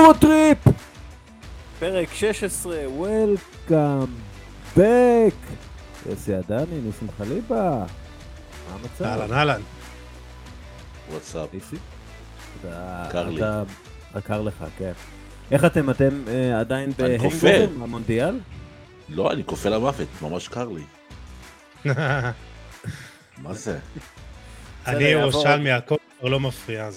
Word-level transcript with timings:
יורוטריפ! 0.00 0.58
פרק 1.78 2.08
16, 2.14 2.76
Welcome 3.00 3.72
back! 4.76 5.34
יוסי 6.08 6.34
עדני, 6.34 6.80
ניסים 6.84 7.08
חליבה, 7.18 7.84
מה 8.68 8.74
המצב? 8.74 9.04
אהלן 9.04 9.32
אהלן. 9.32 9.60
וואטסאפ. 11.10 11.48
קר 13.10 13.28
לי. 13.28 13.36
אתה- 13.40 13.62
קר 14.24 14.42
לך, 14.42 14.64
כן. 14.78 14.92
איך 15.50 15.64
אתם? 15.64 15.90
אתם 15.90 16.24
אה, 16.28 16.60
עדיין 16.60 16.90
בהנגובר. 16.98 17.66
במונדיאל? 17.66 18.40
לא, 19.08 19.32
אני 19.32 19.44
כופה 19.44 19.68
למוות, 19.68 20.08
ממש 20.22 20.48
קר 20.48 20.68
לי. 20.68 20.82
מה 23.42 23.54
זה? 23.54 23.78
אני. 24.86 25.04
ירושלמי, 25.04 25.70
הכל 25.70 25.96
כבר 26.20 26.28
לא 26.28 26.40
מפריע, 26.40 26.88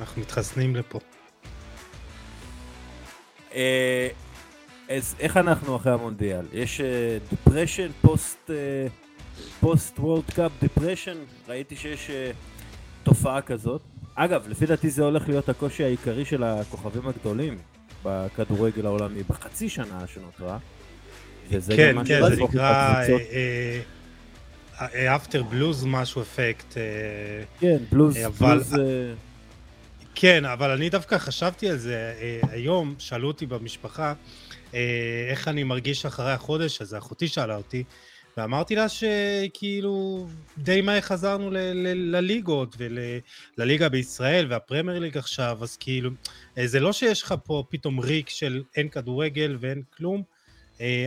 אנחנו 0.00 0.20
מתחסנים 0.22 0.76
לפה. 0.76 0.98
אה, 3.54 4.08
אז 4.88 5.14
איך 5.20 5.36
אנחנו 5.36 5.76
אחרי 5.76 5.92
המונדיאל? 5.92 6.44
יש 6.52 6.80
depression, 7.30 7.88
post 8.02 8.50
post 9.60 9.98
World 9.98 10.24
Cup 10.34 10.52
depression? 10.60 11.16
ראיתי 11.48 11.76
שיש 11.76 12.10
אה, 12.10 12.30
תופעה 13.02 13.42
כזאת. 13.42 13.80
אגב, 14.14 14.48
לפי 14.48 14.66
דעתי 14.66 14.90
זה 14.90 15.02
הולך 15.04 15.28
להיות 15.28 15.48
הקושי 15.48 15.84
העיקרי 15.84 16.24
של 16.24 16.42
הכוכבים 16.42 17.08
הגדולים 17.08 17.58
בכדורגל 18.04 18.86
העולמי 18.86 19.22
בחצי 19.22 19.68
שנה 19.68 20.04
שנותרה. 20.06 20.58
וזה 21.50 21.76
כן, 21.76 21.92
גם 21.96 22.04
כן, 22.04 22.20
זה 22.34 22.42
נקרא 22.42 23.02
אפטר 25.16 25.42
בלוז 25.42 25.84
משהו 25.84 26.22
אפקט. 26.22 26.76
אה, 26.76 26.82
כן, 27.60 27.76
בלוז, 27.92 28.16
אבל- 28.16 28.48
בלוז, 28.54 28.74
אה, 28.74 28.80
כן, 30.22 30.44
אבל 30.44 30.70
אני 30.70 30.90
דווקא 30.90 31.18
חשבתי 31.18 31.70
על 31.70 31.76
זה 31.76 32.14
אה, 32.20 32.40
היום, 32.50 32.94
שאלו 32.98 33.28
אותי 33.28 33.46
במשפחה 33.46 34.14
אה, 34.74 35.26
איך 35.30 35.48
אני 35.48 35.64
מרגיש 35.64 36.06
אחרי 36.06 36.32
החודש 36.32 36.80
הזה, 36.80 36.98
אחותי 36.98 37.28
שאלה 37.28 37.56
אותי, 37.56 37.84
ואמרתי 38.36 38.76
לה 38.76 38.86
שכאילו 38.88 40.26
די 40.58 40.80
מהר 40.80 41.00
חזרנו 41.00 41.50
לליגות 41.94 42.76
ולליגה 42.78 43.88
בישראל 43.88 44.46
והפרמייר 44.50 44.98
ליג 44.98 45.18
עכשיו, 45.18 45.58
אז 45.62 45.76
כאילו, 45.76 46.10
אה, 46.58 46.66
זה 46.66 46.80
לא 46.80 46.92
שיש 46.92 47.22
לך 47.22 47.34
פה 47.44 47.64
פתאום 47.68 48.00
ריק 48.00 48.28
של 48.28 48.62
אין 48.76 48.88
כדורגל 48.88 49.56
ואין 49.60 49.82
כלום, 49.96 50.22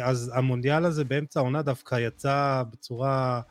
אז 0.04 0.32
המונדיאל 0.36 0.86
הזה 0.86 1.04
באמצע 1.04 1.40
העונה 1.40 1.62
דווקא 1.62 1.96
יצא 1.96 2.64
בצורה 2.72 3.42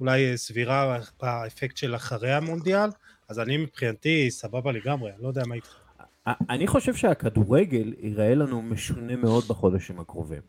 אולי 0.00 0.36
סבירה 0.38 0.98
באפקט 1.22 1.76
של 1.76 1.94
אחרי 1.94 2.32
המונדיאל, 2.32 2.88
אז 3.28 3.40
אני 3.40 3.56
מבחינתי 3.56 4.30
סבבה 4.30 4.72
לגמרי, 4.72 5.10
אני 5.12 5.22
לא 5.22 5.28
יודע 5.28 5.42
מה 5.46 5.54
איתך. 5.54 5.74
אני 6.50 6.66
חושב 6.66 6.94
שהכדורגל 6.94 7.94
ייראה 7.98 8.34
לנו 8.34 8.62
משונה 8.62 9.16
מאוד 9.16 9.44
בחודשים 9.48 10.00
הקרובים. 10.00 10.42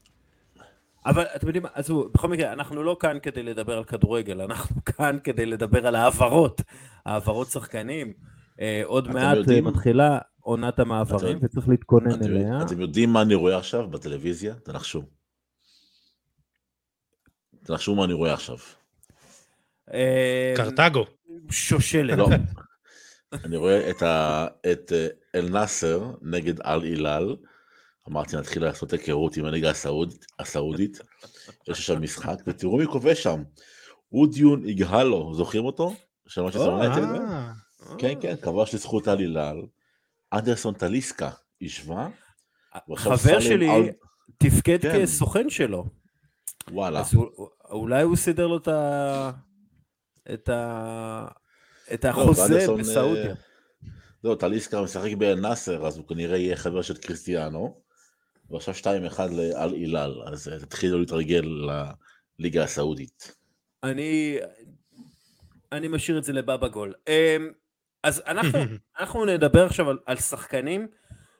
אבל 1.05 1.23
אתם 1.35 1.47
יודעים 1.47 1.65
עזבו, 1.73 2.09
בכל 2.09 2.27
מקרה, 2.27 2.53
אנחנו 2.53 2.83
לא 2.83 2.97
כאן 2.99 3.17
כדי 3.21 3.43
לדבר 3.43 3.77
על 3.77 3.83
כדורגל, 3.83 4.41
אנחנו 4.41 4.75
כאן 4.97 5.17
כדי 5.23 5.45
לדבר 5.45 5.87
על 5.87 5.95
העברות, 5.95 6.61
העברות 7.05 7.47
שחקנים. 7.47 8.13
אה, 8.61 8.81
עוד 8.85 9.07
מעט 9.07 9.37
יודעים- 9.37 9.65
אה, 9.67 9.71
מתחילה 9.71 10.17
עונת 10.39 10.79
המעברים 10.79 11.37
אתם- 11.37 11.45
וצריך 11.45 11.69
להתכונן 11.69 12.11
אתם- 12.11 12.23
אליה. 12.23 12.61
אתם 12.65 12.81
יודעים 12.81 13.09
מה 13.13 13.21
אני 13.21 13.35
רואה 13.35 13.57
עכשיו 13.57 13.87
בטלוויזיה? 13.89 14.53
תנחשו. 14.55 15.01
תנחשו 17.63 17.95
מה 17.95 18.03
אני 18.05 18.13
רואה 18.13 18.33
עכשיו. 18.33 18.57
אה, 19.93 20.53
קרתגו. 20.57 21.05
שושלת. 21.51 22.17
לא. 22.17 22.27
אני 23.33 23.57
רואה 23.57 23.89
את 23.89 24.01
ה- 24.01 24.47
את 24.71 24.91
אה, 24.95 25.07
אל 25.35 25.49
נאסר 25.49 26.11
נגד 26.21 26.61
אל 26.61 26.81
הילל. 26.81 27.35
אמרתי 28.09 28.37
נתחיל 28.37 28.63
לעשות 28.63 28.93
היכרות 28.93 29.37
עם 29.37 29.45
הליגה 29.45 29.69
הסעודית, 29.69 30.25
הסעודית. 30.39 30.99
יש 31.67 31.85
שם 31.85 32.01
משחק, 32.01 32.35
ותראו 32.47 32.77
מי 32.77 32.87
כובש 32.87 33.23
שם. 33.23 33.43
אודיון 34.11 34.65
איגהלו, 34.65 35.33
זוכרים 35.33 35.65
אותו? 35.65 35.93
של 36.27 36.41
מה 36.41 36.47
או, 36.47 36.51
שעשו 36.51 36.65
יונייטד? 36.65 37.03
אה, 37.03 37.51
כן, 37.97 38.13
כן, 38.21 38.35
כבש 38.41 38.73
לזכות 38.73 39.07
אל 39.07 39.17
הילל. 39.17 39.61
אנדרסון 40.33 40.73
טליסקה 40.73 41.29
השווה. 41.61 42.09
ועכשיו 42.89 43.17
חבר 43.17 43.39
שלי 43.39 43.69
תפקד 44.37 44.81
כן. 44.81 45.01
כסוכן 45.03 45.49
שלו. 45.49 45.85
וואלה. 46.71 47.03
אולי 47.69 48.03
הוא 48.03 48.15
סידר 48.15 48.47
לו 48.47 48.57
את 48.57 48.67
ה... 48.67 49.31
את 50.33 50.49
ה... 50.49 51.27
את 51.93 52.05
לא, 52.05 52.09
החוזה 52.09 52.41
ואנדרסון, 52.41 52.79
בסעודיה. 52.79 53.29
אה, 53.29 53.33
לא, 54.23 54.35
טליסקה 54.39 54.81
משחק 54.81 55.13
באל 55.17 55.39
נאסר, 55.39 55.87
אז 55.87 55.97
הוא 55.97 56.07
כנראה 56.07 56.37
יהיה 56.37 56.55
חבר 56.55 56.81
של 56.81 56.97
קריסטיאנו. 56.97 57.81
ועכשיו 58.49 58.73
2-1 58.73 59.19
לאל 59.31 59.73
הילל, 59.73 60.21
אז 60.25 60.49
אה, 60.49 60.59
תתחילו 60.59 60.99
להתרגל 60.99 61.45
לליגה 62.39 62.63
הסעודית. 62.63 63.35
אני, 63.83 64.37
אני 65.71 65.87
משאיר 65.87 66.17
את 66.17 66.23
זה 66.23 66.33
לבבא 66.33 66.67
גול. 66.67 66.93
אמ, 67.07 67.51
אז 68.03 68.23
אנחנו, 68.27 68.59
אנחנו 68.99 69.25
נדבר 69.25 69.65
עכשיו 69.65 69.89
על, 69.89 69.97
על 70.05 70.17
שחקנים 70.17 70.87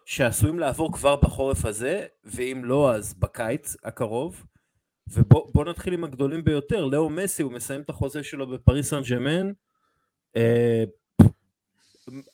שעשויים 0.06 0.60
לעבור 0.60 0.94
כבר 0.94 1.16
בחורף 1.16 1.66
הזה, 1.66 2.06
ואם 2.24 2.62
לא 2.66 2.96
אז 2.96 3.14
בקיץ 3.14 3.76
הקרוב. 3.84 4.46
ובוא 5.12 5.52
בוא 5.54 5.66
נתחיל 5.66 5.94
עם 5.94 6.04
הגדולים 6.04 6.44
ביותר, 6.44 6.86
לאו 6.86 7.10
מסי, 7.10 7.44
הוא 7.44 7.52
מסיים 7.52 7.82
את 7.82 7.90
החוזה 7.90 8.24
שלו 8.24 8.48
בפריס 8.48 8.90
סן 8.90 9.02
ג'מן. 9.10 9.52
אה, 10.36 10.84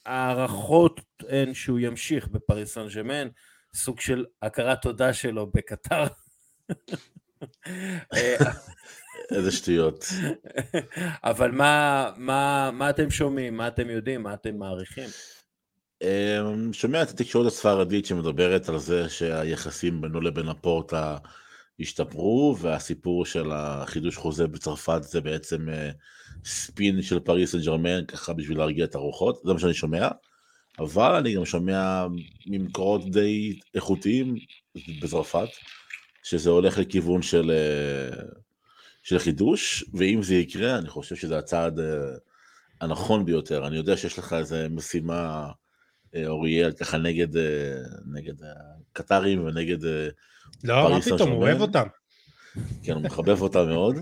הערכות 0.06 1.02
הן 1.30 1.54
שהוא 1.54 1.80
ימשיך 1.80 2.28
בפריס 2.28 2.74
סן 2.74 2.88
ג'מן, 2.96 3.28
סוג 3.76 4.00
של 4.00 4.26
הכרת 4.42 4.82
תודה 4.82 5.14
שלו 5.14 5.48
בקטר. 5.48 6.04
אה, 8.14 8.36
איזה 9.32 9.52
שטויות. 9.52 10.06
אבל 11.24 11.52
מה, 11.52 12.10
מה, 12.18 12.72
מה 12.74 12.90
אתם 12.90 13.10
שומעים? 13.10 13.58
מה 13.58 13.68
אתם 13.68 13.90
יודעים? 13.90 14.24
מה 14.24 14.34
אתם 14.34 14.58
מעריכים? 14.58 15.10
אמ, 16.02 16.74
שומע 16.74 17.04
את 17.04 17.10
התקשורת 17.10 17.48
הספרדית 17.48 18.06
שמדברת 18.06 18.70
על 18.70 18.80
זה 18.80 19.10
שהיחסים 19.10 20.02
בינו 20.02 20.22
לבין 20.22 20.48
הפורטה 20.48 21.18
השתפרו, 21.80 22.56
והסיפור 22.60 23.26
של 23.26 23.52
החידוש 23.52 24.18
חוזה 24.18 24.48
בצרפת 24.48 25.04
זה 25.04 25.22
בעצם 25.22 25.70
אה, 25.70 25.90
ספין 26.46 27.02
של 27.02 27.20
פריס 27.20 27.52
סן 27.52 27.62
ג'רמן, 27.62 28.06
ככה 28.06 28.34
בשביל 28.34 28.58
להרגיע 28.58 28.86
את 28.86 28.96
הרוחות, 28.96 29.42
זה 29.46 29.54
מה 29.54 29.60
שאני 29.60 29.74
שומע. 29.74 30.08
אבל 30.80 31.16
אני 31.16 31.36
גם 31.36 31.46
שומע 31.46 32.08
ממקורות 32.48 33.12
די 33.12 33.60
איכותיים 33.76 34.36
בצרפת, 35.02 35.48
שזה 36.24 36.50
הולך 36.50 36.78
לכיוון 36.78 37.22
של, 37.22 37.52
אה, 37.52 38.24
של 39.04 39.20
חידוש, 39.20 39.86
ואם 39.94 40.24
זה 40.24 40.36
יקרה, 40.36 40.78
אני 40.78 40.90
חושב 40.90 41.16
שזה 41.16 41.38
הצעד 41.38 41.80
אה, 41.80 41.86
הנכון 42.82 43.26
ביותר. 43.26 43.68
אני 43.68 43.78
יודע 43.78 43.98
שיש 43.98 44.20
לך 44.20 44.34
איזה 44.34 44.68
משימה, 44.70 45.52
אוריאל, 46.28 46.72
ככה 46.72 46.98
נגד, 46.98 47.38
אה, 47.38 47.82
נגד 48.06 48.34
הקטרים 48.92 49.46
ונגד, 49.46 49.86
אה, 49.86 50.08
לא, 50.64 50.84
מה 50.84 50.90
פריס 50.90 51.06
סן 51.06 51.16
פתאום, 51.16 51.32
הוא 51.32 51.44
אוהב. 51.44 51.62
אותם. 51.62 51.88
כן, 52.84 52.94
הוא 52.94 53.02
מחבב 53.02 53.42
אותה 53.42 53.64
מאוד, 53.64 53.96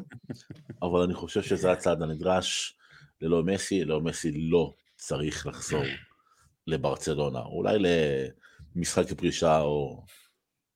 אבל 0.82 1.02
אני 1.02 1.14
חושב 1.14 1.42
שזה 1.42 1.72
הצעד 1.72 2.02
הנדרש 2.02 2.78
ללא 3.22 3.44
מסי, 3.44 3.86
ללא 3.86 4.02
מסי 4.02 4.32
לא 4.32 4.74
צריך 4.96 5.48
לחזור 5.48 5.84
לברצלונה, 6.68 7.40
אולי 7.40 7.78
למשחק 8.76 9.14
פרישה 9.14 9.60
או 9.60 10.04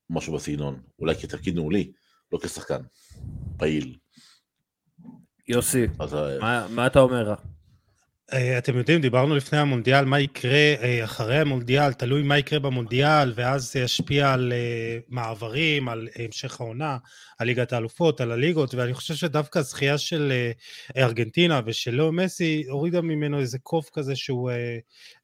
משהו 0.09 0.34
בסגנון, 0.34 0.81
אולי 1.00 1.15
כתפקיד 1.15 1.54
ניהולי, 1.56 1.92
לא 2.31 2.39
כשחקן, 2.44 2.81
פעיל. 3.57 3.95
יוסי, 5.48 5.88
אז 6.00 6.15
אה, 6.15 6.39
מה, 6.39 6.68
מה 6.69 6.88
אתה 6.88 7.00
אומר? 7.00 7.33
אה, 8.33 8.57
אתם 8.57 8.77
יודעים, 8.77 9.01
דיברנו 9.01 9.36
לפני 9.36 9.60
המונדיאל, 9.60 10.06
מה 10.06 10.19
יקרה 10.19 10.74
אה, 10.81 11.04
אחרי 11.04 11.38
המונדיאל, 11.38 11.94
תלוי 11.94 12.24
מה 12.24 12.38
יקרה 12.38 12.60
במונדיאל, 12.60 13.33
ואז 13.36 13.72
זה 13.74 13.80
ישפיע 13.80 14.33
על 14.33 14.54
אה, 14.54 14.98
מעברים, 15.10 15.89
על 15.89 16.07
המשך 16.16 16.62
העונה, 16.62 16.98
על 17.37 17.47
ליגת 17.47 17.73
האלופות, 17.73 18.21
על 18.21 18.31
הליגות, 18.31 18.73
ואני 18.73 18.93
חושב 18.93 19.15
שדווקא 19.15 19.59
הזכייה 19.59 19.97
של 19.97 20.31
אה, 20.31 20.51
ארגנטינה 21.03 21.61
ושל 21.65 21.91
לאו 21.91 22.11
מסי 22.11 22.63
הורידה 22.69 23.01
ממנו 23.01 23.39
איזה 23.39 23.59
קוף 23.59 23.89
כזה 23.93 24.15
שהוא 24.15 24.51
אה, 24.51 24.77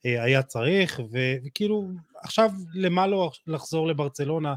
אה, 0.06 0.22
היה 0.22 0.42
צריך, 0.42 1.00
ו- 1.12 1.34
וכאילו, 1.44 1.88
עכשיו 2.22 2.50
למה 2.74 3.06
לא 3.06 3.30
לחזור 3.46 3.86
לברצלונה, 3.86 4.54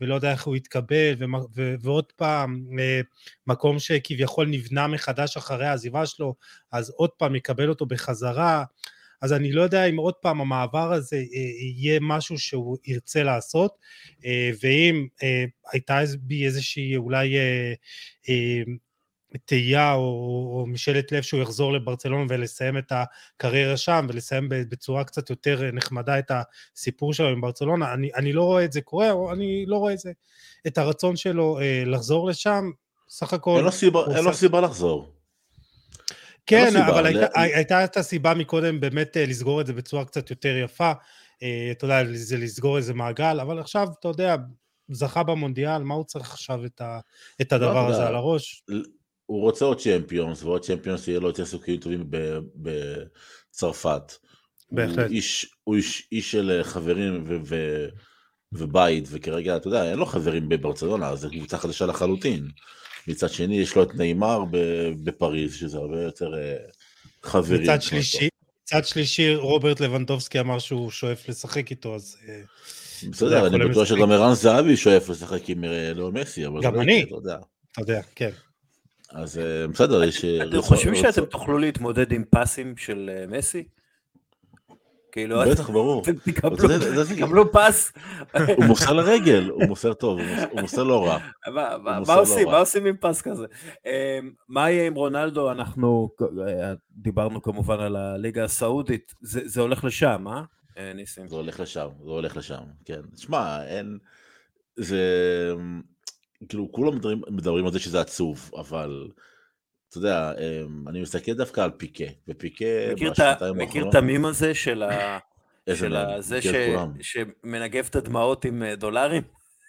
ולא 0.00 0.14
יודע 0.14 0.32
איך 0.32 0.46
הוא 0.46 0.56
יתקבל, 0.56 1.14
ועוד 1.80 2.04
פעם, 2.16 2.66
מקום 3.46 3.78
שכביכול 3.78 4.46
נבנה 4.46 4.86
מחדש 4.86 5.36
אחרי 5.36 5.66
העזיבה 5.66 6.06
שלו, 6.06 6.34
אז 6.72 6.90
עוד 6.96 7.10
פעם 7.10 7.34
יקבל 7.34 7.68
אותו 7.68 7.86
בחזרה. 7.86 8.64
אז 9.20 9.32
אני 9.32 9.52
לא 9.52 9.62
יודע 9.62 9.84
אם 9.84 9.96
עוד 9.96 10.14
פעם 10.14 10.40
המעבר 10.40 10.92
הזה 10.92 11.16
אה, 11.16 11.22
יהיה 11.60 11.98
משהו 12.02 12.38
שהוא 12.38 12.76
ירצה 12.86 13.22
לעשות, 13.22 13.78
אה, 14.24 14.50
ואם 14.62 15.06
אה, 15.22 15.44
הייתה 15.72 16.00
בי 16.20 16.46
איזושהי 16.46 16.96
אולי 16.96 17.36
אה, 17.36 17.72
אה, 18.28 18.62
תהייה 19.44 19.94
או, 19.94 20.00
או 20.00 20.66
משאלת 20.66 21.12
לב 21.12 21.22
שהוא 21.22 21.42
יחזור 21.42 21.72
לברצלונה 21.72 22.24
ולסיים 22.28 22.78
את 22.78 22.92
הקריירה 22.92 23.76
שם 23.76 24.06
ולסיים 24.08 24.48
בצורה 24.48 25.04
קצת 25.04 25.30
יותר 25.30 25.70
נחמדה 25.72 26.18
את 26.18 26.30
הסיפור 26.30 27.14
שלו 27.14 27.28
עם 27.28 27.40
ברצלונה, 27.40 27.94
אני, 27.94 28.10
אני 28.14 28.32
לא 28.32 28.42
רואה 28.42 28.64
את 28.64 28.72
זה 28.72 28.80
קורה, 28.80 29.10
או 29.10 29.32
אני 29.32 29.64
לא 29.66 29.76
רואה 29.76 29.92
את 29.92 29.98
זה, 29.98 30.12
את 30.66 30.78
הרצון 30.78 31.16
שלו 31.16 31.58
אה, 31.60 31.82
לחזור 31.86 32.28
לשם, 32.28 32.70
סך 33.08 33.32
הכל... 33.32 33.56
אין 33.56 33.64
לו 33.64 33.72
סיבה, 33.72 34.00
אין 34.16 34.24
לו 34.24 34.34
סיבה 34.34 34.60
לחזור. 34.60 35.17
כן, 36.48 36.76
אבל 36.76 37.06
הייתה, 37.06 37.26
הייתה 37.34 37.84
את 37.84 37.96
הסיבה 37.96 38.34
מקודם 38.34 38.80
באמת 38.80 39.16
אה, 39.16 39.26
לסגור 39.26 39.60
את 39.60 39.66
זה 39.66 39.72
בצורה 39.72 40.04
קצת 40.04 40.30
יותר 40.30 40.56
יפה, 40.64 40.92
אה, 41.42 41.68
אתה 41.70 41.84
יודע, 41.84 42.02
זה 42.12 42.36
לסגור 42.36 42.76
איזה 42.76 42.94
מעגל, 42.94 43.40
אבל 43.40 43.58
עכשיו, 43.58 43.88
אתה 44.00 44.08
יודע, 44.08 44.36
זכה 44.90 45.22
במונדיאל, 45.22 45.82
מה 45.82 45.94
הוא 45.94 46.04
צריך 46.04 46.32
עכשיו 46.32 46.64
את, 46.64 46.80
ה, 46.80 47.00
את 47.40 47.52
הדבר 47.52 47.88
לא, 47.88 47.88
הזה 47.88 48.06
על 48.06 48.14
הראש? 48.14 48.62
הוא 49.26 49.42
רוצה 49.42 49.64
עוד 49.64 49.80
צ'מפיונס, 49.80 50.42
ועוד 50.42 50.64
צ'מפיונס 50.64 51.08
יהיה 51.08 51.20
לו 51.20 51.28
יותר 51.28 51.44
סיכויים 51.44 51.80
טובים 51.80 52.10
בצרפת. 52.54 54.12
בהחלט. 54.72 54.98
הוא 54.98 55.14
איש, 55.14 55.54
הוא 55.64 55.76
איש, 55.76 56.08
איש 56.12 56.30
של 56.30 56.60
חברים 56.62 57.24
ו, 57.26 57.36
ו, 57.44 57.86
ובית, 58.52 59.04
וכרגע, 59.10 59.56
אתה 59.56 59.68
יודע, 59.68 59.90
אין 59.90 59.98
לו 59.98 60.06
חברים 60.06 60.48
בברצלונה, 60.48 61.16
זו 61.16 61.30
קבוצה 61.30 61.58
חדשה 61.58 61.86
לחלוטין. 61.86 62.48
מצד 63.08 63.30
שני, 63.30 63.56
יש 63.60 63.76
לו 63.76 63.82
את 63.82 63.94
נאמר 63.94 64.44
בפריז, 65.04 65.54
שזה 65.54 65.78
הרבה 65.78 66.02
יותר 66.02 66.34
אה, 66.34 66.56
חברים. 67.22 67.62
מצד 67.62 67.82
שלישי, 67.82 68.28
מצד 68.62 68.84
שלישי, 68.84 69.34
רוברט 69.34 69.80
לבנדובסקי 69.80 70.40
אמר 70.40 70.58
שהוא 70.58 70.90
שואף 70.90 71.28
לשחק 71.28 71.70
איתו, 71.70 71.94
אז... 71.94 72.16
אה, 72.28 72.40
בסדר, 73.10 73.46
אני 73.46 73.68
בטוח 73.68 73.84
שגם 73.84 74.12
ערן 74.12 74.34
זהבי 74.34 74.76
שואף 74.76 75.08
לשחק 75.08 75.48
עם 75.48 75.64
אה, 75.64 75.92
לאו 75.94 76.12
מסי, 76.12 76.46
אבל... 76.46 76.62
גם 76.62 76.80
אני, 76.80 77.02
אתה 77.02 77.14
יודע. 77.14 77.36
אתה 77.72 77.80
יודע, 77.80 78.00
כן. 78.14 78.30
אז 79.10 79.40
בסדר, 79.72 80.04
יש... 80.04 80.24
אתם 80.24 80.62
חושבים 80.62 80.94
שאתם 80.94 81.24
תוכלו 81.24 81.58
להתמודד 81.58 82.12
עם 82.12 82.24
פסים 82.30 82.76
של 82.76 83.10
מסי? 83.28 83.64
כאילו, 85.12 85.40
בטח, 85.50 85.70
ברור. 85.70 86.02
תקבלו 87.16 87.52
פס. 87.52 87.92
הוא 88.56 88.64
מוסר 88.64 88.92
לרגל, 88.92 89.48
הוא 89.48 89.64
מוסר 89.64 89.94
טוב, 89.94 90.20
הוא 90.50 90.60
מוסר 90.60 90.82
לא 90.82 91.06
רע. 91.06 91.18
מה 92.06 92.14
עושים? 92.14 92.48
מה 92.48 92.58
עושים 92.58 92.86
עם 92.86 92.96
פס 93.00 93.22
כזה? 93.22 93.46
אמ, 93.86 93.90
מה 94.48 94.70
יהיה 94.70 94.86
עם 94.86 94.94
רונלדו? 94.94 95.50
אנחנו 95.50 96.10
אה, 96.46 96.72
דיברנו 96.90 97.42
כמובן 97.42 97.80
על 97.80 97.96
הליגה 97.96 98.44
הסעודית, 98.44 99.14
זה 99.22 99.60
הולך 99.60 99.84
לשם, 99.84 100.28
אה? 100.28 100.42
אה? 100.78 100.92
ניסים. 100.94 101.28
זה 101.28 101.36
הולך 101.36 101.60
לשם, 101.60 101.88
זה 102.04 102.10
הולך 102.10 102.36
לשם, 102.36 102.62
כן. 102.84 103.00
שמע, 103.16 103.64
אין... 103.64 103.98
זה... 104.76 105.02
כאילו, 106.48 106.72
כולם 106.72 106.98
מדברים 107.28 107.66
על 107.66 107.72
זה 107.72 107.78
שזה 107.78 108.00
עצוב, 108.00 108.50
אבל... 108.56 109.08
אתה 109.88 109.98
יודע, 109.98 110.32
אמ, 110.38 110.88
אני 110.88 111.00
מסתכל 111.00 111.32
דווקא 111.32 111.60
על 111.60 111.70
פיקה, 111.70 112.04
ופיקה 112.28 112.64
בשנתיים 112.94 113.30
האחרונות... 113.30 113.56
מכיר 113.56 113.88
את 113.88 113.94
המים 113.94 114.24
הזה 114.24 114.54
של 114.54 114.82
ה... 114.82 115.18
של 115.74 115.96
זה 116.18 116.42
ש... 116.42 116.46
שמנגב 117.00 117.86
את 117.90 117.96
הדמעות 117.96 118.44
עם 118.44 118.62
אה, 118.62 118.76
דולרים? 118.76 119.22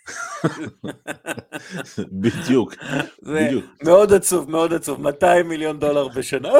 בדיוק, 2.12 2.76
בדיוק. 3.24 3.66
מאוד 3.84 4.14
עצוב, 4.14 4.52
מאוד 4.52 4.74
עצוב, 4.74 5.02
200 5.02 5.50
מיליון 5.50 5.80
דולר 5.80 6.08
בשנה. 6.08 6.50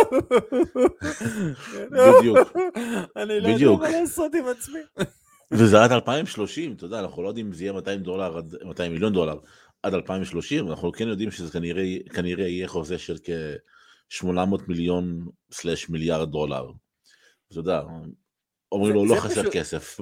בדיוק. 1.92 2.38
אני 3.18 3.40
לא 3.40 3.48
יודע 3.48 3.72
מה 3.72 3.90
לעשות 3.90 4.36
עם 4.36 4.48
עצמי. 4.48 4.80
וזה 5.52 5.84
עד 5.84 5.92
2030, 5.92 6.74
אתה 6.74 6.86
יודע, 6.86 7.00
אנחנו 7.00 7.24
לא 7.24 7.28
יודעים 7.28 7.46
אם 7.46 7.54
זה 7.54 7.64
יהיה 7.64 7.74
200 7.74 8.00
דולר, 8.00 8.42
200 8.64 8.92
מיליון 8.92 9.14
דולר, 9.14 9.38
עד 9.84 9.94
2030, 9.94 10.70
אנחנו 10.70 10.92
כן 10.92 11.08
יודעים 11.08 11.32
שזה 11.32 11.52
כנראה, 11.52 11.84
כנראה 12.14 12.48
יהיה 12.48 12.68
חוזה 12.68 12.98
של 12.98 13.18
כ-800 13.24 14.28
מיליון 14.68 15.28
סלש 15.52 15.90
מיליארד 15.90 16.32
דולר. 16.32 16.72
אתה 17.48 17.60
יודע, 17.60 17.82
אומרים 18.72 18.94
לו 18.94 19.06
לא 19.06 19.16
חסר 19.16 19.42
פשוט... 19.42 19.54
כסף. 19.54 20.00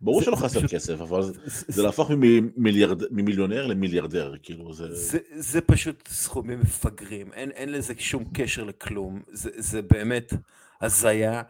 ברור 0.00 0.22
שלא 0.22 0.36
חסר 0.36 0.58
פשוט... 0.58 0.70
כסף, 0.70 1.00
אבל 1.00 1.22
זה, 1.22 1.32
זה 1.68 1.82
להפוך 1.82 2.10
ממיליארד, 2.10 3.02
ממיליונר 3.10 3.66
למיליארדר, 3.66 4.34
כאילו 4.42 4.72
זה... 4.72 4.94
זה... 4.94 5.18
זה 5.34 5.60
פשוט 5.60 6.08
סכומים 6.08 6.60
מפגרים, 6.60 7.32
אין, 7.32 7.50
אין 7.50 7.72
לזה 7.72 7.94
שום 7.98 8.24
קשר 8.34 8.64
לכלום, 8.64 9.22
זה, 9.32 9.50
זה 9.56 9.82
באמת 9.82 10.32
הזיה, 10.80 11.42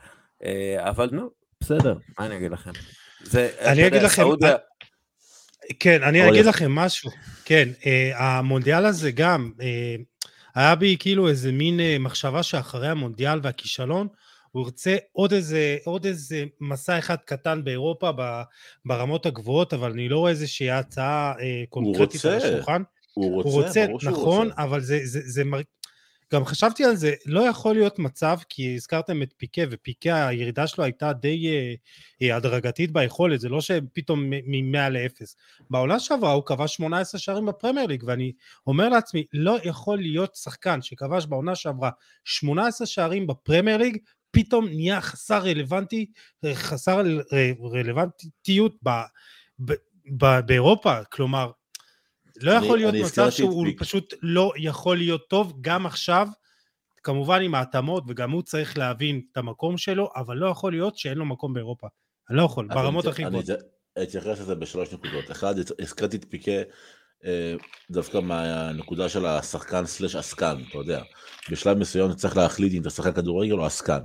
אה, 0.45 0.91
אבל 0.91 1.09
נו, 1.13 1.31
בסדר, 1.61 1.95
מה 2.19 2.27
אני 2.27 2.37
אגיד 2.37 2.51
לכם? 2.51 2.71
זה, 3.23 3.51
אני 3.61 3.87
אגיד 3.87 4.03
לכם, 4.03 4.23
סעודיה... 4.23 4.57
כן, 5.81 6.03
אני 6.03 6.29
אגיד 6.29 6.47
לכם 6.47 6.73
משהו. 6.73 7.11
כן, 7.45 7.69
uh, 7.81 7.87
המונדיאל 8.17 8.87
הזה 8.87 9.11
גם, 9.11 9.53
uh, 9.59 9.63
היה 10.55 10.75
בי 10.75 10.97
כאילו 11.01 11.29
איזה 11.29 11.53
מין 11.53 11.81
uh, 11.81 11.83
מחשבה 12.01 12.43
שאחרי 12.43 12.89
המונדיאל 12.89 13.41
והכישלון, 13.43 14.09
הוא 14.51 14.65
ירצה 14.65 14.97
עוד 15.13 15.33
איזה, 15.33 15.77
עוד 15.85 16.07
איזה 16.07 16.45
מסע 16.61 16.99
אחד 16.99 17.17
קטן 17.25 17.65
באירופה 17.65 18.11
ברמות 18.85 19.27
הגבוהות, 19.27 19.75
אבל 19.75 19.91
אני 19.91 20.09
לא 20.09 20.19
רואה 20.19 20.31
איזושהי 20.31 20.71
הצעה 20.71 21.33
קונקרטית 21.69 22.25
על 22.25 22.35
השולחן. 22.37 22.83
הוא 23.15 23.35
רוצה, 23.35 23.85
הוא 23.85 23.93
רוצה, 23.93 24.11
נכון, 24.11 24.49
רוצה. 24.49 24.63
אבל 24.63 24.81
זה, 24.81 24.99
זה, 25.05 25.21
זה, 25.21 25.45
זה, 25.45 25.45
גם 26.33 26.45
חשבתי 26.45 26.85
על 26.85 26.97
זה, 26.97 27.15
לא 27.27 27.41
יכול 27.41 27.75
להיות 27.75 27.99
מצב, 27.99 28.39
כי 28.49 28.75
הזכרתם 28.75 29.23
את 29.23 29.35
פיקה, 29.37 29.63
ופיקה 29.71 30.29
הירידה 30.29 30.67
שלו 30.67 30.85
הייתה 30.85 31.13
די 31.13 31.49
אה, 32.23 32.37
הדרגתית 32.37 32.93
ביכולת, 32.93 33.41
זה 33.41 33.49
לא 33.49 33.61
שפתאום 33.61 34.31
מ-100 34.31 34.89
ל-0. 34.91 35.25
בעונה 35.71 36.01
שעברה 36.01 36.33
הוא 36.33 36.43
כבש 36.47 36.75
18 36.75 37.21
שערים 37.21 37.47
בפרמייר 37.47 37.87
ליג, 37.87 38.05
ואני 38.07 38.33
אומר 38.67 38.89
לעצמי, 38.89 39.25
לא 39.33 39.59
יכול 39.65 39.99
להיות 39.99 40.35
שחקן 40.35 40.83
שכבש 40.83 41.27
בעונה 41.27 41.55
שעברה 41.55 41.91
18 42.25 42.87
שערים 42.87 43.27
בפרמייר 43.27 43.77
ליג, 43.77 43.97
פתאום 44.31 44.69
נהיה 44.69 45.01
חסר 45.01 45.39
רלוונטי, 45.39 46.07
חסר 46.55 47.03
רלוונטיות 47.73 48.75
ב, 48.83 48.91
ב, 49.59 49.75
באירופה, 50.47 51.05
כלומר, 51.05 51.51
לא 52.43 52.53
יכול 52.53 52.79
להיות 52.79 52.95
מצב 52.95 53.31
שהוא 53.31 53.65
פיק. 53.65 53.81
פשוט 53.81 54.15
לא 54.23 54.53
יכול 54.57 54.97
להיות 54.97 55.29
טוב 55.29 55.59
גם 55.61 55.87
עכשיו, 55.87 56.29
כמובן 57.03 57.43
עם 57.43 57.55
ההתאמות, 57.55 58.05
וגם 58.09 58.31
הוא 58.31 58.43
צריך 58.43 58.79
להבין 58.79 59.23
את 59.33 59.37
המקום 59.37 59.79
שלו, 59.79 60.09
אבל 60.17 60.37
לא 60.37 60.47
יכול 60.47 60.73
להיות 60.73 60.99
שאין 60.99 61.19
לו 61.19 61.25
מקום 61.25 61.55
באירופה. 61.55 61.87
אני 62.31 62.37
לא 62.37 62.43
יכול, 62.43 62.69
ברמות 62.69 63.07
הכי 63.07 63.25
גבוהות. 63.25 63.51
אני 63.51 64.05
אתייחס 64.05 64.41
לזה 64.41 64.55
בשלוש 64.55 64.93
נקודות. 64.93 65.31
אחד, 65.31 65.55
הזכרתי 65.79 66.17
את 66.17 66.25
פיקה 66.29 66.53
אה, 67.25 67.55
דווקא 67.91 68.19
מהנקודה 68.19 69.09
של 69.09 69.27
השחקן 69.27 69.87
סלש 69.87 70.17
עסקן, 70.17 70.57
אתה 70.69 70.79
יודע. 70.79 71.03
בשלב 71.51 71.79
מסוים 71.79 72.15
צריך 72.15 72.37
להחליט 72.37 72.73
אם 72.73 72.83
אתה 72.83 72.91
שחקן 72.91 73.13
כדורגל 73.13 73.53
או 73.53 73.67
עסקן. 73.67 74.01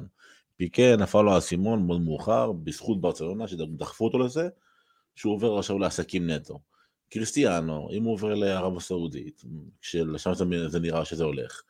פיקה 0.57 0.95
נפל 0.95 1.21
לו 1.21 1.33
האסימון 1.33 1.85
מאוד 1.87 2.01
מאוחר, 2.01 2.51
בזכות 2.51 3.01
ברצלונה, 3.01 3.47
שדחפו 3.47 4.05
אותו 4.05 4.19
לזה, 4.19 4.49
שהוא 5.15 5.33
עובר 5.33 5.57
עכשיו 5.57 5.79
לעסקים 5.79 6.29
נטו. 6.29 6.59
קריסטיאנו, 7.09 7.89
אם 7.91 8.03
הוא 8.03 8.13
עובר 8.13 8.33
לערב 8.33 8.77
הסעודית, 8.77 9.43
שלשם 9.81 10.31
זה 10.67 10.79
נראה 10.79 11.05
שזה 11.05 11.23
הולך, 11.23 11.61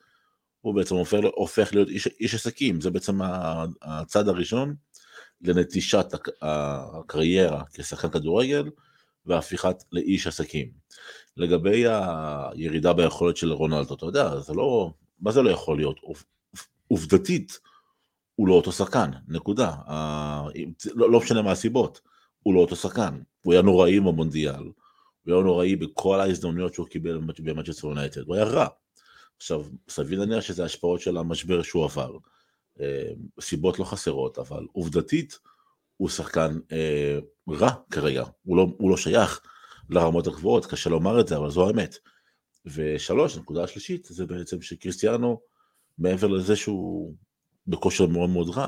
הוא 0.62 0.76
בעצם 0.76 0.96
הופך, 0.96 1.18
הופך 1.36 1.74
להיות 1.74 1.90
איש, 1.90 2.08
איש 2.08 2.36
עסקים, 2.36 2.82
זה 2.82 2.90
בעצם 2.90 3.20
הצד 3.82 4.28
הראשון 4.28 4.76
לנטישת 5.42 6.06
הקריירה 6.42 7.64
כשחקן 7.74 8.10
כדורגל 8.10 8.70
והפיכת 9.26 9.76
לאיש 9.92 10.28
עסקים. 10.28 10.72
לגבי 11.38 11.84
הירידה 11.88 12.94
ביכולת 12.94 13.38
של 13.38 13.52
רונלדו, 13.52 13.94
אתה 13.94 14.06
יודע, 14.06 14.40
זה 14.40 14.54
לא, 14.54 14.94
מה 15.20 15.32
זה 15.32 15.42
לא 15.42 15.50
יכול 15.50 15.78
להיות? 15.78 16.00
עובדתית, 16.88 17.60
הוא 18.36 18.48
לא 18.48 18.54
אותו 18.54 18.72
שחקן, 18.72 19.12
נקודה. 19.28 19.76
לא, 20.96 21.12
לא 21.12 21.20
משנה 21.20 21.42
מה 21.42 21.52
הסיבות, 21.52 22.02
הוא 22.44 22.54
לא 22.54 22.60
אותו 22.60 22.76
שחקן. 22.76 23.20
הוא 23.42 23.54
היה 23.54 23.62
נוראי 23.62 24.00
במונדיאל, 24.00 24.64
הוא 25.32 25.44
נוראי 25.44 25.76
בכל 25.76 26.20
ההזדמנויות 26.20 26.74
שהוא 26.74 26.88
קיבל 26.88 27.20
במאצ'סטר 27.40 27.88
יונייטד, 27.88 28.22
הוא 28.22 28.36
היה 28.36 28.46
רע. 28.46 28.68
עכשיו, 29.38 29.66
סביר 29.90 30.20
להניח 30.20 30.42
שזה 30.42 30.66
השפעות 30.66 31.02
של 31.02 31.18
המשבר 31.18 31.62
שהוא 31.62 31.86
עבר. 31.86 32.18
אה, 32.82 33.10
סיבות 33.42 33.80
לא 33.80 33.84
חסרות, 33.84 34.38
אבל 34.40 34.68
עובדתית 34.72 35.40
הוא 35.98 36.10
שחקן 36.10 36.60
אה, 36.72 37.20
רע 37.50 37.72
כרגע, 37.92 38.24
הוא 38.44 38.58
לא, 38.58 38.68
הוא 38.78 38.90
לא 38.90 38.98
שייך 38.98 39.42
לרמות 39.90 40.28
הגבוהות, 40.28 40.66
קשה 40.66 40.90
לומר 40.90 41.20
את 41.20 41.28
זה, 41.28 41.38
אבל 41.38 41.50
זו 41.50 41.68
האמת. 41.68 41.98
ושלוש, 42.66 43.38
הנקודה 43.38 43.64
השלישית, 43.64 44.08
זה 44.10 44.26
בעצם 44.26 44.62
שקריסטיאנו, 44.62 45.42
מעבר 45.98 46.28
לזה 46.28 46.56
שהוא 46.56 47.16
בכושר 47.68 48.06
מאוד 48.06 48.30
מאוד 48.30 48.50
רע, 48.50 48.68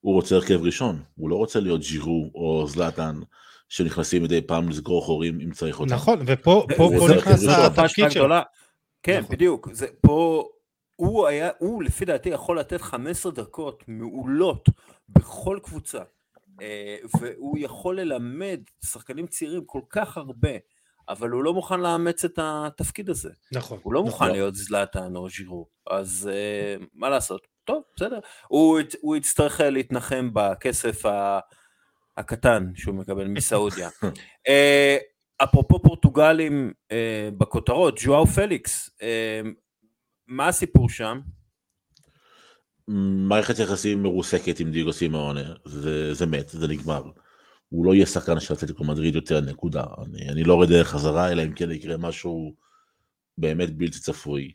הוא 0.00 0.14
רוצה 0.14 0.34
הרכב 0.34 0.60
ראשון, 0.62 1.02
הוא 1.14 1.30
לא 1.30 1.36
רוצה 1.36 1.60
להיות 1.60 1.80
ג'ירו 1.80 2.30
או 2.34 2.66
זלאטן 2.68 3.20
שנכנסים 3.68 4.22
מדי 4.22 4.40
פעם 4.40 4.68
לסגור 4.68 5.04
חורים 5.04 5.40
אם 5.40 5.50
צריך 5.50 5.80
אותם. 5.80 5.94
נכון, 5.94 6.18
ופה 6.26 6.66
פה, 6.76 6.90
פה 6.98 7.08
נכנס 7.16 7.44
התפקיד 7.48 8.10
שלו. 8.10 8.34
כן, 9.02 9.20
נכון. 9.20 9.36
בדיוק. 9.36 9.68
זה, 9.72 9.86
פה 10.00 10.48
הוא 10.96 11.26
היה, 11.26 11.50
הוא 11.58 11.82
לפי 11.82 12.04
דעתי 12.04 12.28
יכול 12.28 12.58
לתת 12.58 12.80
15 12.80 13.32
דקות 13.32 13.84
מעולות 13.88 14.68
בכל 15.08 15.58
קבוצה, 15.62 16.02
אה, 16.62 16.96
והוא 17.20 17.58
יכול 17.58 18.00
ללמד 18.00 18.60
שחקנים 18.84 19.26
צעירים 19.26 19.64
כל 19.64 19.80
כך 19.90 20.16
הרבה 20.16 20.50
אבל 21.08 21.30
הוא 21.30 21.44
לא 21.44 21.54
מוכן 21.54 21.80
לאמץ 21.80 22.24
את 22.24 22.38
התפקיד 22.42 23.10
הזה. 23.10 23.30
נכון. 23.52 23.78
הוא 23.82 23.92
לא 23.92 24.00
נכון. 24.00 24.10
מוכן 24.10 24.32
להיות 24.32 24.54
זלאטן 24.54 25.16
או 25.16 25.28
ז'ירו, 25.30 25.66
אז 25.90 26.30
uh, 26.30 26.84
מה 26.94 27.08
לעשות? 27.08 27.46
טוב, 27.64 27.82
בסדר. 27.96 28.18
הוא, 28.48 28.80
הוא 29.00 29.16
יצטרך 29.16 29.60
אה, 29.60 29.70
להתנחם 29.70 30.30
בכסף 30.32 31.06
ה, 31.06 31.38
הקטן 32.18 32.70
שהוא 32.74 32.94
מקבל 32.94 33.28
מסעודיה. 33.28 33.88
uh, 33.88 34.52
אפרופו 35.44 35.82
פורטוגלים 35.82 36.72
uh, 36.92 36.94
בכותרות, 37.38 37.98
ז'ואאו 37.98 38.26
פליקס, 38.26 38.88
uh, 38.88 39.48
מה 40.26 40.48
הסיפור 40.48 40.88
שם? 40.88 41.20
מערכת 43.28 43.58
יחסים 43.58 44.02
מרוסקת 44.02 44.60
עם 44.60 44.70
דיגו 44.70 44.92
סימאונה, 44.92 45.52
זה, 45.64 46.14
זה 46.14 46.26
מת, 46.26 46.48
זה 46.48 46.68
נגמר. 46.68 47.02
הוא 47.68 47.84
לא 47.86 47.94
יהיה 47.94 48.06
שחקן 48.06 48.40
של 48.40 48.54
אתלטיקו 48.54 48.84
מדריד 48.84 49.14
יותר, 49.14 49.40
נקודה. 49.40 49.84
אני, 50.06 50.28
אני 50.28 50.44
לא 50.44 50.54
רואה 50.54 50.66
דרך 50.66 50.88
חזרה, 50.88 51.32
אלא 51.32 51.42
אם 51.42 51.52
כן 51.52 51.70
יקרה 51.70 51.96
משהו 51.96 52.54
באמת 53.38 53.76
בלתי 53.76 53.98
צפוי. 53.98 54.52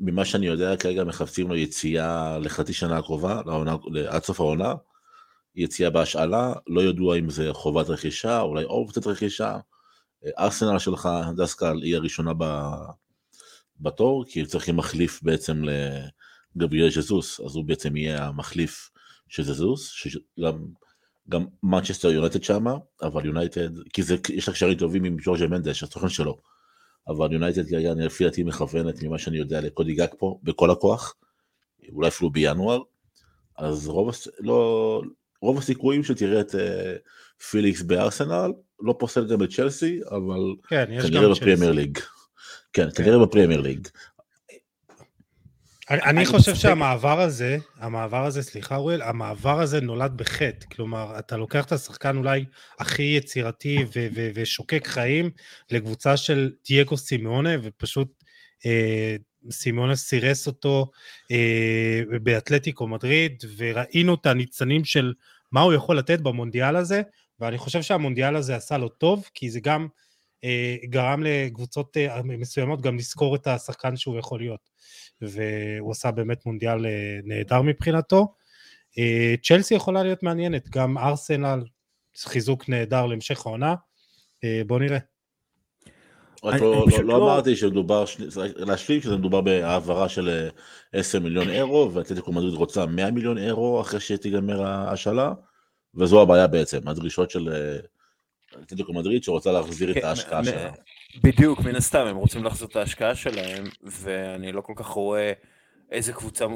ממה 0.00 0.24
שאני 0.24 0.46
יודע, 0.46 0.76
כרגע 0.76 1.04
מחפשים 1.04 1.48
לו 1.48 1.56
יציאה 1.56 2.38
לחצי 2.38 2.72
שנה 2.72 2.98
הקרובה, 2.98 3.42
לעונה, 3.46 3.76
עד 4.08 4.22
סוף 4.22 4.40
העונה, 4.40 4.74
יציאה 5.54 5.90
בהשאלה, 5.90 6.52
לא 6.66 6.80
ידוע 6.80 7.18
אם 7.18 7.30
זה 7.30 7.48
חובת 7.52 7.88
רכישה, 7.88 8.40
אולי 8.40 8.64
אופציית 8.64 9.06
רכישה. 9.06 9.58
ארסנל 10.38 10.78
שלך, 10.78 11.08
דסקל, 11.36 11.82
היא 11.82 11.96
הראשונה 11.96 12.32
בתור, 13.80 14.24
כי 14.28 14.46
צריכים 14.46 14.76
מחליף 14.76 15.22
בעצם 15.22 15.62
לגבריאל 16.56 16.90
ז'זוס, 16.90 17.40
אז 17.40 17.56
הוא 17.56 17.64
בעצם 17.64 17.96
יהיה 17.96 18.26
המחליף 18.26 18.90
של 19.28 19.42
ז'זוס, 19.42 19.90
שגם 19.90 20.66
גם 21.28 21.46
מנצ'סטר 21.62 22.10
יונטד 22.10 22.42
שמה, 22.42 22.74
אבל 23.02 23.26
יונייטד, 23.26 23.68
כי 23.92 24.02
זה, 24.02 24.16
יש 24.28 24.48
לה 24.48 24.54
קשרים 24.54 24.78
טובים 24.78 25.04
עם 25.04 25.16
ג'ורג'ה 25.22 25.46
מנדש, 25.46 25.82
הסוכן 25.82 26.08
שלו. 26.08 26.40
אבל 27.08 27.32
יונייטד 27.32 27.68
כרגע 27.68 27.94
לפי 27.94 28.24
דעתי 28.24 28.42
מכוונת 28.42 29.02
ממה 29.02 29.18
שאני 29.18 29.38
יודע 29.38 29.60
לקודי 29.60 29.94
גג 29.94 30.06
פה 30.18 30.38
בכל 30.42 30.70
הכוח, 30.70 31.14
אולי 31.92 32.08
אפילו 32.08 32.30
בינואר, 32.30 32.82
אז 33.58 33.88
רוב, 33.88 34.10
לא, 34.38 35.02
רוב 35.42 35.58
הסיכויים 35.58 36.04
שתראה 36.04 36.40
את 36.40 36.50
uh, 36.50 36.58
פיליקס 37.50 37.82
בארסנל, 37.82 38.52
לא 38.80 38.94
פוסל 38.98 39.26
גם 39.26 39.42
את 39.42 39.50
צ'לסי, 39.52 40.00
אבל 40.10 40.54
כן, 40.68 40.84
כנראה 41.02 41.28
בפרמייר 41.28 41.72
ליג. 41.72 41.98
כן, 42.72 42.90
כן, 42.94 43.02
כנראה 43.02 43.18
בפרמייר 43.18 43.60
ליג. 43.60 43.88
אני, 45.90 46.26
חושב 46.26 46.54
שהמעבר 46.54 47.20
הזה, 47.20 47.58
המעבר 47.78 48.26
הזה, 48.26 48.42
סליחה 48.42 48.76
אוריאל, 48.76 49.02
המעבר 49.02 49.60
הזה 49.60 49.80
נולד 49.80 50.16
בחטא. 50.16 50.66
כלומר, 50.74 51.18
אתה 51.18 51.36
לוקח 51.36 51.64
את 51.64 51.72
השחקן 51.72 52.16
אולי 52.16 52.44
הכי 52.78 53.02
יצירתי 53.02 53.84
ושוקק 54.34 54.86
חיים 54.86 55.30
לקבוצה 55.70 56.16
של 56.16 56.50
דייגו 56.68 56.96
סימונה, 56.96 57.50
ופשוט 57.62 58.24
אה, 58.66 59.16
סימונה 59.50 59.96
סירס 59.96 60.46
אותו 60.46 60.90
אה, 61.30 62.02
באתלטיקו 62.22 62.86
מדריד, 62.86 63.44
וראינו 63.56 64.14
את 64.14 64.26
הניצנים 64.26 64.84
של 64.84 65.14
מה 65.52 65.60
הוא 65.60 65.72
יכול 65.72 65.98
לתת 65.98 66.20
במונדיאל 66.20 66.76
הזה, 66.76 67.02
ואני 67.40 67.58
חושב 67.58 67.82
שהמונדיאל 67.82 68.36
הזה 68.36 68.56
עשה 68.56 68.78
לו 68.78 68.88
טוב, 68.88 69.28
כי 69.34 69.50
זה 69.50 69.60
גם 69.60 69.88
אה, 70.44 70.76
גרם 70.84 71.22
לקבוצות 71.22 71.96
אה, 71.96 72.22
מסוימות 72.22 72.80
גם 72.80 72.96
לזכור 72.96 73.36
את 73.36 73.46
השחקן 73.46 73.96
שהוא 73.96 74.18
יכול 74.18 74.40
להיות. 74.40 74.70
והוא 75.20 75.90
עשה 75.90 76.10
באמת 76.10 76.46
מונדיאל 76.46 76.86
אה, 76.86 77.20
נהדר 77.24 77.62
מבחינתו. 77.62 78.34
אה, 78.98 79.34
צ'לסי 79.42 79.74
יכולה 79.74 80.02
להיות 80.02 80.22
מעניינת, 80.22 80.68
גם 80.68 80.98
ארסנל, 80.98 81.64
חיזוק 82.16 82.68
נהדר 82.68 83.06
להמשך 83.06 83.46
העונה. 83.46 83.74
אה, 84.44 84.62
בוא 84.66 84.78
נראה. 84.78 84.98
רק 86.44 86.60
לא, 86.60 86.86
לא, 86.90 87.04
לא 87.04 87.16
אמרתי 87.16 87.56
שמדובר, 87.56 88.04
להשלים 88.56 89.00
שזה 89.00 89.16
מדובר 89.16 89.40
בהעברה 89.40 90.08
של 90.08 90.48
10 90.92 91.20
מיליון 91.20 91.50
אירו, 91.50 91.90
ואתלטיקו 91.94 92.32
מדריד 92.32 92.54
רוצה 92.54 92.86
100 92.86 93.10
מיליון 93.10 93.38
אירו 93.38 93.80
אחרי 93.80 94.00
שתיגמר 94.00 94.62
ההשאלה, 94.62 95.32
וזו 95.94 96.22
הבעיה 96.22 96.46
בעצם, 96.46 96.88
הדרישות 96.88 97.30
של 97.30 97.48
אתלטיקו 98.62 98.92
מדריד 98.92 99.24
שרוצה 99.24 99.52
להחזיר 99.52 99.90
את 99.90 99.96
כן, 99.96 100.06
ההשקעה 100.06 100.44
שלה. 100.44 100.70
בדיוק, 101.22 101.60
מן 101.60 101.76
הסתם, 101.76 102.06
הם 102.06 102.16
רוצים 102.16 102.44
לחזור 102.44 102.68
את 102.68 102.76
ההשקעה 102.76 103.14
שלהם, 103.14 103.64
ואני 103.82 104.52
לא 104.52 104.60
כל 104.60 104.72
כך 104.76 104.86
רואה 104.86 105.32
איזה 105.90 106.12
קבוצה 106.12 106.46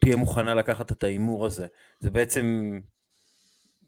תהיה 0.00 0.16
מוכנה 0.16 0.54
לקחת 0.54 0.92
את 0.92 1.04
ההימור 1.04 1.46
הזה. 1.46 1.66
זה 2.00 2.10
בעצם, 2.10 2.78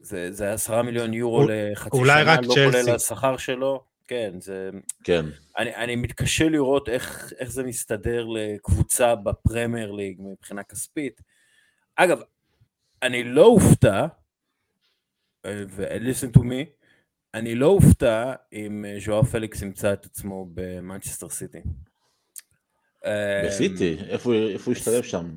זה, 0.01 0.33
זה 0.33 0.53
עשרה 0.53 0.83
מיליון 0.83 1.15
יורו 1.15 1.45
לחצי 1.49 1.97
אולי 1.97 2.23
שנה, 2.23 2.33
רק 2.33 2.39
לא 2.43 2.55
צ'לסי. 2.55 2.83
כולל 2.83 2.95
השכר 2.95 3.37
שלו. 3.37 3.92
כן, 4.09 4.41
זה... 4.41 4.71
כן. 5.05 5.25
אני, 5.59 5.77
אני 5.77 5.97
מתקשה 5.97 6.49
לראות 6.49 6.89
איך, 6.89 7.33
איך 7.39 7.51
זה 7.51 7.63
מסתדר 7.63 8.27
לקבוצה 8.27 9.15
בפרמייר 9.15 9.93
ליג 9.93 10.21
מבחינה 10.21 10.63
כספית. 10.63 11.21
אגב, 11.97 12.21
אני 13.03 13.25
לא 13.25 13.47
אופתע, 13.47 14.07
ו-listen 15.47 16.37
to 16.37 16.41
me, 16.41 16.83
אני 17.35 17.55
לא 17.55 17.67
אופתע 17.67 18.33
אם 18.53 18.85
אה, 18.85 18.97
ז'ואר 19.01 19.23
פליקס 19.23 19.63
ימצא 19.63 19.93
את 19.93 20.05
עצמו 20.05 20.47
במנצ'סטר 20.55 21.29
סיטי. 21.29 21.63
בסיטי? 23.47 23.97
איפה 24.09 24.31
הוא 24.65 24.73
השתלב 24.73 25.03
שם? 25.03 25.37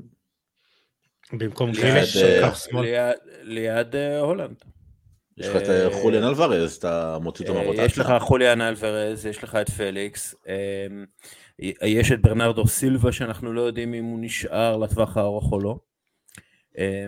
במקום 1.34 1.72
גריליש, 1.72 2.18
אה, 2.18 3.12
ליד 3.42 3.96
אה, 3.96 4.20
הולנד. 4.20 4.64
יש 5.38 5.48
לך 5.48 5.56
את 5.56 5.70
אה, 5.70 5.88
חוליאן 6.02 6.24
אלוורז, 6.24 6.74
אתה 6.76 7.18
מוציא 7.22 7.46
אותו 7.46 7.58
אה, 7.58 7.62
מהרוטציה. 7.62 7.86
יש 7.86 7.98
לך 7.98 8.14
חוליאן 8.20 8.62
אלוורז, 8.62 9.26
יש 9.26 9.44
לך 9.44 9.56
את 9.56 9.70
פליקס, 9.70 10.36
אה, 10.48 10.88
יש 11.88 12.12
את 12.12 12.22
ברנרדו 12.22 12.68
סילבה 12.68 13.12
שאנחנו 13.12 13.54
לא 13.54 13.62
יודעים 13.62 13.94
אם 13.94 14.04
הוא 14.04 14.20
נשאר 14.22 14.78
לטווח 14.78 15.18
הארוך 15.18 15.52
או 15.52 15.60
לא. 15.60 15.80
אה, 16.78 17.06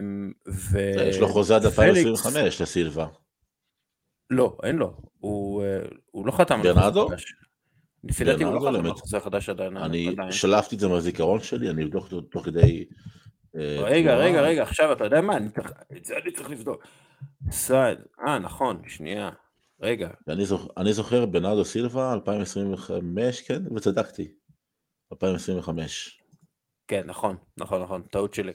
ו... 0.48 0.80
יש 1.10 1.18
לו 1.20 1.28
חוזה 1.28 1.56
עד 1.56 1.62
פליקס- 1.62 1.80
2025 1.80 2.62
לסילבה. 2.62 3.08
לא, 4.30 4.58
אין 4.64 4.76
לו. 4.76 4.94
הוא, 5.20 5.64
אה, 5.64 5.80
הוא 6.12 6.28
לא 6.28 6.32
חתם 6.32 6.62
על 6.62 6.74
ברנרדו? 6.74 7.04
חוזה 7.04 7.16
חדש. 7.16 7.34
לפי 8.04 8.24
דעתי 8.24 8.44
הוא 8.44 8.54
לא 8.54 8.60
חתם 8.60 8.68
על 8.68 8.82
באמת. 8.82 8.96
חוזה 8.96 9.20
חדש 9.20 9.50
עדיין. 9.50 9.78
אני. 9.78 10.16
שלפתי 10.32 10.76
את 10.76 10.80
זה 10.80 10.88
מהזיכרון 10.88 11.40
שלי, 11.42 11.70
אני 11.70 11.84
אבדוק 11.84 12.04
אותו 12.04 12.22
תוך 12.22 12.46
כדי... 12.46 12.86
אה, 13.56 13.78
רגע. 13.84 14.16
רגע, 14.16 14.42
רגע, 14.42 14.64
עכשיו 14.64 14.92
אתה 14.94 15.04
יודע 15.04 15.22
מה? 15.22 15.38
את 15.98 16.06
זה 16.06 16.16
אני 16.24 16.32
צריך 16.32 16.50
לבדוק. 16.50 16.84
סעד, 17.52 17.98
אה, 18.28 18.40
נכון, 18.40 18.82
שנייה. 18.88 19.30
רגע, 19.82 20.10
אני 20.28 20.46
זוכ- 20.46 20.72
אני 20.78 20.94
זוכר 20.94 21.26
בנרדו 21.26 21.66
סילבה 21.66 22.14
2025, 22.14 23.42
כן, 23.42 23.62
וצדקתי. 23.76 24.28
2025. 25.14 26.20
כן, 26.88 27.02
נכון, 27.06 27.36
נכון, 27.58 27.82
נכון, 27.82 28.02
טעות 28.12 28.34
שלי. 28.34 28.52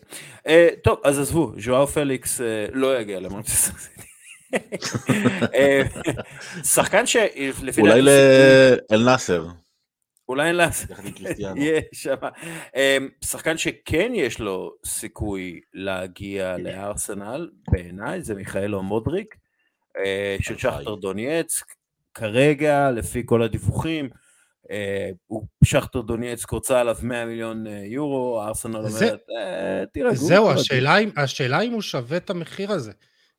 אה, 0.47 0.69
טוב, 0.85 0.99
אז 1.05 1.19
עזבו, 1.19 1.53
ז'ואר 1.61 1.87
פליקס 1.87 2.41
אה, 2.41 2.67
לא 2.73 2.99
יגיע 3.01 3.21
למנצ'סטר 3.21 3.79
סיטי. 3.79 4.03
שחקן 6.65 7.07
שלפי 7.07 7.81
אולי 7.81 7.93
דעתי- 8.03 8.83
לאל 8.91 9.05
נאסר. 9.05 9.47
אולי 10.33 10.49
אין 10.49 10.57
לעשות, 10.57 10.91
יחד 10.91 11.07
עם 11.07 11.13
קריסטיאנו. 11.13 11.61
שם. 11.93 12.15
אמ, 12.77 13.09
שחקן 13.25 13.59
שכן 13.59 14.13
יש 14.15 14.41
לו 14.41 14.73
סיכוי 14.87 15.61
להגיע 15.75 16.57
לארסנל, 16.59 17.51
בעיניי, 17.71 18.23
זה 18.23 18.35
מיכאלו 18.35 18.83
מודריק, 18.83 19.35
אה, 19.99 20.37
של. 20.41 20.59
שכטר 20.59 20.95
דונייצק. 20.95 21.65
כרגע, 22.15 22.91
לפי 22.91 23.23
כל 23.27 23.43
הדיווחים, 23.43 24.11
אה, 24.71 25.11
שכטר 25.65 26.01
דונייצק 26.01 26.51
רוצה 26.51 26.81
עליו 26.81 26.97
100 27.03 27.25
מיליון 27.27 27.67
אה, 27.67 27.83
יורו, 27.85 28.43
ארסנל 28.43 28.89
זה- 28.89 29.05
אומרת, 29.07 29.21
"אה, 29.39 29.85
תירגעו. 29.93 30.15
זהו, 30.17 30.45
תירגעו." 30.45 30.61
השאלה 31.25 31.61
אם- 31.61 31.73
הוא 31.73 31.83
שווה 31.83 32.17
את 32.17 32.31
המחיר 32.31 32.73
הזה. 32.73 32.93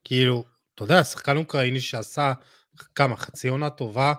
כאילו, 0.04 0.44
אתה 0.76 0.84
יודע, 0.84 1.04
שחקן 1.04 1.38
אוקראיני 1.38 1.80
שעשה 1.82 2.34
כמה, 2.96 3.16
חצי 3.16 3.48
עונה 3.48 3.70
טובה 3.70 4.14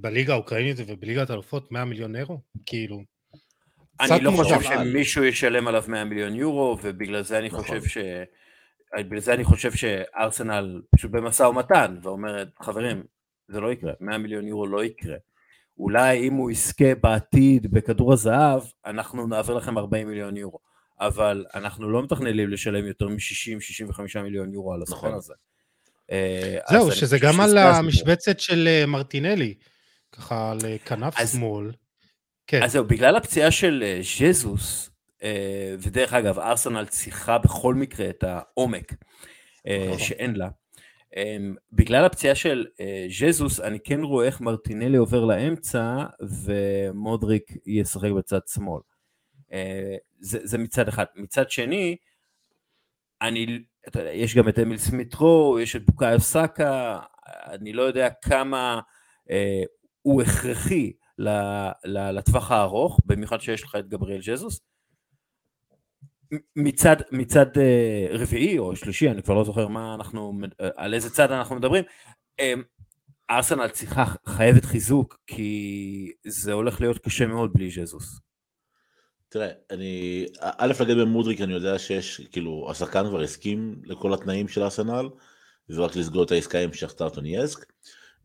בליגה 0.00 0.32
האוקראינית 0.32 0.76
ובליגת 0.86 1.30
אלופות, 1.30 1.72
100 1.72 1.84
מיליון 1.84 2.16
אירו? 2.16 2.40
כאילו, 2.66 3.02
אני 4.00 4.20
לא. 4.20 4.30
חושב 4.30 4.60
שמישהו 4.62 5.24
ישלם 5.24 5.68
עליו 5.68 5.84
100 5.88 6.04
מיליון 6.04 6.34
יורו, 6.34 6.78
ובגלל 6.82 7.22
זה 7.22 7.38
אני 7.38 7.46
נכון. 7.46 7.60
חושב 7.60 7.84
ש... 7.84 7.98
בגלל 8.98 9.20
זה 9.20 9.34
אני 9.34 9.44
חושב 9.44 9.72
שארסנל 9.72 10.82
פשוט 10.96 11.10
במשא 11.10 11.42
ומתן, 11.42 11.98
ואומרת, 12.02 12.48
חברים, 12.62 13.04
זה 13.48 13.60
לא 13.60 13.72
יקרה, 13.72 13.92
100 14.00 14.18
מיליון 14.18 14.48
יורו 14.48 14.66
לא 14.66 14.84
יקרה. 14.84 15.16
אולי 15.78 16.28
אם 16.28 16.34
הוא 16.34 16.50
יזכה 16.50 16.94
בעתיד 17.00 17.70
בכדור 17.72 18.12
הזהב, 18.12 18.62
אנחנו 18.86 19.26
נעביר 19.26 19.54
לכם 19.54 19.78
40 19.78 20.08
מיליון 20.08 20.36
יורו. 20.36 20.58
אבל 21.00 21.44
אנחנו 21.54 21.90
לא 21.90 22.02
מתכננים 22.02 22.50
לשלם 22.50 22.86
יותר 22.86 23.08
מ-60-65 23.08 24.20
מיליון 24.22 24.52
יורו 24.52 24.74
על 24.74 24.82
הסוכן 24.82 25.06
נכון. 25.06 25.18
הזה. 25.18 25.34
אה, 26.10 26.58
זהו, 26.70 26.92
שזה 26.92 27.18
גם 27.18 27.40
על. 27.40 27.58
המשבצת 27.58 28.40
של 28.40 28.68
אה, 28.68 28.86
מרטינלי, 28.86 29.54
ככה 30.12 30.50
על 30.50 30.58
אה, 30.64 30.78
כנף 30.78 31.14
שמאל. 31.32 31.72
כן, 32.46 32.62
אז 32.62 32.72
זהו, 32.72 32.84
בגלל 32.84 33.16
הפציעה 33.16 33.50
של 33.50 34.00
ז'זוס, 34.02 34.90
ודרך 35.78 36.12
אגב, 36.12 36.38
ארסנל 36.38 36.86
צריכה 36.86 37.38
בכל 37.38 37.74
מקרה 37.74 38.10
את 38.10 38.24
העומק 38.24 38.94
נכון. 39.66 39.98
שאין 39.98 40.34
לה, 40.34 40.48
אמ, 41.16 41.54
בגלל 41.72 42.04
הפציעה 42.04 42.34
של 42.34 42.66
ז'זוס, 43.08 43.60
אני 43.60 43.78
כן 43.80 44.00
רואה 44.00 44.26
איך 44.26 44.40
מרטינלי 44.40 44.96
עובר 44.96 45.24
לאמצע, 45.24 46.04
ומודריק 46.44 47.52
ישחק 47.66 48.10
בצד 48.10 48.40
שמאל. 48.54 48.80
זה, 50.20 50.38
זה 50.42 50.58
מצד 50.58 50.88
אחד. 50.88 51.04
מצד 51.16 51.50
שני, 51.50 51.96
אני, 53.22 53.46
אתה 53.88 54.00
יודע, 54.00 54.12
יש 54.12 54.36
גם 54.36 54.48
את 54.48 54.58
אמיל 54.58 54.78
סמיטרו, 54.78 55.58
יש 55.60 55.76
את 55.76 55.86
בוקאיו 55.86 56.20
סאקה, 56.20 57.00
אני 57.26 57.72
לא 57.72 57.82
יודע 57.82 58.08
כמה 58.10 58.80
אה, 59.30 59.62
הוא 60.02 60.22
הכרחי 60.22 60.92
לטווח 61.84 62.50
הארוך, 62.50 63.00
במיוחד 63.06 63.40
שיש 63.40 63.62
לך 63.62 63.76
את 63.78 63.88
גבריאל 63.88 64.20
ג'זוס. 64.22 64.60
מצד, 66.56 66.96
מצד 67.12 67.46
uh, 67.46 67.60
רביעי 68.10 68.58
או 68.58 68.76
שלישי, 68.76 69.10
אני 69.10 69.22
כבר 69.22 69.34
לא 69.34 69.44
זוכר 69.44 69.68
מה 69.68 69.94
אנחנו, 69.94 70.32
על 70.76 70.94
איזה 70.94 71.10
צד 71.10 71.32
אנחנו 71.32 71.56
מדברים, 71.56 71.84
um, 72.40 72.44
ארסנל 73.30 73.68
צריכה, 73.68 74.04
חייבת 74.26 74.64
חיזוק, 74.64 75.18
כי 75.26 76.12
זה 76.26 76.52
הולך 76.52 76.80
להיות 76.80 76.98
קשה 76.98 77.26
מאוד 77.26 77.52
בלי 77.52 77.70
ז'זוס. 77.70 78.20
תראה, 79.34 79.50
אני, 79.70 80.26
א' 80.40 80.72
לגבי 80.80 81.04
מודריק 81.04 81.40
אני 81.40 81.52
יודע 81.52 81.78
שיש, 81.78 82.20
כאילו, 82.32 82.66
השחקן 82.70 83.08
כבר 83.08 83.20
הסכים 83.20 83.82
לכל 83.84 84.14
התנאים 84.14 84.48
של 84.48 84.62
ארסנל, 84.62 85.08
זה 85.68 85.80
רק 85.80 85.96
לסגור 85.96 86.24
את 86.24 86.30
העסקה 86.30 86.58
עם 86.58 86.72
שכתר 86.72 87.08
טונייסק. 87.08 87.72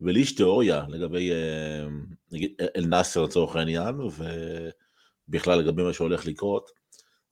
ולי 0.00 0.20
יש 0.20 0.32
תיאוריה 0.34 0.84
לגבי 0.88 1.30
אה, 1.32 1.86
נגיד 2.32 2.52
אל 2.76 2.86
נאסר 2.86 3.22
לצורך 3.22 3.56
העניין, 3.56 3.94
ובכלל 5.28 5.58
לגבי 5.58 5.82
מה 5.82 5.92
שהולך 5.92 6.26
לקרות. 6.26 6.70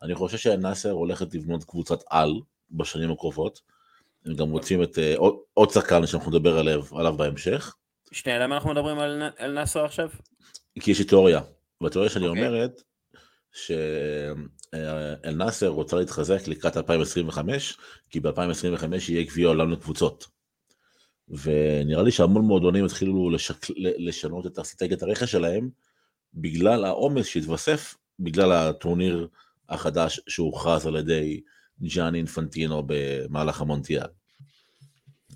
אני 0.02 0.14
חושב 0.14 0.38
שאל 0.38 0.56
נאסר 0.56 0.90
הולכת 0.90 1.34
לבנות 1.34 1.64
קבוצת 1.64 1.98
על 2.10 2.32
בשנים 2.70 3.10
הקרובות. 3.10 3.60
הם 4.26 4.34
גם 4.34 4.50
רוצים 4.50 4.82
את 4.82 4.98
אה, 4.98 5.14
עוד 5.54 5.70
שחקן 5.70 6.06
שאנחנו 6.06 6.30
נדבר 6.30 6.58
עליו, 6.58 6.82
עליו 6.98 7.12
בהמשך. 7.16 7.74
שנייה, 8.12 8.38
למה 8.38 8.54
אנחנו 8.54 8.70
מדברים 8.70 8.98
על 8.98 9.22
אל 9.40 9.52
נאסר 9.52 9.84
עכשיו? 9.84 10.08
כי 10.80 10.90
יש 10.90 10.98
לי 10.98 11.04
תיאוריה, 11.04 11.40
והתיאוריה 11.80 12.10
שלי 12.10 12.26
okay. 12.26 12.28
אוקיי. 12.28 12.46
אומרת 12.46 12.82
שאל 13.52 15.34
נאסר 15.34 15.68
רוצה 15.68 15.96
להתחזק 15.96 16.48
לקראת 16.48 16.76
2025, 16.76 17.78
כי 18.10 18.20
ב-2025 18.20 18.84
יהיה 19.08 19.24
גביע 19.24 19.48
עולם 19.48 19.72
לקבוצות. 19.72 20.26
ונראה 21.28 22.02
לי 22.02 22.10
שהמון 22.10 22.44
מועדונים 22.44 22.84
התחילו 22.84 23.30
לשק... 23.30 23.66
לשנות 23.78 24.46
את 24.46 24.58
אסטרטגיית 24.58 25.02
הרכש 25.02 25.32
שלהם 25.32 25.70
בגלל 26.34 26.84
העומס 26.84 27.26
שהתווסף 27.26 27.94
בגלל 28.18 28.52
הטורניר 28.52 29.28
החדש 29.68 30.20
שהוכרז 30.28 30.86
על 30.86 30.96
ידי 30.96 31.40
ג'אן 31.82 32.14
אינפנטינו 32.14 32.82
במהלך 32.86 33.60
המונטיאל. 33.60 34.06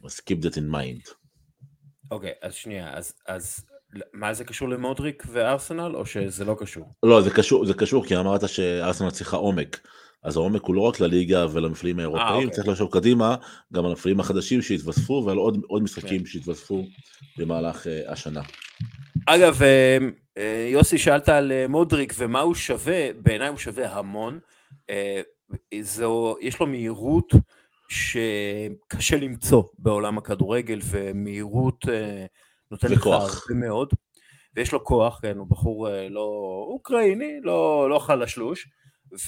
אז 0.04 0.20
keep 0.30 0.44
that 0.44 0.54
in 0.54 0.74
mind. 0.74 1.14
אוקיי, 2.10 2.30
okay, 2.30 2.46
אז 2.46 2.54
שנייה, 2.54 2.94
אז, 2.94 3.14
אז 3.26 3.64
מה 4.12 4.34
זה 4.34 4.44
קשור 4.44 4.68
למודריק 4.68 5.22
וארסנל 5.32 5.96
או 5.96 6.06
שזה 6.06 6.44
לא 6.44 6.56
קשור? 6.58 6.92
לא, 7.02 7.20
זה 7.20 7.30
קשור, 7.30 7.66
זה 7.66 7.74
קשור 7.74 8.06
כי 8.06 8.16
אמרת 8.16 8.48
שארסנל 8.48 9.10
צריכה 9.10 9.36
עומק. 9.36 9.80
אז 10.22 10.36
העומק 10.36 10.62
הוא 10.62 10.74
לא 10.74 10.80
רק 10.80 11.00
לליגה 11.00 11.46
ולמפעלים 11.52 11.98
אה, 11.98 12.04
האירופאים, 12.04 12.34
אוקיי. 12.34 12.50
צריך 12.50 12.68
לחשוב 12.68 12.92
קדימה 12.92 13.36
גם 13.72 13.84
על 13.84 13.90
המפעלים 13.90 14.20
החדשים 14.20 14.62
שהתווספו 14.62 15.22
ועל 15.26 15.36
עוד, 15.36 15.62
עוד 15.66 15.82
משחקים 15.82 16.18
כן. 16.18 16.26
שהתווספו 16.26 16.84
במהלך 17.38 17.86
uh, 17.86 18.12
השנה. 18.12 18.42
אגב, 19.26 19.60
uh, 19.62 20.40
יוסי 20.72 20.98
שאלת 20.98 21.28
על 21.28 21.52
uh, 21.52 21.68
מודריק 21.68 22.14
ומה 22.18 22.40
הוא 22.40 22.54
שווה, 22.54 23.12
בעיניי 23.16 23.48
הוא 23.48 23.58
שווה 23.58 23.98
המון. 23.98 24.38
Uh, 24.90 25.54
זו, 25.80 26.36
יש 26.40 26.60
לו 26.60 26.66
מהירות 26.66 27.32
שקשה 27.88 29.16
למצוא 29.16 29.62
בעולם 29.78 30.18
הכדורגל, 30.18 30.80
ומהירות 30.84 31.84
uh, 31.84 31.88
נותן 32.72 32.88
לך 32.88 33.06
הרבה 33.06 33.54
מאוד. 33.54 33.88
ויש 34.56 34.72
לו 34.72 34.84
כוח, 34.84 35.18
כן, 35.22 35.36
הוא 35.36 35.46
בחור 35.46 35.88
uh, 35.88 35.90
לא 36.10 36.64
אוקראיני, 36.68 37.40
לא, 37.42 37.90
לא 37.90 37.98
חלשלוש. 37.98 38.68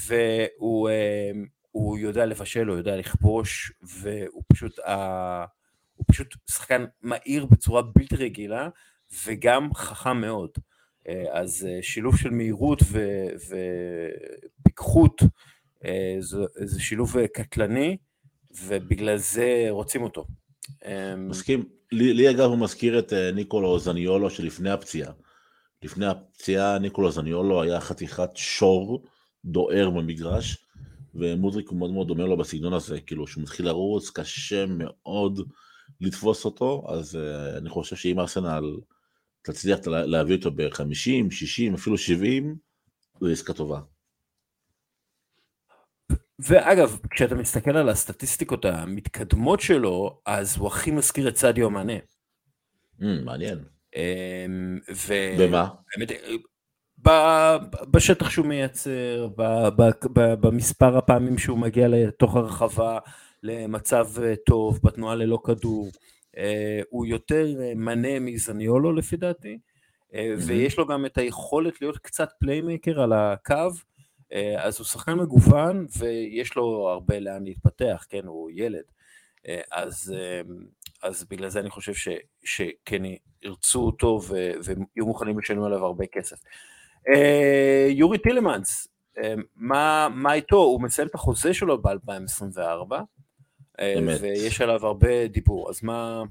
והוא 0.07 0.89
הוא 1.71 1.97
יודע 1.97 2.25
לבשל, 2.25 2.67
הוא 2.67 2.77
יודע 2.77 2.97
לכבוש, 2.97 3.71
והוא 3.81 4.43
פשוט, 4.53 4.79
uh, 4.79 4.91
הוא 5.95 6.05
פשוט 6.11 6.35
שחקן 6.49 6.85
מהיר 7.01 7.45
בצורה 7.45 7.81
בלתי 7.81 8.15
רגילה, 8.15 8.69
וגם 9.25 9.73
חכם 9.73 10.21
מאוד. 10.21 10.49
אז 11.31 11.67
שילוב 11.81 12.17
של 12.17 12.29
מהירות 12.29 12.79
ופיקחות, 14.61 15.21
uh, 15.21 15.87
זה, 16.19 16.37
זה 16.55 16.81
שילוב 16.81 17.25
קטלני, 17.25 17.97
ובגלל 18.63 19.17
זה 19.17 19.65
רוצים 19.69 20.03
אותו. 20.03 20.25
מסכים. 21.17 21.74
לי, 21.91 22.13
לי 22.13 22.29
אגב 22.29 22.49
הוא 22.49 22.57
מזכיר 22.57 22.99
את 22.99 23.13
ניקולו 23.13 23.79
זניולו 23.79 24.29
שלפני 24.29 24.69
הפציעה. 24.69 25.11
לפני 25.83 26.05
הפציעה 26.05 26.79
ניקולו 26.79 27.11
זניולו 27.11 27.61
היה 27.61 27.81
חתיכת 27.81 28.29
שור 28.35 29.03
דוהר 29.45 29.89
במגרש, 29.89 30.57
ומודריק 31.15 31.69
הוא 31.69 31.79
מאוד 31.79 31.91
מאוד 31.91 32.07
דומה 32.07 32.25
לו 32.25 32.37
בסגנון 32.37 32.73
הזה, 32.73 33.01
כאילו 33.01 33.27
שהוא 33.27 33.43
מתחיל 33.43 33.65
לרוץ, 33.65 34.09
קשה 34.09 34.65
מאוד 34.65 35.39
לתפוס 36.01 36.45
אותו, 36.45 36.85
אז 36.87 37.15
uh, 37.15 37.57
אני 37.57 37.69
חושב 37.69 37.95
שאם 37.95 38.19
ארסנל 38.19 38.63
תצליח 39.41 39.79
להביא 39.87 40.35
אותו 40.35 40.51
ב-50, 40.51 41.31
60, 41.31 41.73
אפילו 41.73 41.97
70, 41.97 42.55
זו 43.21 43.27
עסקה 43.27 43.53
טובה. 43.53 43.79
ואגב, 46.39 46.99
כשאתה 47.09 47.35
מסתכל 47.35 47.77
על 47.77 47.89
הסטטיסטיקות 47.89 48.65
המתקדמות 48.65 49.61
שלו, 49.61 50.19
אז 50.25 50.57
הוא 50.57 50.67
הכי 50.67 50.91
מזכיר 50.91 51.27
את 51.27 51.37
סעדיו 51.37 51.69
מאנה. 51.69 51.97
Mm, 53.01 53.05
מעניין. 53.23 53.59
אמ, 53.95 54.79
ו... 54.95 55.13
במה? 55.39 55.67
בשטח 57.91 58.29
שהוא 58.29 58.45
מייצר, 58.45 59.27
במספר 60.15 60.97
הפעמים 60.97 61.37
שהוא 61.37 61.57
מגיע 61.57 61.87
לתוך 61.87 62.35
הרחבה 62.35 62.99
למצב 63.43 64.07
אה, 64.23 64.33
טוב, 64.45 64.79
בתנועה 64.83 65.15
ללא 65.15 65.39
כדור, 65.43 65.89
אה, 66.37 66.81
הוא 66.89 67.05
יותר 67.05 67.47
אה, 67.61 67.71
מנה 67.75 68.19
מזניולו 68.19 68.93
לפי 68.93 69.17
דעתי, 69.17 69.59
ויש 70.37 70.77
לו 70.77 70.87
גם 70.87 71.05
את 71.05 71.17
היכולת 71.17 71.81
להיות 71.81 71.97
קצת 71.97 72.29
פליימקר 72.39 73.01
על 73.01 73.13
הקו, 73.13 73.69
אז 74.57 74.79
הוא 74.79 74.85
שחקן 74.85 75.13
מגוון 75.13 75.85
ויש 75.97 76.55
לו 76.55 76.89
הרבה 76.89 77.19
לאן 77.19 77.43
להתפתח, 77.43 78.05
כן, 78.09 78.25
הוא 78.25 78.51
ילד. 78.53 78.83
אז, 79.71 80.13
אז 81.03 81.25
בגלל 81.29 81.49
זה 81.49 81.59
אני 81.59 81.69
חושב 81.69 81.93
ש, 81.93 82.07
שכן 82.43 83.01
ירצו 83.43 83.85
אותו 83.85 84.19
ויהיו 84.63 85.05
מוכנים 85.05 85.39
לשלם 85.39 85.63
עליו 85.63 85.85
הרבה 85.85 86.05
כסף. 86.05 86.37
אה, 87.07 87.87
יורי 87.89 88.17
טילמנס, 88.17 88.87
אה, 89.17 89.33
מה, 89.55 90.07
מה 90.15 90.33
איתו? 90.33 90.57
הוא 90.57 90.81
מסיים 90.81 91.07
את 91.07 91.15
החוזה 91.15 91.53
שלו 91.53 91.81
ב-2024, 91.81 92.93
אה, 93.79 93.95
ויש 94.21 94.61
עליו 94.61 94.85
הרבה 94.85 95.27
דיבור, 95.27 95.69
אז 95.69 95.83
מה, 95.83 96.23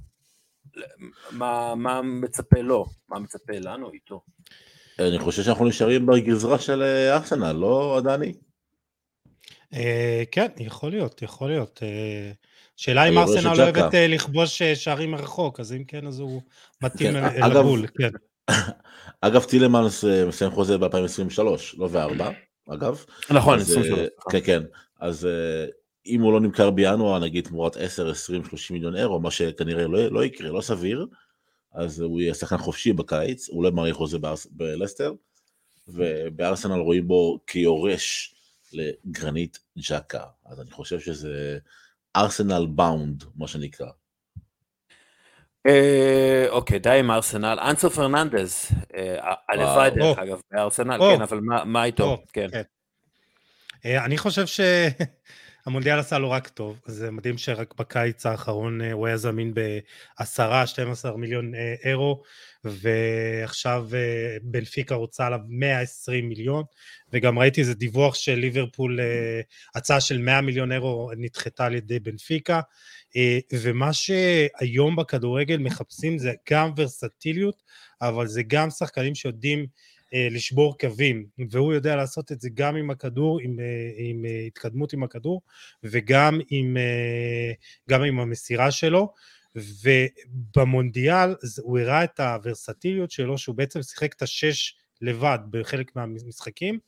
מה, 1.30 1.74
מה 1.74 2.02
מצפה 2.02 2.60
לו? 2.60 2.86
מה 3.08 3.18
מצפה 3.18 3.52
לנו 3.58 3.92
איתו? 3.92 4.20
אני 4.98 5.18
חושב 5.18 5.42
שאנחנו 5.42 5.64
נשארים 5.64 6.06
בגזרה 6.06 6.58
של 6.58 6.82
ארסנל, 7.12 7.52
לא 7.52 8.00
דני? 8.04 8.32
כן, 10.30 10.46
יכול 10.58 10.90
להיות, 10.90 11.22
יכול 11.22 11.48
להיות. 11.48 11.82
שאלה 12.76 13.04
אם 13.08 13.18
ארסנל 13.18 13.60
אוהבת 13.60 13.94
לכבוש 13.94 14.62
שערים 14.62 15.10
מרחוק, 15.10 15.60
אז 15.60 15.72
אם 15.72 15.84
כן, 15.84 16.06
אז 16.06 16.20
הוא 16.20 16.42
מתאים 16.82 17.12
כן, 17.12 17.50
לבול, 17.50 17.86
כן. 17.86 18.10
אגב, 19.20 19.44
טילמנס 19.44 20.04
אה, 20.04 20.24
מסיים 20.24 20.50
חוזה 20.50 20.78
ב-2023, 20.78 21.42
לא 21.78 21.88
ב-4, 21.88 22.22
אגב. 22.68 23.04
נכון, 23.30 23.58
23. 23.58 23.98
אה, 23.98 24.06
כן, 24.30 24.40
כן. 24.44 24.62
אז 25.00 25.26
אה, 25.26 25.66
אם 26.06 26.20
הוא 26.20 26.32
לא 26.32 26.40
נמכר 26.40 26.70
בינואר, 26.70 27.18
נגיד 27.18 27.44
תמורת 27.44 27.76
10, 27.76 28.10
20, 28.10 28.44
30 28.44 28.74
מיליון 28.74 28.96
אירו, 28.96 29.20
מה 29.20 29.30
שכנראה 29.30 29.86
לא, 29.86 30.08
לא 30.08 30.24
יקרה, 30.24 30.50
לא 30.50 30.60
סביר, 30.60 31.06
אז 31.74 32.00
הוא 32.00 32.20
יהיה 32.20 32.34
שחקן 32.34 32.58
חופשי 32.58 32.92
בקיץ, 32.92 33.48
הוא 33.48 33.62
לא 33.64 33.68
ימריא 33.68 33.92
חוזה 33.92 34.18
בלסטר, 34.50 35.12
ובארסנל 35.88 36.80
רואים 36.80 37.08
בו 37.08 37.38
כיורש 37.46 38.34
לגרנית 38.72 39.58
ג'קה. 39.78 40.24
אז 40.46 40.60
אני 40.60 40.70
חושב 40.70 41.00
שזה 41.00 41.58
ארסנל 42.16 42.66
באונד, 42.66 43.24
מה 43.36 43.48
שנקרא. 43.48 43.90
אה, 45.66 46.46
אוקיי, 46.48 46.78
די 46.78 46.98
עם 46.98 47.10
ארסנל. 47.10 47.58
אנסו 47.60 47.90
פרננדז, 47.90 48.68
אה, 48.96 49.34
הלוואי 49.48 49.90
דרך 49.90 50.18
אגב, 50.18 50.40
בארסנל, 50.50 50.98
כן, 50.98 51.22
אבל 51.22 51.40
מה 51.64 51.84
איתו? 51.84 52.22
כן. 52.32 52.48
כן. 52.50 52.62
אה, 53.84 54.04
אני 54.04 54.18
חושב 54.18 54.46
ש... 54.46 54.60
המונדיאל 55.66 55.98
עשה 55.98 56.18
לו 56.18 56.30
רק 56.30 56.48
טוב, 56.48 56.80
זה 56.86 57.10
מדהים 57.10 57.38
שרק 57.38 57.74
בקיץ 57.78 58.26
האחרון 58.26 58.80
אה, 58.80 58.92
הוא 58.92 59.06
היה 59.06 59.16
זמין 59.16 59.54
ב-10-12 59.54 61.16
מיליון 61.16 61.54
אה, 61.54 61.74
אירו, 61.84 62.22
ועכשיו 62.64 63.88
אה, 63.94 64.36
בנפיקה 64.42 64.94
רוצה 64.94 65.26
עליו 65.26 65.40
120 65.48 66.28
מיליון, 66.28 66.64
וגם 67.12 67.38
ראיתי 67.38 67.60
איזה 67.60 67.74
דיווח 67.74 68.14
של 68.14 68.34
ליברפול, 68.34 69.00
הצעה 69.74 70.00
של 70.00 70.18
100 70.18 70.40
מיליון 70.40 70.72
אירו 70.72 71.10
נדחתה 71.16 71.66
על 71.66 71.74
ידי 71.74 71.98
בנפיקה, 71.98 72.60
ומה 73.52 73.92
שהיום 73.92 74.96
בכדורגל 74.96 75.56
מחפשים 75.56 76.18
זה 76.18 76.32
גם 76.50 76.72
ורסטיליות, 76.76 77.62
אבל 78.02 78.26
זה 78.26 78.42
גם 78.42 78.70
שחקנים 78.70 79.14
שיודעים 79.14 79.66
לשבור 80.30 80.78
קווים, 80.78 81.26
והוא 81.50 81.74
יודע 81.74 81.96
לעשות 81.96 82.32
את 82.32 82.40
זה 82.40 82.48
גם 82.54 82.76
עם 82.76 82.90
הכדור, 82.90 83.40
עם, 83.40 83.60
אה, 83.60 83.64
עם 83.96 84.24
אה, 84.24 84.40
התקדמות 84.46 84.92
עם 84.92 85.02
הכדור, 85.02 85.42
וגם 85.84 86.40
עם, 86.50 86.76
גם 87.90 88.02
עם 88.02 88.20
המסירה 88.20 88.70
שלו, 88.70 89.12
ובמונדיאל 89.56 91.34
הוא 91.62 91.78
הראה 91.78 92.04
את 92.04 92.20
הוורסטיליות 92.20 93.10
שלו, 93.10 93.38
שהוא 93.38 93.56
בעצם 93.56 93.82
שיחק 93.82 94.12
את 94.12 94.22
השש 94.22 94.76
לבד 95.00 95.38
בחלק 95.50 95.96
מהמשחקים, 95.96 96.78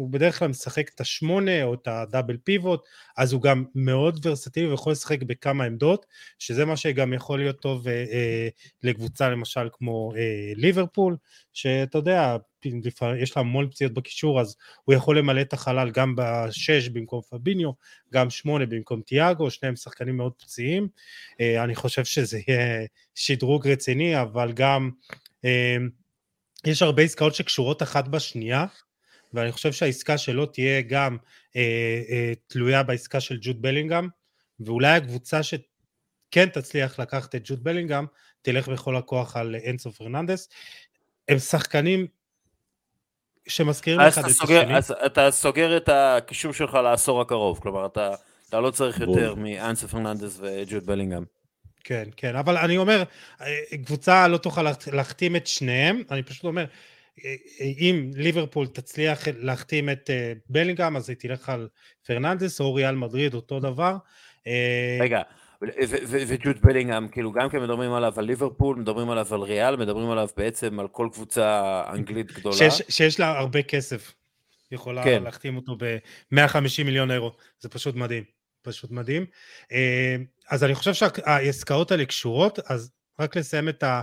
הוא 0.00 0.10
בדרך 0.10 0.38
כלל 0.38 0.48
משחק 0.48 0.90
את 0.94 1.00
השמונה 1.00 1.62
או 1.64 1.74
את 1.74 1.88
הדאבל 1.88 2.36
פיבוט, 2.36 2.84
אז 3.16 3.32
הוא 3.32 3.42
גם 3.42 3.64
מאוד 3.74 4.26
ורסטילי 4.26 4.66
ויכול 4.66 4.92
לשחק 4.92 5.22
בכמה 5.22 5.64
עמדות, 5.64 6.06
שזה 6.38 6.64
מה 6.64 6.76
שגם 6.76 7.12
יכול 7.12 7.38
להיות 7.38 7.60
טוב 7.60 7.88
אה, 7.88 7.92
אה, 7.92 8.48
לקבוצה 8.82 9.28
למשל 9.28 9.68
כמו 9.72 10.12
אה, 10.16 10.52
ליברפול, 10.56 11.16
שאתה 11.52 11.98
יודע, 11.98 12.36
יש 13.18 13.36
לה 13.36 13.40
המון 13.40 13.70
פציעות 13.70 13.94
בקישור, 13.94 14.40
אז 14.40 14.56
הוא 14.84 14.94
יכול 14.94 15.18
למלא 15.18 15.40
את 15.40 15.52
החלל 15.52 15.90
גם 15.90 16.14
בשש 16.16 16.88
במקום 16.88 17.20
פביניו, 17.30 17.70
גם 18.12 18.30
שמונה 18.30 18.66
במקום 18.66 19.00
תיאגו, 19.00 19.50
שניהם 19.50 19.76
שחקנים 19.76 20.16
מאוד 20.16 20.32
פציעים. 20.38 20.88
אה, 21.40 21.64
אני 21.64 21.74
חושב 21.74 22.04
שזה 22.04 22.40
יהיה 22.48 22.86
שדרוג 23.14 23.68
רציני, 23.68 24.22
אבל 24.22 24.52
גם... 24.52 24.90
אה, 25.44 25.76
יש 26.66 26.82
הרבה 26.82 27.02
עסקאות 27.02 27.34
שקשורות 27.34 27.82
אחת 27.82 28.08
בשנייה, 28.08 28.66
ואני 29.34 29.52
חושב 29.52 29.72
שהעסקה 29.72 30.18
שלו 30.18 30.46
תהיה 30.46 30.80
גם 30.80 31.16
אה, 31.56 32.02
אה, 32.10 32.32
תלויה 32.46 32.82
בעסקה 32.82 33.20
של 33.20 33.38
ג'וד 33.40 33.62
בלינגהם, 33.62 34.08
ואולי 34.60 34.88
הקבוצה 34.88 35.42
שכן 35.42 36.48
תצליח 36.52 37.00
לקחת 37.00 37.34
את 37.34 37.42
ג'וד 37.44 37.64
בלינגהם, 37.64 38.06
תלך 38.42 38.68
בכל 38.68 38.96
הכוח 38.96 39.36
על 39.36 39.56
אנסו 39.70 39.92
פרננדס. 39.92 40.48
הם 41.28 41.38
שחקנים 41.38 42.06
שמזכירים 43.48 44.00
אחד 44.00 44.24
את 44.24 44.30
סוגר, 44.30 44.60
השני. 44.60 44.76
אז 44.76 44.94
אתה 45.06 45.30
סוגר 45.30 45.76
את 45.76 45.88
הקישור 45.92 46.52
שלך 46.52 46.74
לעשור 46.74 47.20
הקרוב, 47.20 47.58
כלומר 47.62 47.86
אתה, 47.86 48.14
אתה 48.48 48.60
לא 48.60 48.70
צריך 48.70 49.00
יותר 49.00 49.34
מאנסו 49.34 49.88
פרננדס 49.88 50.38
וג'וד 50.40 50.86
בלינגהם. 50.86 51.24
כן, 51.84 52.04
כן, 52.16 52.36
אבל 52.36 52.56
אני 52.56 52.78
אומר, 52.78 53.02
אה, 53.40 53.46
קבוצה 53.84 54.28
לא 54.28 54.36
תוכל 54.36 54.62
להחתים 54.92 55.36
את 55.36 55.46
שניהם, 55.46 56.02
אני 56.10 56.22
פשוט 56.22 56.44
אומר, 56.44 56.64
אם 57.60 58.10
ליברפול 58.14 58.66
תצליח 58.66 59.28
להחתים 59.38 59.90
את 59.90 60.10
אה, 60.10 60.32
בלינגהם 60.48 60.96
אז 60.96 61.10
היא 61.10 61.16
תלך 61.16 61.48
על 61.48 61.68
פרננדס 62.06 62.60
או 62.60 62.74
ריאל 62.74 62.94
מדריד 62.94 63.34
אותו 63.34 63.60
דבר. 63.60 63.96
אה, 64.46 64.98
רגע, 65.00 65.22
וג'וד 66.06 66.56
בלינגהם 66.62 67.08
כאילו 67.08 67.32
גם 67.32 67.48
כן 67.50 67.62
מדברים 67.62 67.92
עליו 67.92 68.14
על 68.16 68.24
ליברפול, 68.24 68.76
מדברים 68.76 69.10
עליו 69.10 69.34
על 69.34 69.40
ריאל, 69.40 69.76
מדברים 69.76 70.10
עליו 70.10 70.28
בעצם 70.36 70.80
על 70.80 70.88
כל 70.88 71.08
קבוצה 71.12 71.82
אנגלית 71.92 72.32
גדולה. 72.32 72.56
שיש, 72.56 72.82
שיש 72.88 73.20
לה 73.20 73.38
הרבה 73.38 73.62
כסף, 73.62 74.14
יכולה 74.72 75.04
כן. 75.04 75.22
להחתים 75.22 75.56
אותו 75.56 75.76
ב-150 75.78 76.84
מיליון 76.84 77.10
אירו, 77.10 77.32
זה 77.60 77.68
פשוט 77.68 77.94
מדהים, 77.94 78.24
פשוט 78.62 78.90
מדהים. 78.90 79.26
אה, 79.72 80.16
אז 80.50 80.64
אני 80.64 80.74
חושב 80.74 80.94
שהעסקאות 80.94 81.90
האלה 81.90 82.04
קשורות, 82.04 82.58
אז 82.58 82.90
רק 83.20 83.36
לסיים 83.36 83.68
את, 83.68 83.82
ה, 83.82 84.00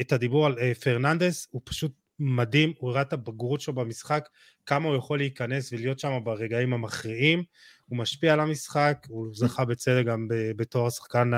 את 0.00 0.12
הדיבור 0.12 0.46
על 0.46 0.74
פרננדס, 0.74 1.48
הוא 1.50 1.62
פשוט 1.64 1.92
מדהים, 2.20 2.72
הוא 2.78 2.90
הראה 2.90 3.02
את 3.02 3.12
הבגרות 3.12 3.60
שלו 3.60 3.74
במשחק, 3.74 4.28
כמה 4.66 4.88
הוא 4.88 4.96
יכול 4.96 5.18
להיכנס 5.18 5.72
ולהיות 5.72 5.98
שם 5.98 6.18
ברגעים 6.24 6.72
המכריעים, 6.72 7.42
הוא 7.88 7.98
משפיע 7.98 8.32
על 8.32 8.40
המשחק, 8.40 9.06
הוא 9.08 9.28
זכה 9.34 9.64
בצדק 9.64 10.06
גם 10.06 10.28
בתור 10.30 10.86
השחקן 10.86 11.34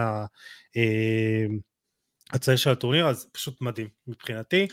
אה, 0.76 1.46
הצעיר 2.30 2.56
של 2.56 2.70
הטורניר, 2.70 3.06
אז 3.06 3.26
פשוט 3.32 3.60
מדהים 3.60 3.88
מבחינתי. 4.06 4.66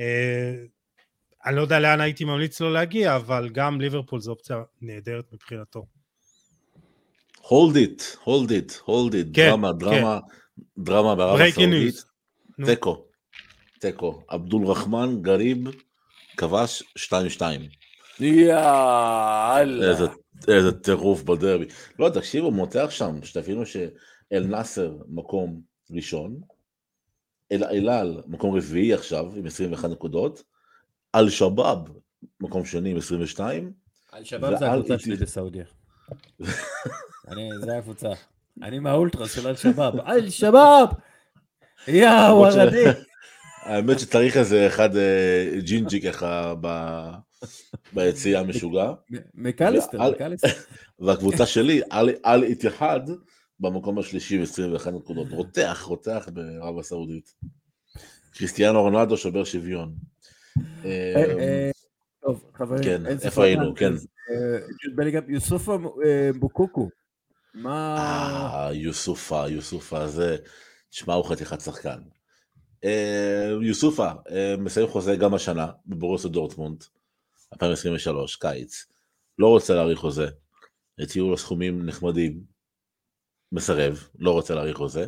אה, 0.00 0.54
אני 1.46 1.56
לא 1.56 1.60
יודע 1.60 1.80
לאן 1.80 2.00
הייתי 2.00 2.24
ממליץ 2.24 2.60
לו 2.60 2.70
להגיע, 2.70 3.16
אבל 3.16 3.48
גם 3.48 3.80
ליברפול 3.80 4.20
זו 4.20 4.30
אופציה 4.30 4.62
נהדרת 4.80 5.32
מבחינתו. 5.32 5.86
hold 7.42 7.74
it, 7.74 8.02
hold 8.24 8.50
it, 8.50 8.72
hold 8.86 9.12
it, 9.12 9.34
כן, 9.34 9.48
דרמה, 9.50 9.72
דרמה, 9.72 10.18
כן. 10.20 10.82
דרמה 10.84 11.14
בערב 11.14 11.40
הסעודית, 11.40 12.04
תיקו. 12.64 13.09
תיקו. 13.80 14.22
עבדול 14.28 14.66
רחמן, 14.66 15.22
גריב, 15.22 15.58
כבש 16.36 16.82
2-2. 16.98 17.42
יאללה. 18.20 19.90
איזה, 19.90 20.06
איזה 20.48 20.72
טירוף 20.72 21.22
בדרבי. 21.22 21.64
לא, 21.98 22.08
תקשיבו, 22.08 22.50
מותח 22.50 22.86
שם, 22.90 23.22
שתבינו 23.22 23.66
שאל 23.66 24.46
נאסר 24.46 24.96
מקום 25.08 25.60
ראשון, 25.90 26.40
אל 27.52 27.64
אל 27.64 28.20
מקום 28.26 28.56
רביעי 28.56 28.94
עכשיו 28.94 29.26
עם 29.36 29.46
21 29.46 29.90
נקודות, 29.90 30.42
אל 31.14 31.30
שבאב 31.30 31.88
מקום 32.40 32.64
שני 32.64 32.90
עם 32.90 32.96
22. 32.96 33.72
אל 34.14 34.24
שבאב 34.24 34.58
זה 34.58 34.70
הקבוצה 34.72 34.98
שלי 34.98 35.16
בסעודיה. 35.16 35.64
זה 37.60 37.78
הקבוצה. 37.78 38.08
אני 38.62 38.78
מהאולטרס 38.78 39.34
של 39.34 39.48
אל 39.48 39.56
שבאב. 39.56 40.00
אל 40.00 40.30
שבאב! 40.30 40.88
יא 41.88 42.08
ווארדי. 42.30 42.84
האמת 43.62 43.98
שצריך 43.98 44.36
איזה 44.36 44.66
אחד 44.66 44.96
אה, 44.96 45.60
ג'ינג'י 45.60 46.00
ככה 46.00 46.54
ביציאה 47.92 48.40
המשוגע. 48.40 48.92
מקליסטר, 49.34 50.10
מקליסטר. 50.10 50.48
והקבוצה 51.04 51.46
שלי, 51.46 51.80
על 52.22 52.42
איתיחד, 52.42 53.00
במקום 53.60 53.98
השלישי 53.98 54.38
ב-21 54.38 54.90
נקודות. 54.90 55.32
רותח, 55.32 55.82
רותח 55.86 56.28
בערב 56.32 56.78
הסעודית. 56.78 57.34
קריסטיאנו 58.34 58.82
רונלדו 58.82 59.16
שובר 59.16 59.44
שוויון. 59.44 59.94
אה, 60.84 61.14
אה, 61.16 61.70
טוב, 62.20 62.44
חברים, 62.54 62.82
כן, 62.84 63.06
איפה 63.06 63.44
היינו, 63.44 63.74
כן. 63.74 63.92
יוסופה 65.28 65.78
בוקוקו. 66.38 66.88
מה... 67.54 68.68
יוסופה, 68.72 69.48
יוסופה 69.48 70.06
זה, 70.06 70.36
תשמע, 70.90 71.14
הוא 71.14 71.24
חתיכת 71.24 71.60
שחקן. 71.60 71.98
אה, 72.84 73.50
יוסופה 73.62 74.10
אה, 74.30 74.54
מסיים 74.58 74.88
חוזה 74.88 75.16
גם 75.16 75.34
השנה 75.34 75.66
בבורוסו 75.86 76.28
דורטמונד, 76.28 76.84
2023, 77.52 78.36
קיץ. 78.36 78.86
לא 79.38 79.48
רוצה 79.48 79.74
להאריך 79.74 79.98
חוזה. 79.98 80.26
הציעו 80.98 81.30
לו 81.30 81.38
סכומים 81.38 81.86
נחמדים, 81.86 82.40
מסרב, 83.52 84.08
לא 84.18 84.30
רוצה 84.30 84.54
להאריך 84.54 84.76
חוזה. 84.76 85.06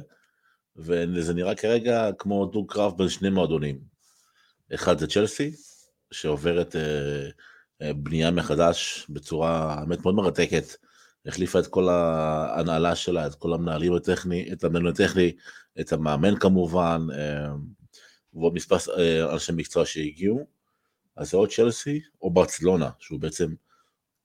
וזה 0.76 1.34
נראה 1.34 1.54
כרגע 1.54 2.10
כמו 2.18 2.46
דו 2.46 2.66
קרב 2.66 2.98
בין 2.98 3.08
שני 3.08 3.30
מועדונים. 3.30 3.78
אחד 4.74 4.98
זה 4.98 5.06
צ'לסי, 5.06 5.52
שעוברת 6.12 6.76
אה, 6.76 7.28
אה, 7.82 7.92
בנייה 7.92 8.30
מחדש 8.30 9.06
בצורה, 9.08 9.74
האמת, 9.74 10.02
מאוד 10.02 10.14
מרתקת. 10.14 10.64
החליפה 11.26 11.58
את 11.58 11.66
כל 11.66 11.88
ההנהלה 11.88 12.96
שלה, 12.96 13.26
את 13.26 13.34
כל 13.34 13.52
המנהלים 13.52 13.94
הטכני, 13.94 14.52
את 14.52 14.64
המנהל 14.64 14.88
הטכני, 14.88 15.32
את 15.80 15.92
המאמן 15.92 16.36
כמובן, 16.36 17.06
אה, 17.14 17.48
ועוד 18.34 18.54
מספר 18.54 18.76
אה, 18.98 19.32
אנשי 19.32 19.52
מקצוע 19.52 19.86
שהגיעו. 19.86 20.46
אז 21.16 21.30
זה 21.30 21.36
או 21.36 21.46
צ'לסי 21.46 22.00
או 22.22 22.30
ברצלונה, 22.30 22.90
שהוא 22.98 23.20
בעצם 23.20 23.54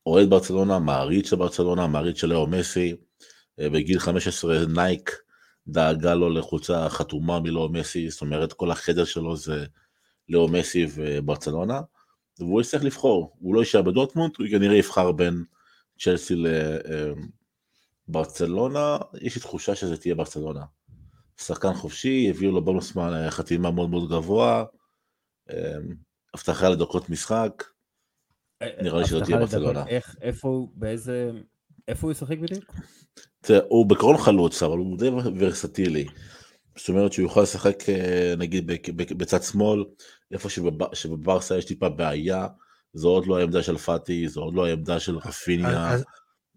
אוהד 0.06 0.30
ברצלונה, 0.30 0.80
מעריץ 0.80 1.30
של 1.30 1.36
ברצלונה, 1.36 1.88
מעריץ 1.88 2.18
של 2.18 2.28
לאו 2.28 2.48
מסי. 2.48 2.96
אה, 3.60 3.70
בגיל 3.70 4.00
15 4.00 4.66
נייק 4.66 5.12
דאגה 5.68 6.14
לו 6.14 6.30
לחולצה 6.30 6.90
חתומה 6.90 7.40
מלאו 7.40 7.70
מסי, 7.70 8.10
זאת 8.10 8.22
אומרת 8.22 8.54
כל 8.54 8.72
החדר 8.72 9.06
שלו 9.06 9.38
זה 9.38 9.66
לאו 10.30 10.48
מסי 10.48 10.88
וברצלונה, 10.96 11.82
והוא 12.40 12.62
יצטרך 12.62 12.84
לבחור, 12.84 13.38
הוא 13.40 13.56
לא 13.56 13.60
יישאר 13.60 13.82
בדורטמונד, 13.82 14.34
הוא 14.40 14.48
כנראה 14.52 14.76
יבחר 14.76 15.12
בין 15.12 15.44
צ'לסי 16.00 16.36
לברצלונה, 18.08 18.98
יש 19.22 19.36
לי 19.36 19.42
תחושה 19.42 19.76
שזה 19.76 19.98
תהיה 19.98 20.16
ברצלונה. 20.16 20.62
שחקן 21.42 21.74
חופשי, 21.74 22.28
הביאו 22.30 22.52
לו 22.52 22.62
בונוס 22.62 22.94
חתימה 23.30 23.72
מאוד 23.72 23.90
מאוד 23.90 24.10
גבוה, 24.10 24.64
אמ, 25.50 25.96
הבטחה 26.34 26.70
לדקות 26.70 27.10
משחק, 27.10 27.64
אה, 28.62 28.68
נראה 28.82 29.00
לי 29.00 29.08
שזה 29.08 29.22
תהיה 29.22 29.38
ברצלונה. 29.38 29.84
איפה 30.22 30.48
הוא, 30.48 30.70
באיזה, 30.76 31.32
איפה 31.88 32.08
הוא 32.08 32.12
ישחק 32.12 32.38
בדיוק? 32.38 32.74
הוא 33.68 33.86
בקרון 33.86 34.18
חלוץ, 34.18 34.64
אבל 34.64 34.78
הוא 34.78 34.98
די 34.98 35.10
ורסטילי. 35.40 36.08
זאת 36.76 36.90
אומרת 36.90 37.14
שהוא 37.14 37.24
יוכל 37.24 37.42
לשחק 37.42 37.90
אה, 37.90 38.34
נגיד 38.38 38.68
בצד 39.18 39.44
שמאל, 39.44 39.84
איפה 40.32 40.50
שבברסה 40.94 41.58
יש 41.58 41.66
טיפה 41.66 41.90
בעיה, 41.90 42.48
זו 42.94 43.10
עוד 43.10 43.28
לא 43.28 43.38
העמדה 43.40 43.64
של 43.64 43.78
פאטי, 43.78 44.28
זו 44.28 44.42
עוד 44.42 44.54
לא 44.54 44.66
העמדה 44.66 45.00
של 45.00 45.18
רפיניה. 45.18 45.96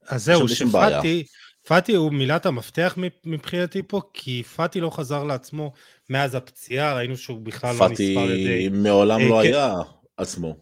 אז 0.06 0.24
זהו. 0.24 0.48
שפאטי, 0.48 1.24
פאטי 1.66 1.94
הוא 1.94 2.12
מילת 2.12 2.46
המפתח 2.46 2.98
מבחינתי 3.24 3.82
פה, 3.82 4.00
כי 4.14 4.42
פאטי 4.42 4.80
לא 4.80 4.90
חזר 4.90 5.24
לעצמו 5.24 5.72
מאז 6.10 6.34
הפציעה, 6.34 6.94
ראינו 6.94 7.16
שהוא 7.16 7.40
בכלל 7.40 7.76
לא 7.80 7.88
נספר 7.88 8.04
על 8.04 8.28
פאטי 8.28 8.32
ידי... 8.32 8.68
מעולם 8.68 9.20
אה, 9.20 9.28
לא 9.28 9.40
כן. 9.42 9.48
היה 9.48 9.74
עצמו, 10.16 10.56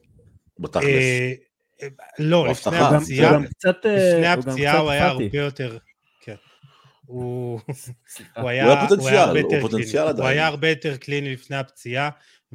בתכלס. 0.59 0.85
אה, 0.85 1.33
אה, 1.83 1.89
לא, 2.19 2.49
לפני 2.49 2.79
הפציעה, 2.79 3.35
אה, 3.35 3.39
לפני 3.39 4.27
הפציעה 4.27 4.79
הוא 4.79 4.91
היה 4.91 5.11
פאטי. 5.11 5.25
הרבה 5.25 5.39
יותר... 5.39 5.79
כן. 6.21 6.35
הוא... 7.07 7.61
סליחה. 8.09 8.41
הוא 8.41 8.51
היה, 8.51 8.65
הרבה 8.73 9.41
יותר 9.41 9.69
קליני. 9.69 9.99
הוא. 10.17 10.27
היה 10.27 10.47
הרבה 10.47 10.69
יותר 10.69 10.97
קליני 10.97 11.33
לפני 11.33 11.57
הפציעה, 11.57 12.11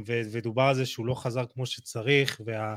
ודובר 0.05 0.63
על 0.63 0.75
זה 0.75 0.85
שהוא 0.85 1.05
לא 1.05 1.15
חזר 1.15 1.45
כמו 1.53 1.65
שצריך, 1.65 2.41
וה... 2.45 2.75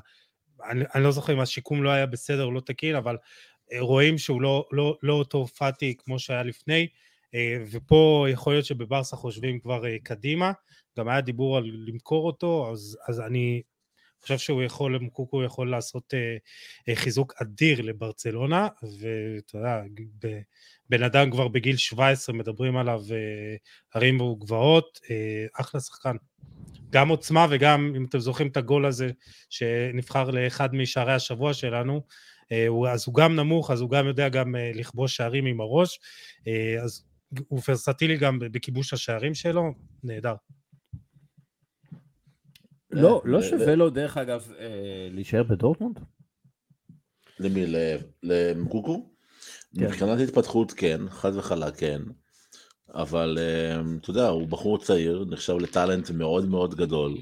אני, 0.71 0.85
אני 0.95 1.05
לא 1.05 1.11
זוכר 1.11 1.33
אם 1.33 1.41
השיקום 1.41 1.83
לא 1.83 1.91
היה 1.91 2.07
בסדר 2.07 2.45
או 2.45 2.53
לא 2.53 2.61
תקין, 2.61 2.97
אבל 2.97 3.15
אה, 3.15 3.19
רואים 3.81 4.19
שהוא 4.19 4.43
לא, 4.43 4.67
לא, 4.73 4.99
לא 5.03 5.13
אותו 5.15 5.47
פאטי 5.47 5.95
כמו 5.99 6.19
שהיה 6.19 6.43
לפני, 6.43 6.87
אה, 7.35 7.57
ופה 7.71 8.27
יכול 8.31 8.53
להיות 8.53 8.65
שבברסה 8.65 9.17
חושבים 9.17 9.61
כבר 9.61 9.87
אה, 9.87 9.97
קדימה, 10.03 10.53
גם 10.99 11.09
היה 11.09 11.21
דיבור 11.21 11.57
על 11.57 11.65
למכור 11.87 12.27
אותו, 12.27 12.71
אז, 12.73 12.99
אז 13.09 13.21
אני 13.21 13.63
חושב 14.23 14.39
שהוא 14.39 14.63
יכול, 14.63 14.99
מוקוקו 14.99 15.43
יכול 15.43 15.71
לעשות 15.71 16.15
אה, 16.89 16.95
חיזוק 16.95 17.35
אדיר 17.43 17.83
לברצלונה, 17.83 18.69
ואתה 18.83 19.59
יודע, 19.59 19.83
בן 20.89 21.03
אדם 21.03 21.31
כבר 21.31 21.49
בגיל 21.49 21.77
17 21.77 22.35
מדברים 22.35 22.77
עליו 22.77 23.03
הרים 23.95 24.21
וגבעות, 24.21 25.01
אחלה 25.55 25.81
שחקן. 25.81 26.17
גם 26.91 27.09
עוצמה 27.09 27.47
וגם, 27.51 27.93
אם 27.97 28.05
אתם 28.05 28.19
זוכרים 28.19 28.49
את 28.49 28.57
הגול 28.57 28.87
הזה 28.87 29.11
שנבחר 29.51 30.31
לאחד 30.31 30.75
משערי 30.75 31.13
השבוע 31.13 31.55
שלנו, 31.55 32.03
אז 32.93 33.05
הוא 33.07 33.15
גם 33.15 33.37
נמוך, 33.37 33.71
אז 33.71 33.81
הוא 33.81 33.91
גם 33.91 34.07
יודע 34.07 34.29
גם 34.29 34.57
אה, 34.57 34.71
לכבוש 34.75 35.17
שערים 35.17 35.47
עם 35.47 35.61
הראש, 35.61 36.01
אה, 36.49 36.83
אז 36.83 37.05
הוא 37.49 37.61
ורסטילי 37.69 38.17
גם 38.17 38.39
בכיבוש 38.39 38.93
השערים 38.93 39.35
שלו, 39.35 39.73
נהדר. 40.05 40.35
לא, 42.91 43.23
אה, 43.25 43.31
לא 43.31 43.43
שווה 43.43 43.75
לו 43.75 43.91
דרך 43.91 44.17
אגב 44.17 44.53
אה, 44.59 45.09
להישאר 45.11 45.43
בדורטמונד? 45.43 46.01
למי? 47.41 47.67
ל- 47.67 47.97
למקוקו? 48.23 49.11
כן. 49.79 49.85
מבחינת 49.85 50.21
התפתחות 50.21 50.73
כן, 50.73 51.01
חד 51.09 51.37
וחלק 51.37 51.77
כן. 51.77 52.03
אבל 52.95 53.39
אה, 53.41 53.81
אתה 54.01 54.11
יודע, 54.11 54.29
הוא 54.29 54.49
בחור 54.49 54.79
צעיר, 54.79 55.25
נחשב 55.31 55.55
לטאלנט 55.61 56.11
מאוד 56.11 56.49
מאוד 56.49 56.75
גדול. 56.75 57.17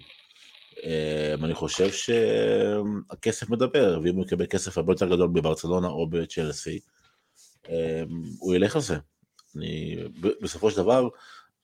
אה, 0.84 1.34
אני 1.44 1.54
חושב 1.54 1.88
שהכסף 1.92 3.50
מדבר, 3.50 4.00
ואם 4.02 4.14
הוא 4.16 4.24
יקבל 4.24 4.46
כסף 4.46 4.78
הרבה 4.78 4.92
יותר 4.92 5.06
גדול 5.06 5.28
בברצלונה 5.28 5.88
או 5.88 6.06
בצ'לסי, 6.06 6.80
אה, 7.68 8.02
הוא 8.38 8.54
ילך 8.54 8.76
על 8.76 8.82
זה. 8.82 8.96
אני, 9.56 9.96
בסופו 10.42 10.70
של 10.70 10.76
דבר, 10.76 11.08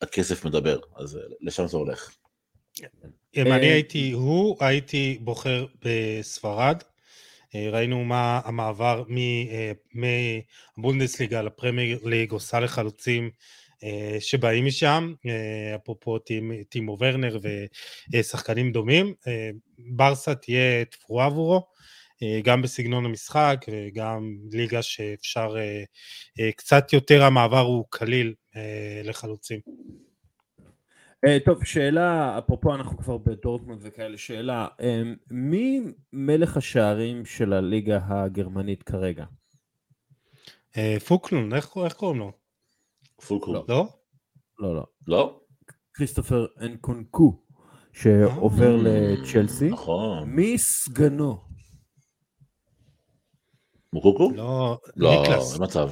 הכסף 0.03 0.45
מדבר, 0.45 0.79
אז 0.97 1.17
אה, 1.17 1.23
לשם 1.41 1.67
זה 1.67 1.77
הולך. 1.77 2.11
אם 3.37 3.47
אה, 3.47 3.57
אני 3.57 3.67
הייתי 3.67 4.11
הוא, 4.11 4.57
הייתי 4.61 5.19
בוחר 5.21 5.67
בספרד. 5.85 6.83
אה, 7.55 7.69
ראינו 7.73 8.05
מה 8.05 8.41
המעבר 8.45 9.05
מ- 9.09 9.19
אה, 9.51 9.73
מהבונדסליגה 10.77 11.43
לפרמייר 11.43 11.99
ליג 12.05 12.33
עושה 12.33 12.61
לחלוצים 12.61 13.25
אה, 13.25 13.31
שבאים 14.21 14.65
משם, 14.67 15.15
אה, 15.27 15.75
אפרופו 15.75 16.19
טימו 16.69 16.97
ורנר 17.01 17.39
ושחקנים 18.13 18.73
דומים. 18.73 19.15
אה, 19.27 19.51
ברסה 19.79 20.35
תהיה 20.35 20.85
תפורה 20.85 21.27
עבורו, 21.27 21.67
אה, 22.23 22.41
גם 22.45 22.63
בסגנון 22.63 23.05
המשחק 23.05 23.65
וגם 23.71 24.37
ליגה 24.53 24.83
שאפשר, 24.83 25.55
אה, 25.59 25.85
אה, 26.41 26.53
קצת 26.53 26.93
יותר 26.93 27.23
המעבר 27.23 27.61
הוא 27.61 27.85
קליל 27.91 28.35
אה, 28.57 29.01
לחלוצים. 29.05 29.61
אה, 31.27 31.39
טוב, 31.45 31.65
שאלה, 31.65 32.39
אפרופו 32.39 32.75
אנחנו 32.75 32.99
כבר 32.99 33.19
בדורטמונד 33.19 33.81
וכאלה, 33.83 34.19
שאלה, 34.19 34.67
אה, 34.81 35.03
מי 35.31 35.81
מלך 36.13 36.57
השערים 36.57 37.25
של 37.25 37.53
הליגה 37.53 38.01
הגרמנית 38.09 38.83
כרגע? 38.83 39.25
אה, 40.77 40.97
פוקלון, 41.09 41.55
איך 41.55 41.77
איך 41.85 41.93
קוראים 41.93 42.19
לו? 42.19 42.40
פולקו. 43.21 43.53
לא. 43.53 43.65
לא? 43.69 43.89
לא, 44.59 44.87
לא. 45.07 45.41
כריסטופר 45.95 46.47
אנקונקו, 46.61 47.43
שעובר 47.93 48.87
אה, 48.87 49.15
לצ'לסי. 49.15 49.69
נכון. 49.69 50.31
מי 50.31 50.59
סגנו? 50.59 51.41
מוקוקו? 53.93 54.31
לא, 54.35 54.79
לא. 54.97 55.25
אין 55.25 55.33
מצב. 55.61 55.91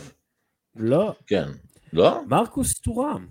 לא, 0.76 1.14
כן. 1.26 1.48
לא? 1.92 2.20
מרקוס 2.26 2.80
טורם. 2.80 3.26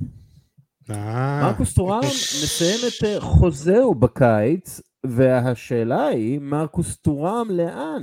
אה, 0.90 1.42
מרקוס 1.44 1.74
טורם 1.74 2.00
מסיים 2.44 2.80
את 2.88 3.04
אה, 3.04 3.22
חוזהו 3.22 3.96
בקיץ, 3.96 4.82
והשאלה 5.06 6.08
היא, 6.08 6.40
מרקוס 6.40 6.98
טורם 6.98 7.48
לאן? 7.52 8.02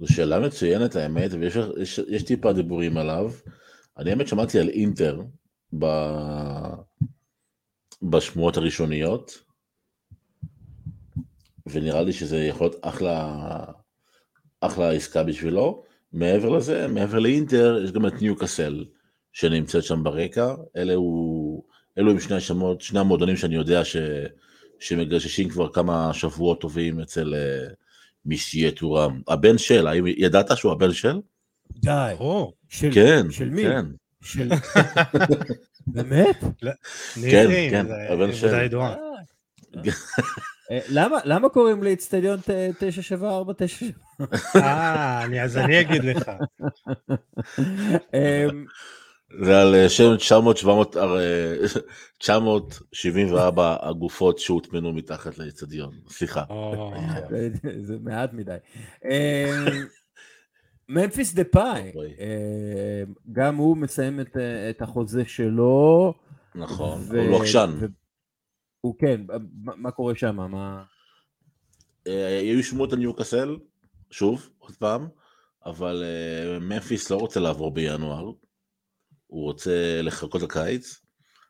זו 0.00 0.12
שאלה 0.14 0.40
מצוינת 0.40 0.96
האמת, 0.96 1.30
ויש 1.32 1.56
יש, 1.82 2.00
יש 2.08 2.22
טיפה 2.22 2.52
דיבורים 2.52 2.96
עליו. 2.96 3.30
אני 3.98 4.10
האמת 4.10 4.28
שמעתי 4.28 4.58
על 4.58 4.68
אינטר 4.68 5.20
ב... 5.78 5.86
בשמועות 8.02 8.56
הראשוניות, 8.56 9.42
ונראה 11.66 12.02
לי 12.02 12.12
שזה 12.12 12.38
יכול 12.38 12.66
להיות 12.66 12.76
אחלה, 12.82 13.64
אחלה 14.60 14.92
עסקה 14.92 15.22
בשבילו. 15.22 15.84
מעבר 16.12 16.48
לזה, 16.48 16.88
מעבר 16.88 17.18
לאינטר, 17.18 17.80
יש 17.84 17.92
גם 17.92 18.06
את 18.06 18.22
ניוקאסל 18.22 18.84
שנמצאת 19.32 19.84
שם 19.84 20.04
ברקע. 20.04 20.54
אלה 20.76 20.94
הוא, 20.94 21.64
אלו 21.98 22.10
הם 22.10 22.20
שני 22.20 22.36
השמות, 22.36 22.80
שני 22.80 23.00
המועדונים 23.00 23.36
שאני 23.36 23.54
יודע 23.54 23.84
ש, 23.84 23.96
שמגששים 24.78 25.48
כבר 25.48 25.72
כמה 25.72 26.14
שבועות 26.14 26.60
טובים 26.60 27.00
אצל 27.00 27.34
אה, 27.34 27.68
מיסיה 28.24 28.70
טורם. 28.70 29.22
הבן 29.28 29.58
של, 29.58 29.86
האם 29.86 30.06
ידעת 30.06 30.56
שהוא 30.56 30.72
הבן 30.72 30.92
של? 30.92 31.20
די. 31.72 32.14
או, 32.20 32.52
של, 32.68 32.90
כן, 32.94 33.30
של 33.30 33.50
מי? 33.50 33.62
כן. 33.64 33.86
של... 34.22 34.48
באמת? 35.86 36.44
כן, 37.70 37.86
זה- 37.86 38.12
הבן 38.12 38.32
של-. 38.32 38.48
אה, 40.70 40.78
למה, 41.24 41.48
קוראים 41.48 41.82
לאיצטדיון 41.82 42.40
ט- 42.40 42.50
97497? 42.78 43.90
אה, 44.56 45.24
אני- 45.24 45.42
אז 45.42 45.56
אני 45.56 45.80
אגיד 45.80 46.04
לך. 46.04 46.30
אמ, 48.14 48.64
זה 49.44 49.60
על 49.60 49.74
אה, 49.74 49.88
שם 49.88 50.16
900, 50.16 50.56
700, 50.56 50.96
אה, 50.96 51.02
974 52.18 53.76
הגופות 53.82 54.38
שהוטמנו 54.38 54.92
מתחת 54.92 55.38
לאצטדיון. 55.38 55.90
סליחה. 56.08 56.42
זה 57.82 57.96
מעט 58.00 58.32
מדי. 58.32 58.56
ממפיס 60.88 61.34
דה 61.34 61.44
פאי, 61.44 61.92
אוי. 61.94 62.08
אמ, 62.08 63.14
גם 63.32 63.56
הוא 63.56 63.76
מסיים 63.76 64.20
את, 64.20 64.36
אה, 64.36 64.70
את 64.70 64.82
החוזה 64.82 65.24
שלו. 65.26 66.14
נכון, 66.54 67.00
ו- 67.08 67.28
הוא 67.28 67.36
עקשן. 67.42 67.70
ו- 67.80 67.86
הוא 68.80 68.94
כן, 68.98 69.20
מה, 69.62 69.72
מה 69.76 69.90
קורה 69.90 70.14
שם? 70.14 70.36
מה... 70.36 70.84
אה, 72.06 72.38
היו 72.38 72.62
שמועות 72.62 72.92
על 72.92 72.98
ניוקאסל, 72.98 73.56
שוב, 74.10 74.50
עוד 74.58 74.76
פעם, 74.76 75.08
אבל 75.66 76.04
אה, 76.04 76.58
ממפיס 76.58 77.10
לא 77.10 77.16
רוצה 77.16 77.40
לעבור 77.40 77.70
בינואר, 77.70 78.32
הוא 79.26 79.42
רוצה 79.42 80.00
לחכות 80.02 80.42
לקיץ, 80.42 81.00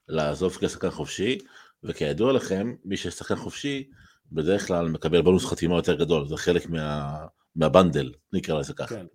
לעזוב 0.08 0.56
כשחקן 0.56 0.90
חופשי, 0.90 1.38
וכידוע 1.84 2.32
לכם, 2.32 2.74
מי 2.84 2.96
ששחקן 2.96 3.36
חופשי, 3.36 3.90
בדרך 4.32 4.66
כלל 4.66 4.88
מקבל 4.88 5.22
בונוס 5.22 5.44
חתימה 5.46 5.76
יותר 5.76 5.94
גדול, 5.94 6.28
זה 6.28 6.36
חלק 6.36 6.66
מה, 6.66 7.16
מהבנדל, 7.56 8.12
נקרא 8.32 8.60
לזה 8.60 8.74
ככה. 8.74 8.94
כן. 8.94 9.06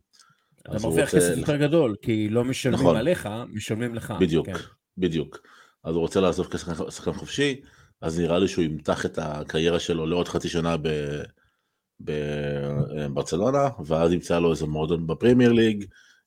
אתה 0.67 0.77
מרוויח 0.83 1.13
רוצה 1.13 1.17
כסף 1.17 1.37
יותר 1.37 1.57
גדול, 1.57 1.95
כי 2.01 2.29
לא 2.29 2.43
משלמים 2.43 2.79
נכון. 2.79 2.95
עליך, 2.95 3.29
משלמים 3.53 3.95
לך. 3.95 4.13
בדיוק, 4.19 4.45
כן. 4.45 4.53
בדיוק. 4.97 5.37
אז 5.83 5.95
הוא 5.95 6.01
רוצה 6.01 6.21
לעזוב 6.21 6.47
כשחקן 6.47 6.91
שחקן 6.91 7.13
חופשי, 7.13 7.61
אז 8.01 8.19
נראה 8.19 8.39
לי 8.39 8.47
שהוא 8.47 8.65
ימתח 8.65 9.05
את 9.05 9.19
הקריירה 9.21 9.79
שלו 9.79 10.05
לעוד 10.05 10.27
חצי 10.27 10.49
שנה 10.49 10.77
ב- 10.77 11.21
בברצלונה, 11.99 13.69
ואז 13.85 14.13
ימצא 14.13 14.39
לו 14.39 14.51
איזה 14.51 14.65
מועדון 14.65 15.07
בפרמייר 15.07 15.51
ליג, 15.51 15.85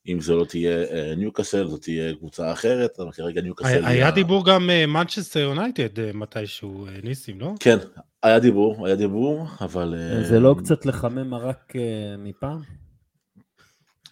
אם 0.09 0.21
זה 0.21 0.35
לא 0.35 0.45
תהיה 0.45 0.85
אה, 0.85 1.15
ניוקאסל, 1.17 1.69
זו 1.69 1.77
תהיה 1.77 2.15
קבוצה 2.15 2.53
אחרת, 2.53 2.91
אבל 3.01 3.13
כרגע 3.13 3.41
ניוקאסל 3.41 3.71
היה 3.71 3.89
היה 3.89 4.11
דיבור 4.11 4.47
גם 4.47 4.71
מנצ'סטר 4.89 5.41
יונייטד 5.41 6.01
אה, 6.01 6.11
מתישהו, 6.15 6.87
אה, 6.87 6.93
ניסים, 7.03 7.41
לא? 7.41 7.53
כן, 7.61 7.77
היה 8.23 8.39
דיבור, 8.39 8.87
היה 8.87 8.97
דיבור, 8.97 9.47
אבל... 9.61 9.95
אה, 9.99 10.25
זה 10.25 10.41
לא 10.41 10.55
קצת 10.59 10.87
לחמם 10.87 11.31
מרק 11.31 11.77
אה, 11.77 12.17
מפעם? 12.19 12.86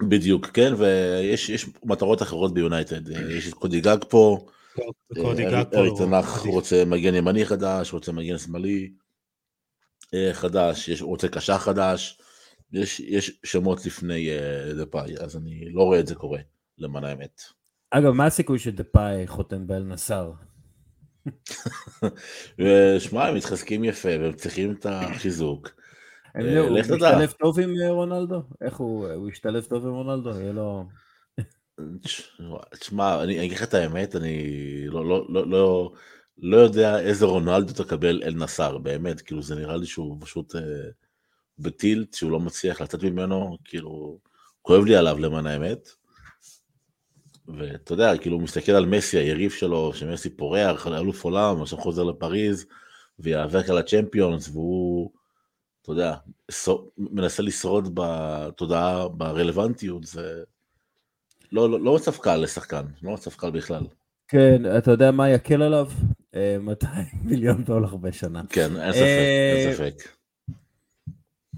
בדיוק, 0.03 0.47
כן, 0.47 0.75
ויש 0.79 1.49
יש 1.49 1.67
מטרות 1.85 2.23
אחרות 2.23 2.55
ביונייטד, 2.55 3.11
אה, 3.11 3.33
יש 3.33 3.49
את 3.49 3.55
קודי 3.55 3.81
גאקפו, 3.81 4.47
קודי 5.15 5.47
אה, 5.47 5.51
גאקפו, 5.51 5.75
אריק 5.75 5.93
טן 5.93 6.05
האח. 6.05 6.47
רוצה 6.47 6.85
מגן 6.85 7.15
ימני 7.15 7.47
חדש, 7.47 7.93
רוצה 7.93 8.13
מגן 8.13 8.39
שמאלי 8.39 8.91
אה, 10.15 10.31
חדש, 10.33 10.89
יש, 10.89 11.03
רוצה 11.03 11.29
קשר 11.29 11.59
חדש, 11.59 12.19
יש, 12.73 13.01
יש 13.01 13.39
שמות 13.45 13.87
לפני 13.87 14.29
אה, 14.31 14.75
דפאי, 14.75 15.15
אז 15.21 15.37
אני 15.37 15.71
לא 15.73 15.83
רואה 15.83 16.01
את 16.01 16.07
זה 16.07 16.15
קורה, 16.15 16.39
למען 16.79 17.05
האמת. 17.05 17.43
אגב, 17.91 18.13
מה 18.13 18.27
הסיכוי 18.27 18.59
שדפאי 18.59 19.27
חותם 19.27 19.67
באל 19.67 19.83
נסאר? 19.83 20.33
ושמע, 22.59 23.27
הם 23.27 23.35
מתחזקים 23.35 23.85
יפה, 23.85 24.09
והם 24.09 24.33
צריכים 24.33 24.73
את 24.73 24.87
החיזוק. 24.87 25.71
אה, 26.37 26.43
לא, 26.43 26.61
הוא. 26.61 26.79
משתלב 26.81 27.31
טוב 27.31 27.61
עם 27.61 27.75
אה, 27.83 27.91
רונלדו? 27.91 28.43
איך 28.61 28.77
הוא, 28.77 29.09
הוא 29.09 29.29
ישתלב 29.29 29.65
טוב 29.65 29.87
עם 29.87 29.93
רונלדו? 29.93 30.31
יהיה 30.31 30.53
לו... 30.53 30.85
תשמע, 32.81 33.23
אני 33.23 33.39
אני 33.39 33.47
אגיד 33.47 33.57
לך 33.57 33.63
את 33.63 33.75
האמת, 33.75 34.17
אני 34.17 34.47
לא, 34.87 35.09
לא, 35.09 35.27
לא, 35.29 35.47
לא, 35.47 35.93
לא 36.39 36.57
יודע 36.57 37.01
איזה 37.01 37.27
רונלדו 37.27 37.85
תקבל 37.85 38.23
אל 38.25 38.35
נסאר, 38.35 38.79
באמת, 38.79 39.21
כאילו 39.21 39.43
זה 39.43 39.55
נראה 39.55 39.77
לי 39.77 39.87
שהוא 39.87 40.17
פשוט 40.21 40.57
אה, 40.57 40.61
בטילט, 41.59 42.15
שהוא 42.15 42.31
לא 42.31 42.41
מצליח 42.41 42.81
לצאת 42.81 43.03
ממנו, 43.03 43.59
כאילו, 43.65 44.19
כואב 44.63 44.85
לי 44.85 44.97
עליו 44.97 45.19
למען 45.19 45.47
האמת. 45.47 45.89
ואתה 47.49 47.93
יודע, 47.93 48.19
כאילו, 48.19 48.37
הוא 48.37 48.43
מסתכל 48.43 48.73
על 48.73 48.87
מסי, 48.87 49.19
היריב 49.19 49.51
שלו, 49.51 49.95
שמסי 49.95 50.31
פורח, 50.31 50.87
אלוף 50.87 51.25
עולם, 51.25 51.63
עכשיו 51.63 51.79
חוזר 51.79 52.03
לפריז, 52.03 52.67
ויאבק 53.19 53.69
על 53.69 53.79
הצ'מפיונס, 53.79 54.49
והוא, 54.49 55.11
אתה 55.85 55.93
יודע, 55.93 56.15
מנסה 56.99 57.43
לשרוד 57.43 57.91
בתודעה, 57.95 59.09
ברלוונטיות, 59.09 60.05
זה 60.05 60.43
לא, 61.53 61.71
לא, 61.71 61.81
לא 61.81 61.95
מצב 61.97 62.17
קל 62.17 62.37
לשחקן, 62.37 62.83
לא 63.03 63.13
מצב 63.15 63.31
קל 63.31 63.51
בכלל. 63.51 63.83
כן, 64.29 64.63
אתה 64.79 64.91
יודע 64.91 65.11
מה 65.11 65.31
יקל 65.31 65.63
עליו? 65.63 65.89
אה, 66.35 66.57
200 66.61 67.05
מיליון 67.25 67.65
דולר 67.65 67.97
בשנה. 67.97 68.43
כן, 68.49 68.77
אין 68.77 68.93
ספק, 68.93 69.03
אה, 69.03 69.55
אין 69.57 69.75
ספק. 69.75 70.09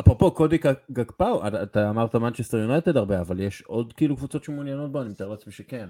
אפרופו 0.00 0.30
קודי 0.30 0.58
גקפאו, 0.90 1.48
אתה- 1.48 1.62
אתה 1.62 1.90
אמרת 1.90 2.14
מנצ'סטר 2.14 2.56
יונייטד 2.58 2.96
הרבה, 2.96 3.20
אבל 3.20 3.40
יש 3.40 3.62
עוד 3.62 3.92
כאילו 3.92 4.16
קבוצות 4.16 4.44
שמעוניינות 4.44 4.92
בו, 4.92 5.00
אני 5.02 5.08
מתאר 5.10 5.28
לעצמי 5.28 5.52
שכן. 5.52 5.88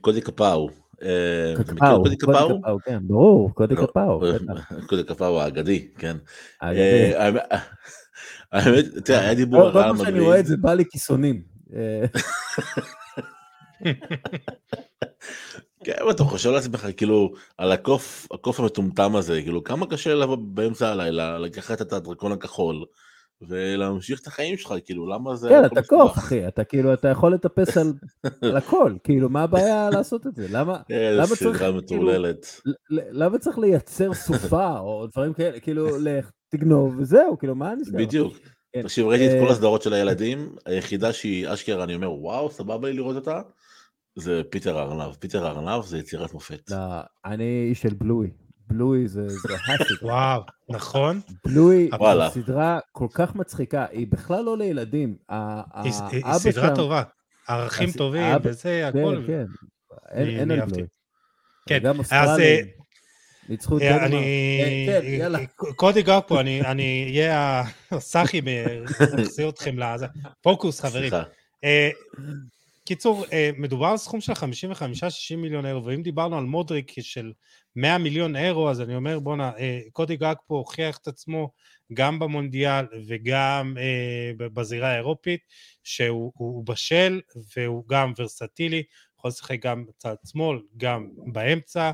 קודי 0.00 0.20
קפאו. 0.20 0.70
אה, 1.02 1.54
קודי 1.56 2.16
קפאו? 2.16 2.60
כן, 2.84 2.98
ברור, 3.02 3.54
קודי 3.54 3.74
לא, 3.74 3.86
קפאו. 3.86 4.24
אה. 4.26 4.32
קודי 4.86 5.04
קפאו 5.04 5.40
האגדי, 5.40 5.88
כן. 5.98 6.16
אה, 6.62 7.38
האמת- 8.52 8.82
תראה, 9.04 9.20
היה 9.20 9.34
דיבור 9.34 9.66
על 9.66 9.72
כל 9.72 9.78
ריאל 9.78 9.88
פעם 9.96 10.04
שאני 10.06 10.20
רואה 10.20 10.40
את. 10.40 10.46
זה 10.46 10.56
בא 10.56 10.74
לי 10.74 10.84
כיסונים. 10.90 11.42
אה, 11.76 12.04
כן, 15.84 15.92
אתה 16.10 16.24
חושב 16.24 16.50
לעצמך, 16.50 16.86
כאילו, 16.96 17.32
על 17.58 17.72
הקוף, 17.72 18.26
הקוף 18.32 18.60
המטומטם 18.60 19.16
הזה, 19.16 19.42
כאילו, 19.42 19.64
כמה 19.64 19.86
קשה 19.86 20.14
לבוא 20.14 20.36
באמצע 20.40 20.88
הלילה, 20.88 21.38
לקחת 21.38 21.82
את 21.82 21.92
הדרקון 21.92 22.32
הכחול, 22.32 22.84
ולהמשיך 23.48 24.20
את 24.20 24.26
החיים 24.26 24.56
שלך, 24.56 24.74
כאילו, 24.84 25.06
למה 25.06 25.36
זה... 25.36 25.48
כן, 25.48 25.64
אתה? 25.64 25.82
קוף, 25.82 26.18
אחי, 26.18 26.48
אתה 26.48 26.64
כאילו, 26.64 26.92
אתה 26.92 27.08
יכול 27.08 27.34
לטפס 27.34 27.76
על 27.76 27.92
על 28.42 28.56
הכל, 28.56 28.94
כאילו, 29.04 29.28
מה 29.28 29.42
הבעיה 29.42 29.90
לעשות 29.94 30.26
את 30.26 30.36
זה? 30.36 30.46
למה 30.50 30.80
איזה 30.90 31.16
למה 31.16 31.36
צריך, 31.36 31.64
כאילו, 31.86 32.10
למה 32.90 33.38
צריך 33.38 33.58
לייצר 33.58 34.14
סופה 34.14 34.78
או 34.80 35.06
דברים 35.06 35.32
כאלה, 35.32 35.60
כאילו, 35.60 35.88
לך, 36.00 36.30
תגנוב 36.50 36.94
וזהו, 36.98 37.38
כאילו, 37.38 37.54
מה 37.54 37.74
נסגר? 37.74 37.98
בדיוק. 37.98 38.34
כן. 38.72 38.82
תקשיב, 38.82 39.06
ראיתי 39.06 39.26
את 39.26 39.40
כל 39.40 39.46
אה, 39.46 39.52
הסדרות 39.52 39.82
של 39.82 39.92
הילדים, 39.92 40.56
היחידה 40.66 41.12
שהיא 41.12 41.52
אשכרה, 41.52 41.84
אני 41.84 41.94
אומר, 41.94 42.12
וואו, 42.12 42.50
סבבה 42.50 42.88
לי 42.88 42.94
לראות 42.94 43.16
אותה, 43.16 43.40
זה 44.18 44.42
פיטר 44.50 44.78
ארנב. 44.78 45.14
פיטר 45.14 45.46
ארנב 45.46 45.84
זה 45.84 45.98
יצירת 45.98 46.34
מופת. 46.34 46.70
לא, 46.70 46.76
אני 47.24 47.66
איש 47.70 47.82
של 47.82 47.94
בלואי. 47.94 48.30
בלואי 48.68 49.08
זה 49.08 49.28
זה 49.28 49.36
הסדרה. 49.54 49.76
וואו, 50.02 50.42
נכון? 50.68 51.20
זו 52.28 52.40
סדרה 52.42 52.78
כל 52.92 53.06
כך 53.12 53.34
מצחיקה, 53.34 53.86
היא 53.90 54.06
בכלל 54.10 54.44
לא 54.44 54.58
לילדים. 54.58 55.16
היא 55.74 55.92
סדרה 56.38 56.68
שם- 56.68 56.74
טובה. 56.74 57.02
ערכים 57.48 57.88
הס- 57.88 57.96
טובים 57.96 58.36
וזה, 58.42 58.62
כן, 58.92 58.98
הכל. 58.98 59.22
כן. 59.26 59.44
אין 60.10 60.26
אני- 60.26 60.40
אין 60.40 60.50
על. 60.50 60.66
בלואי. 60.66 60.82
כן, 61.68 61.78
גם 61.78 61.94
אז 61.94 61.98
אוסטרלים. 62.00 62.66
ניצחו 63.48 63.76
את 63.76 63.82
אה, 63.82 63.88
דנמרק. 63.92 64.02
אני... 64.12 64.86
כן, 64.88 65.00
כן, 65.02 65.06
יאללה. 65.06 65.38
קודי 65.56 66.02
גאפו, 66.02 66.40
אני 66.40 66.60
אני 66.62 67.04
אהיה 67.10 67.62
הסאחי, 67.90 68.40
מחזיר 69.18 69.48
אתכם 69.48 69.78
לזה. 69.78 70.06
פוקוס, 70.42 70.80
חברים. 70.80 71.10
סליחה. 71.10 71.22
אה, 71.64 71.90
קיצור, 72.84 73.24
אה, 73.32 73.50
מדובר 73.58 73.86
על 73.86 73.96
סכום 73.96 74.20
של 74.20 74.32
55-60 74.32 74.36
מיליון 75.36 75.66
אירו, 75.66 75.84
ואם 75.84 76.02
דיברנו 76.02 76.38
על 76.38 76.44
מודריק 76.44 76.92
של 77.00 77.32
100 77.78 77.98
מיליון 77.98 78.36
אירו, 78.36 78.70
אז 78.70 78.80
אני 78.80 78.96
אומר, 78.96 79.18
בואנה, 79.18 79.50
אה, 79.58 79.80
קודי 79.92 80.16
גאקפו 80.16 80.54
הוכיח 80.54 80.98
את 80.98 81.08
עצמו 81.08 81.50
גם 81.92 82.18
במונדיאל 82.18 82.86
וגם 83.06 83.76
אה, 83.78 84.30
בזירה 84.36 84.88
האירופית, 84.88 85.40
שהוא 85.84 86.32
הוא 86.34 86.66
בשל 86.66 87.20
והוא 87.56 87.84
גם 87.88 88.12
ורסטילי, 88.18 88.82
יכול 89.18 89.28
לשחק 89.28 89.60
גם 89.60 89.86
בצד 89.86 90.14
שמאל, 90.26 90.58
גם 90.76 91.08
באמצע. 91.32 91.90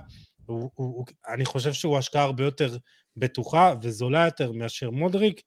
הוא, 0.47 0.71
הוא, 0.75 0.87
הוא, 0.97 1.05
אני 1.29 1.45
חושב 1.45 1.73
שהוא 1.73 1.99
השקעה 1.99 2.23
הרבה 2.23 2.45
יותר 2.45 2.77
בטוחה 3.17 3.75
וזולה 3.83 4.25
יותר 4.25 4.53
מאשר 4.53 4.91
מודריק. 4.91 5.41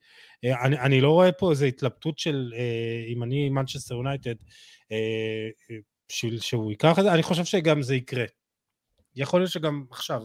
אה, 0.45 0.65
אני, 0.65 0.80
אני 0.80 1.02
לא 1.02 1.12
רואה 1.12 1.32
פה 1.32 1.52
איזו 1.52 1.65
התלבטות 1.65 2.19
של 2.19 2.54
אה, 2.56 3.13
אם 3.13 3.23
אני 3.23 3.50
מנצ'סטר 3.50 3.95
יונייטד, 3.95 4.36
בשביל 6.10 6.39
שהוא 6.39 6.71
ייקח 6.71 7.00
את 7.00 7.04
זה, 7.04 7.13
אני 7.13 7.23
חושב 7.23 7.45
שגם 7.45 7.82
זה 7.82 7.95
יקרה. 7.95 8.26
יכול 9.17 9.39
להיות 9.39 9.51
שגם 9.51 9.84
עכשיו. 9.91 10.23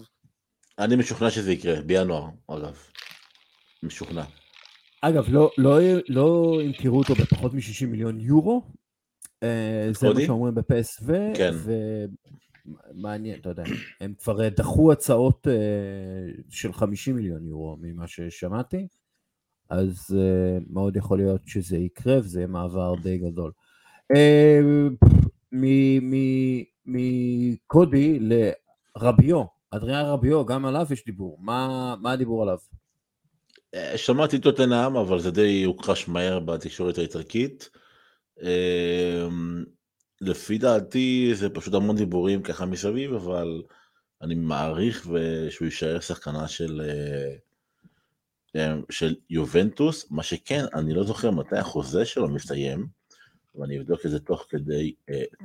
אני 0.78 0.96
משוכנע 0.96 1.30
שזה 1.30 1.52
יקרה, 1.52 1.80
בינואר, 1.82 2.28
אגב. 2.48 2.78
משוכנע. 3.82 4.24
אגב, 5.00 5.24
לא, 5.28 5.50
לא, 5.58 5.78
לא 6.08 6.58
ימכרו 6.62 6.98
אותו 6.98 7.14
בפחות 7.14 7.54
מ-60 7.54 7.86
מיליון 7.86 8.20
יורו, 8.20 8.62
אה, 9.42 9.88
זה 9.92 10.08
מה? 10.08 10.20
שאומרים 10.26 10.54
בפסו, 10.54 11.04
כן. 11.36 11.54
ומעניין, 12.94 13.40
אתה 13.40 13.48
יודע, 13.48 13.62
הם 14.00 14.14
כבר 14.18 14.48
דחו 14.48 14.92
הצעות 14.92 15.48
אה, 15.48 15.52
של 16.50 16.72
50 16.72 17.16
מיליון 17.16 17.46
יורו 17.46 17.76
ממה 17.80 18.06
ששמעתי, 18.06 18.86
אז 19.70 20.16
אה, 20.18 20.58
מאוד 20.70 20.96
יכול 20.96 21.18
להיות 21.18 21.40
שזה 21.46 21.76
יקרה 21.76 22.18
וזה 22.18 22.40
יהיה 22.40 22.46
מעבר 22.46 22.94
די 23.02 23.18
גדול. 23.18 23.52
אה, 24.16 24.60
מ- 25.52 26.62
לרביו, 28.96 29.44
אדריאן 29.70 30.04
רביו, 30.04 30.44
גם 30.44 30.64
עליו 30.64 30.86
יש 30.90 31.04
דיבור, 31.04 31.38
מה, 31.40 31.94
מה 32.00 32.12
הדיבור 32.12 32.42
עליו? 32.42 32.58
אה, 33.74 33.98
שמעתי 33.98 34.36
את 34.36 34.42
טוטנאם, 34.42 34.96
אבל 34.96 35.20
זה 35.20 35.30
די 35.30 35.64
הוכחש 35.64 36.08
מהר 36.08 36.40
בתקשורת 36.40 36.98
האיטלקית. 36.98 37.70
אה, 38.42 39.28
לפי 40.20 40.58
דעתי 40.58 41.30
זה 41.34 41.50
פשוט 41.50 41.74
המון 41.74 41.96
דיבורים 41.96 42.42
ככה 42.42 42.66
מסביב, 42.66 43.12
אבל 43.12 43.62
אני 44.22 44.34
מעריך 44.34 45.06
שהוא 45.50 45.66
יישאר 45.66 46.00
שחקנה 46.00 46.48
של, 46.48 46.82
אה, 48.56 48.74
של 48.90 49.14
יובנטוס, 49.30 50.10
מה 50.10 50.22
שכן, 50.22 50.64
אני 50.74 50.94
לא 50.94 51.04
זוכר 51.04 51.30
מתי 51.30 51.56
החוזה 51.56 52.04
שלו 52.04 52.28
מסתיים, 52.28 52.86
ואני 53.54 53.78
אבדוק 53.78 54.06
את 54.06 54.10
זה 54.10 54.20
תוך 54.20 54.46
כדי 54.48 54.94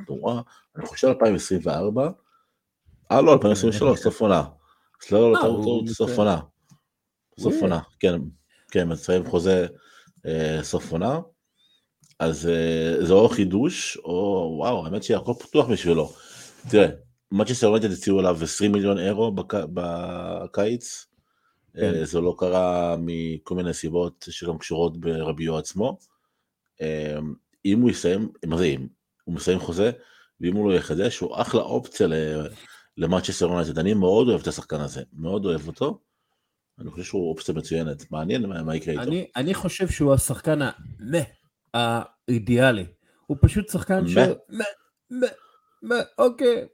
תנועה, 0.06 0.42
אני 0.76 0.86
חושב 0.86 1.08
2024, 1.08 2.10
אה 3.12 3.22
לא, 3.22 3.34
2023, 3.34 4.00
סוף 4.00 4.22
עונה. 4.22 4.43
לא, 5.12 5.32
לא, 5.32 5.38
אה, 5.38 5.41
טעות, 5.41 5.63
טעות, 5.63 5.88
סוף. 5.88 6.17
עונה. 6.17 6.39
סוף. 7.39 7.54
עונה, 7.62 7.80
כן, 8.00 8.22
כן, 8.72 8.88
מסיים 8.88 9.26
חוזה 9.26 9.67
אה, 10.26 10.60
סוף 10.63 10.91
עונה. 10.91 11.20
אז 12.20 12.48
אה, 12.48 13.06
זה 13.06 13.13
או 13.13 13.30
חידוש, 13.30 13.98
או 13.98 14.54
וואו, 14.58 14.86
האמת 14.86 15.04
שהכל 15.04 15.34
פתוח 15.39 15.67
בשבילו. 15.67 16.13
תראה, 16.70 16.88
מצ'סטר 17.32 17.67
יונייטד 17.67 17.91
הציעו 17.91 18.20
עליו 18.20 18.38
20 18.43 18.72
מיליון 18.72 18.98
אירו 19.00 19.32
בק... 19.32 19.54
בקיץ. 19.74 21.06
כן. 21.74 22.06
זה 22.06 22.22
לא 22.22 22.36
קרה 22.38 22.96
מכל 23.00 23.56
מיני 23.56 23.74
סיבות 23.74 24.26
שגם 24.30 24.58
קשורות 24.58 24.98
ברביו 24.98 25.58
עצמו. 25.58 25.98
אם 27.65 27.82
הוא 27.82 27.89
יסיים, 27.89 28.30
מה 28.46 28.58
זה 28.58 28.65
אם? 28.65 28.88
הוא 29.24 29.36
מסיים 29.36 29.60
חוזה, 29.60 29.91
ואם 30.41 30.56
הוא 30.56 30.72
לא 30.72 30.76
יחדש, 30.76 31.20
הוא 31.20 31.36
אחלה 31.36 31.62
אופציה 31.62 32.08
ל- 32.98 33.04
למצ'סטר 33.04 33.46
יונייטד. 33.46 33.80
אני 33.80 33.94
מאוד 33.94 34.28
אוהב 34.30 34.42
את 34.42 34.48
השחקן 34.48 34.80
הזה, 34.80 35.04
מאוד 35.14 35.46
אוהב 35.46 35.68
אותו. 35.68 36.00
אני 36.80 36.92
חושב 36.92 37.04
שהוא 37.04 37.30
אופציה 37.30 37.54
מצוינת, 37.56 38.12
מעניין 38.12 38.46
מה, 38.46 38.64
מה 38.64 38.76
יקרה 38.76 38.94
איתו. 38.94 39.04
אני, 39.04 39.28
אני 39.36 39.54
חושב 39.54 39.88
שהוא 39.88 40.14
השחקן 40.14 40.60
המה 40.62 41.20
האידיאלי. 41.74 42.86
הוא 43.28 43.38
פשוט 43.42 43.70
שחקן 43.70 44.08
ש... 44.08 44.18
מה? 44.18 44.26
מה, 44.50 44.64
מה, 45.10 45.28
מה, 45.82 45.96
אוקיי, 46.17 46.65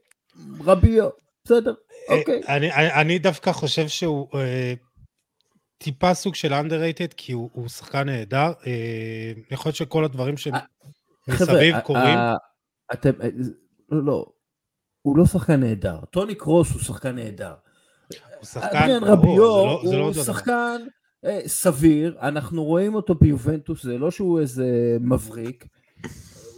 רביו, 0.64 1.08
בסדר, 1.44 1.74
אה, 2.10 2.18
אוקיי. 2.18 2.40
אני, 2.48 2.72
אני, 2.72 2.92
אני 3.00 3.18
דווקא 3.18 3.52
חושב 3.52 3.88
שהוא 3.88 4.28
אה, 4.34 4.74
טיפה 5.78 6.14
סוג 6.14 6.34
של 6.34 6.52
underrated, 6.52 7.14
כי 7.16 7.32
הוא, 7.32 7.50
הוא 7.52 7.68
שחקן 7.68 8.06
נהדר. 8.06 8.52
אה, 8.66 9.32
יכול 9.50 9.68
להיות 9.68 9.76
שכל 9.76 10.04
הדברים 10.04 10.34
חבר'ה, 10.36 10.60
שמסביב 11.26 11.80
קורים. 11.80 12.18
ה- 12.18 12.36
אתם, 12.92 13.10
אה, 13.22 13.28
לא, 13.90 14.04
לא, 14.04 14.26
הוא 15.04 15.16
לא 15.16 15.26
שחקן 15.26 15.60
נהדר. 15.60 15.98
טוני 16.10 16.34
קרוס 16.34 16.72
הוא 16.72 16.80
שחקן 16.82 17.14
נהדר. 17.14 17.54
הוא 18.38 18.46
שחקן, 18.46 18.76
אדריאן 18.76 19.04
רביו 19.04 19.34
זה 19.34 19.38
לא- 19.38 19.98
לא 19.98 20.04
הוא 20.04 20.12
דבר. 20.12 20.22
שחקן 20.22 20.82
אה, 21.24 21.40
סביר, 21.46 22.16
אנחנו 22.20 22.64
רואים 22.64 22.94
אותו 22.94 23.14
ביובנטוס, 23.14 23.82
זה 23.82 23.98
לא 23.98 24.10
שהוא 24.10 24.40
איזה 24.40 24.96
מבריק, 25.00 25.66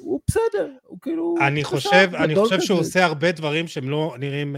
הוא 0.02 0.20
בסדר, 0.28 0.70
הוא 0.82 0.98
כאילו... 1.02 1.34
אני 1.46 1.64
חושב, 1.64 2.10
אני 2.14 2.36
חושב 2.36 2.60
שהוא 2.60 2.80
עושה 2.80 3.04
הרבה 3.04 3.32
דברים 3.32 3.68
שהם 3.68 3.90
לא 3.90 4.14
נראים, 4.18 4.56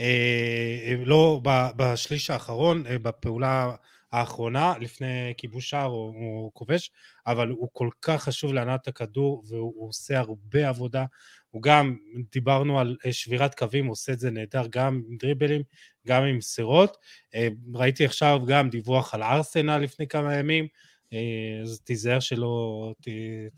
אה, 0.00 0.94
לא 1.04 1.40
בשליש 1.76 2.30
האחרון, 2.30 2.86
אה, 2.86 2.98
בפעולה 2.98 3.70
האחרונה, 4.12 4.74
לפני 4.80 5.34
כיבוש 5.36 5.70
שער 5.70 5.84
הוא, 5.90 6.14
הוא 6.14 6.50
כובש, 6.54 6.90
אבל 7.26 7.48
הוא 7.48 7.68
כל 7.72 7.88
כך 8.02 8.22
חשוב 8.22 8.52
להנעת 8.52 8.88
הכדור, 8.88 9.44
והוא 9.48 9.88
עושה 9.88 10.18
הרבה 10.18 10.68
עבודה. 10.68 11.04
הוא 11.50 11.62
גם, 11.62 11.96
דיברנו 12.32 12.80
על 12.80 12.96
אה, 13.06 13.12
שבירת 13.12 13.54
קווים, 13.54 13.86
הוא 13.86 13.92
עושה 13.92 14.12
את 14.12 14.20
זה 14.20 14.30
נהדר 14.30 14.66
גם 14.70 15.02
עם 15.08 15.16
דריבלים, 15.16 15.62
גם 16.06 16.22
עם 16.22 16.40
סירות. 16.40 16.96
אה, 17.34 17.48
ראיתי 17.74 18.04
עכשיו 18.04 18.40
גם 18.46 18.70
דיווח 18.70 19.14
על 19.14 19.22
ארסנל 19.22 19.78
לפני 19.78 20.08
כמה 20.08 20.34
ימים, 20.34 20.66
אה, 21.12 21.18
אז 21.62 21.80
תיזהר 21.80 22.20
שלא... 22.20 22.92
ת... 23.00 23.04
כי, 23.04 23.48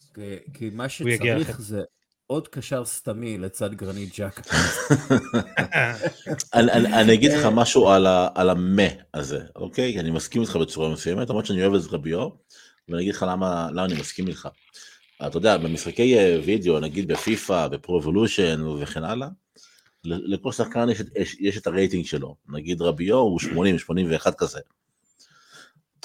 כי 0.55 0.71
מה 0.73 0.89
שצריך 0.89 1.61
זה 1.61 1.83
עוד 2.27 2.49
קשר 2.49 2.85
סתמי 2.85 3.39
לצד 3.39 3.75
גרנית 3.75 4.19
ג'אק. 4.19 4.41
אני, 6.55 6.73
אני, 6.73 7.01
אני 7.01 7.15
אגיד 7.15 7.33
לך 7.33 7.45
משהו 7.53 7.89
על, 7.89 8.07
על 8.35 8.51
המה 8.51 8.89
הזה, 9.15 9.41
אוקיי? 9.57 10.01
אני 10.01 10.11
מסכים 10.11 10.43
איתך 10.43 10.57
בצורה 10.57 10.89
מסוימת, 10.89 11.31
למרות 11.31 11.47
שאני 11.47 11.67
אוהב 11.67 11.75
את 11.75 11.93
רביו, 11.93 12.29
ואני 12.89 13.03
אגיד 13.03 13.15
לך 13.15 13.27
למה, 13.29 13.69
למה 13.71 13.85
אני 13.85 13.95
מסכים 13.95 14.29
איתך. 14.29 14.49
אתה 15.27 15.37
יודע, 15.37 15.57
במשחקי 15.57 16.19
אה, 16.19 16.41
וידאו, 16.45 16.81
נגיד 16.81 17.09
בפיפא, 17.09 17.69
ב 17.69 17.76
Pro 17.76 17.98
Evolution 17.98 18.63
וכן 18.81 19.05
הלאה, 19.05 19.29
לכל 20.05 20.53
שחקן 20.53 20.89
יש, 20.91 21.03
יש, 21.17 21.37
יש 21.41 21.59
את 21.59 21.67
הרייטינג 21.67 22.07
שלו. 22.07 22.37
נגיד 22.49 22.83
רביו 22.83 23.17
הוא 23.17 23.39
80, 23.39 23.79
81 23.79 24.35
כזה. 24.35 24.61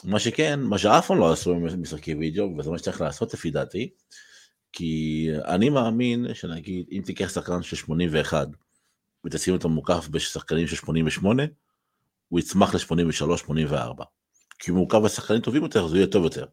מה 0.04 0.20
שכן, 0.20 0.60
מה 0.60 0.78
שאף 0.78 1.08
פעם 1.08 1.20
לא 1.20 1.32
עשו 1.32 1.56
במשחקי 1.56 2.16
וידאו, 2.16 2.58
וזה 2.58 2.70
מה 2.70 2.78
שצריך 2.78 3.02
לעשות 3.02 3.34
לפי 3.34 3.52
דעתי, 3.52 3.90
כי 4.74 5.30
אני 5.46 5.70
מאמין 5.70 6.34
שנגיד, 6.34 6.86
אם 6.92 7.02
תיקח 7.06 7.30
שחקן 7.34 7.64
של 7.64 7.76
81 7.76 8.48
ותשים 9.26 9.54
אותו 9.54 9.70
מוקף 9.70 10.08
בשחקנים 10.12 10.68
של 10.68 10.76
88, 10.76 11.44
הוא 12.30 12.40
יצמח 12.40 12.76
ל-83-84. 12.76 14.04
כי 14.60 14.72
הוא 14.72 14.78
מורכב 14.78 14.98
בשחקנים 14.98 15.42
טובים 15.42 15.64
יותר, 15.64 15.86
אז 15.86 15.92
הוא 15.92 15.98
יהיה 15.98 16.08
טוב 16.08 16.24
יותר. 16.24 16.46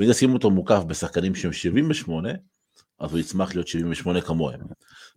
ואם 0.00 0.10
תשים 0.10 0.34
אותו 0.34 0.50
מוקף 0.50 0.82
בשחקנים 0.86 1.34
שהם 1.34 1.52
78, 1.52 2.28
אז 2.98 3.12
הוא 3.12 3.18
יצמח 3.18 3.54
להיות 3.54 3.68
78 3.68 4.20
כמוהם. 4.20 4.60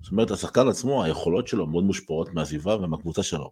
זאת 0.02 0.12
אומרת, 0.12 0.32
השחקן 0.32 0.68
עצמו, 0.68 1.04
היכולות 1.04 1.48
שלו 1.48 1.68
מאוד 1.68 1.84
מושפעות 1.84 2.34
מהסביבה 2.34 2.76
ומהקבוצה 2.76 3.24
שלו. 3.24 3.52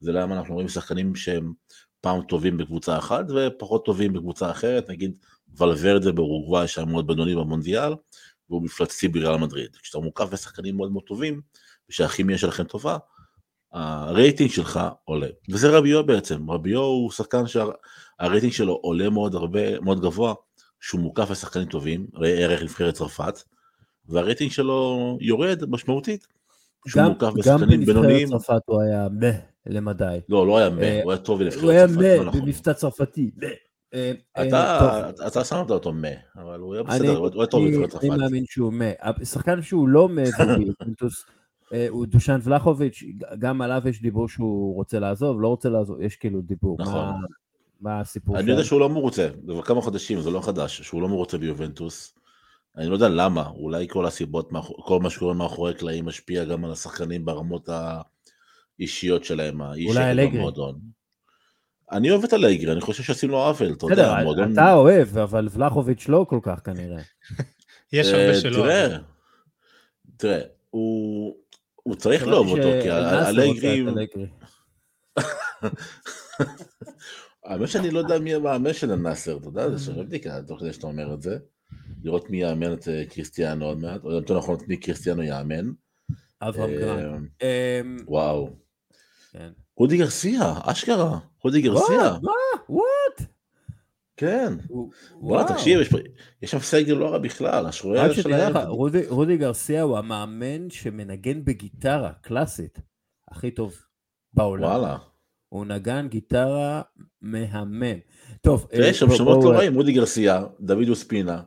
זה 0.00 0.12
למה 0.12 0.34
אנחנו 0.34 0.54
רואים 0.54 0.68
שחקנים 0.68 1.14
שהם 1.14 1.52
פעם 2.00 2.22
טובים 2.22 2.58
בקבוצה 2.58 2.98
אחת 2.98 3.24
ופחות 3.34 3.84
טובים 3.84 4.12
בקבוצה 4.12 4.50
אחרת, 4.50 4.90
נגיד 4.90 5.18
ולוורדה 5.58 6.12
באורוגוואי 6.12 6.68
שהיה 6.68 6.86
מאוד 6.86 7.06
בינוני 7.06 7.34
במונדיאל, 7.34 7.92
והוא 8.50 8.62
מפלצתי 8.62 9.08
בריאל 9.08 9.36
מדריד. 9.36 9.76
כשאתה 9.76 9.98
מוקף 9.98 10.28
בשחקנים 10.32 10.76
מאוד 10.76 10.92
מאוד 10.92 11.04
טובים, 11.04 11.40
ושהכימיה 11.88 12.38
שלכם 12.38 12.64
טובה, 12.64 12.96
הרייטינג 13.72 14.50
שלך 14.50 14.80
עולה. 15.04 15.28
וזה 15.50 15.78
רביו 15.78 16.06
בעצם, 16.06 16.50
רביו 16.50 16.80
הוא 16.80 17.10
שחקן 17.10 17.44
שהרייטינג 17.46 18.52
שלו 18.52 18.72
עולה 18.82 19.10
מאוד 19.10 19.34
הרבה, 19.34 19.80
מאוד 19.80 20.00
גבוה, 20.00 20.34
שהוא 20.80 21.00
מוקף 21.00 21.30
בשחקנים 21.30 21.68
טובים, 21.68 22.06
ראה 22.14 22.30
ערך 22.30 22.62
נבחרת 22.62 22.94
צרפת, 22.94 23.42
והרייטינג 24.08 24.50
שלו 24.50 25.18
יורד 25.20 25.64
משמעותית. 25.68 26.26
שהוא 26.88 27.02
מוקף 27.02 27.30
בשחקנים 27.34 27.80
בינוניים. 27.80 28.26
גם 28.26 28.30
בנבחרת 28.30 28.46
צרפת 28.46 28.62
הוא 28.66 28.80
היה 28.82 29.08
מה 29.20 29.30
למדי. 29.66 30.20
לא, 30.28 30.46
לא 30.46 30.58
היה 30.58 30.70
מה, 30.70 30.82
אה, 30.82 31.02
הוא 31.02 31.12
היה 31.12 31.20
טוב 31.20 31.38
בנבחרת 31.38 31.60
צרפת. 31.60 31.64
הוא 31.64 31.70
היה 31.70 31.86
מה 31.86 32.16
לא 32.16 32.24
נכון. 32.24 32.40
במבטא 32.40 32.72
צרפתי. 32.72 33.30
אה, 33.94 34.12
אתה 35.26 35.44
שמת 35.44 35.70
אותו 35.70 35.92
מה, 35.92 36.08
אבל 36.36 36.60
הוא 36.60 36.74
היה 36.74 36.82
בסדר, 36.82 37.16
הוא 37.16 37.30
היה 37.36 37.46
טוב 37.46 37.64
בנבחרת 37.64 37.90
צרפת. 37.90 38.04
אני 38.04 38.16
מאמין 38.16 38.44
שהוא 38.46 38.72
מה. 38.72 38.90
שחקן 39.24 39.62
שהוא 39.62 39.88
לא 39.88 40.08
מה, 40.08 40.22
אה, 41.72 41.86
הוא 41.88 42.06
דושן 42.06 42.38
ולחוביץ', 42.42 43.02
גם 43.38 43.62
עליו 43.62 43.82
יש 43.88 44.02
דיבור 44.02 44.28
שהוא 44.28 44.74
רוצה 44.74 44.98
לעזוב, 44.98 45.40
לא 45.40 45.48
רוצה 45.48 45.68
לעזוב, 45.68 46.00
יש 46.00 46.16
כאילו 46.16 46.40
דיבור. 46.40 46.76
נכון. 46.80 47.14
מה 47.80 48.00
הסיפור 48.00 48.38
אני 48.38 48.50
יודע 48.50 48.64
שהוא 48.64 48.80
לא 48.80 48.88
מרוצה, 48.88 49.28
זה 49.46 49.52
כבר 49.52 49.62
כמה 49.62 49.80
חודשים, 49.80 50.20
זה 50.20 50.30
לא 50.30 50.40
חדש, 50.40 50.82
שהוא 50.82 51.02
לא 51.02 51.08
מרוצה 51.08 51.38
ביובנטוס. 51.38 52.14
אני 52.76 52.86
לא 52.86 52.94
יודע 52.94 53.08
למה, 53.08 53.48
אולי 53.48 53.86
כל 53.88 54.06
הסיבות, 54.06 54.50
כל 54.84 55.00
מה 55.00 55.10
שקורה 55.10 55.34
מאחורי 55.34 55.74
קלעים 55.74 56.06
משפיע 56.06 56.44
גם 56.44 56.64
על 56.64 56.72
השחקנים 56.72 57.24
ברמות 57.24 57.68
האישיות 58.78 59.24
שלהם, 59.24 59.60
אולי 59.60 60.10
אלגרי. 60.10 60.44
אני 61.92 62.10
אוהב 62.10 62.24
את 62.24 62.34
אלגרי, 62.34 62.72
אני 62.72 62.80
חושב 62.80 63.02
שעשינו 63.02 63.32
לו 63.32 63.38
עוול, 63.38 63.72
אתה 63.72 63.86
יודע, 63.90 64.16
המועדון... 64.16 64.52
אתה 64.52 64.72
אוהב, 64.72 65.18
אבל 65.18 65.48
ולחוביץ' 65.52 66.08
לא 66.08 66.26
כל 66.28 66.38
כך 66.42 66.60
כנראה. 66.64 67.02
יש 67.92 68.08
הרבה 68.08 68.28
אה, 68.28 68.40
שלא. 68.40 68.62
תראה, 68.62 68.98
תראה, 70.16 70.40
הוא 70.70 71.96
צריך 71.96 72.26
לאהוב 72.26 72.48
אותו, 72.48 72.68
כי 72.82 72.90
אלגרי... 72.90 73.84
האמת 77.44 77.68
שאני 77.68 77.90
לא 77.90 77.98
יודע 77.98 78.18
מי 78.18 78.34
המאמן 78.34 78.72
של 78.72 78.92
הנאסר, 78.92 79.36
אתה 79.36 79.48
יודע, 79.48 79.70
זה 79.70 79.84
שווה 79.84 80.04
בדיקה 80.04 80.42
תוך 80.42 80.60
כדי 80.60 80.72
שאתה 80.72 80.86
אומר 80.86 81.14
את 81.14 81.22
זה. 81.22 81.38
לראות 82.02 82.30
מי 82.30 82.42
יאמן 82.42 82.72
את 82.72 82.88
אה, 82.88 83.04
קריסטיאנו 83.10 83.64
עוד 83.64 83.78
מעט, 83.78 84.04
או 84.04 84.12
יותר 84.12 84.38
נכון 84.38 84.54
את 84.54 84.68
מי 84.68 84.76
קריסטיאנו 84.76 85.22
יאמן. 85.22 85.70
אברהם 86.42 86.70
גרנט. 86.70 87.28
אה, 87.42 87.80
אמ, 87.84 87.96
וואו. 88.06 88.50
כן. 89.32 89.50
רודי 89.76 89.96
גרסיה, 89.96 90.54
אשכרה, 90.62 91.18
רודי 91.44 91.60
גרסיה. 91.60 92.18
מה? 92.22 92.32
וואט? 92.68 93.30
כן. 94.16 94.52
וואו, 95.20 95.48
תקשיב, 95.48 95.80
יש 96.42 96.50
שם 96.50 96.58
סגל 96.58 96.94
לא 96.94 97.08
רע 97.08 97.18
בכלל, 97.18 97.66
השרוער 97.66 98.12
שלהם. 98.12 98.56
רודי 99.08 99.36
גרסיה 99.36 99.82
הוא 99.82 99.98
המאמן 99.98 100.70
שמנגן 100.70 101.44
בגיטרה 101.44 102.12
קלאסית, 102.12 102.78
הכי 103.30 103.50
טוב 103.50 103.74
בעולם. 104.34 104.64
וואלה. 104.64 104.96
הוא 105.50 105.66
נגן 105.66 106.08
גיטרה 106.08 106.82
מהמם. 107.22 107.98
טוב, 108.40 108.66
תראה, 108.70 108.88
יש 108.88 108.98
שם 108.98 109.10
שמות 109.10 109.44
לא 109.44 109.50
רעים, 109.50 109.74
רודי 109.74 109.92
גרסיה, 109.92 110.44
דוד 110.60 110.88
אוספינה, 110.88 111.42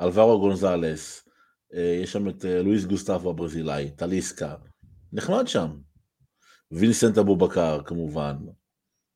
אלברו 0.00 0.40
גונזלס, 0.40 1.28
אה, 1.74 2.00
יש 2.02 2.12
שם 2.12 2.28
את 2.28 2.44
אה, 2.44 2.62
לואיס 2.62 2.84
גוסטפו 2.84 3.30
הברזילאי, 3.30 3.90
טליסקה, 3.90 4.54
נחמד 5.12 5.48
שם. 5.48 5.70
וינסנט 6.72 7.18
אבו 7.18 7.36
בקר 7.36 7.82
כמובן, 7.84 8.36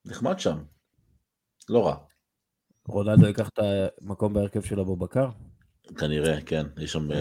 נחמד 0.05 0.41
שם, 0.41 0.59
לא 1.69 1.87
רע. 1.87 1.97
רונלדו 2.89 3.27
ייקח 3.27 3.49
את 3.49 3.59
המקום 4.03 4.33
בהרכב 4.33 4.63
של 4.63 4.81
אבו 4.81 4.97
בקר? 4.97 5.29
כנראה, 5.99 6.41
כן, 6.41 6.67
יש 6.79 6.93
שם 6.93 7.13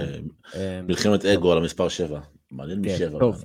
אה, 0.56 0.82
מלחמת 0.82 1.26
אגו 1.26 1.52
על 1.52 1.58
המספר 1.58 1.90
7, 1.90 2.20
מעניין 2.52 2.84
כן, 2.84 2.96
משבע. 2.96 3.20
טוב, 3.20 3.44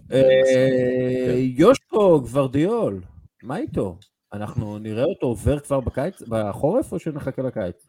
יושקו 1.57 2.21
גוורדיאול, 2.21 3.01
מה 3.45 3.57
איתו? 3.57 3.99
אנחנו 4.33 4.79
נראה 4.79 5.05
אותו 5.05 5.27
עובר 5.27 5.61
כבר 5.61 5.81
בקיץ, 5.81 6.23
בחורף, 6.29 6.93
או 6.93 6.99
שנחכה 6.99 7.43
לקיץ? 7.43 7.87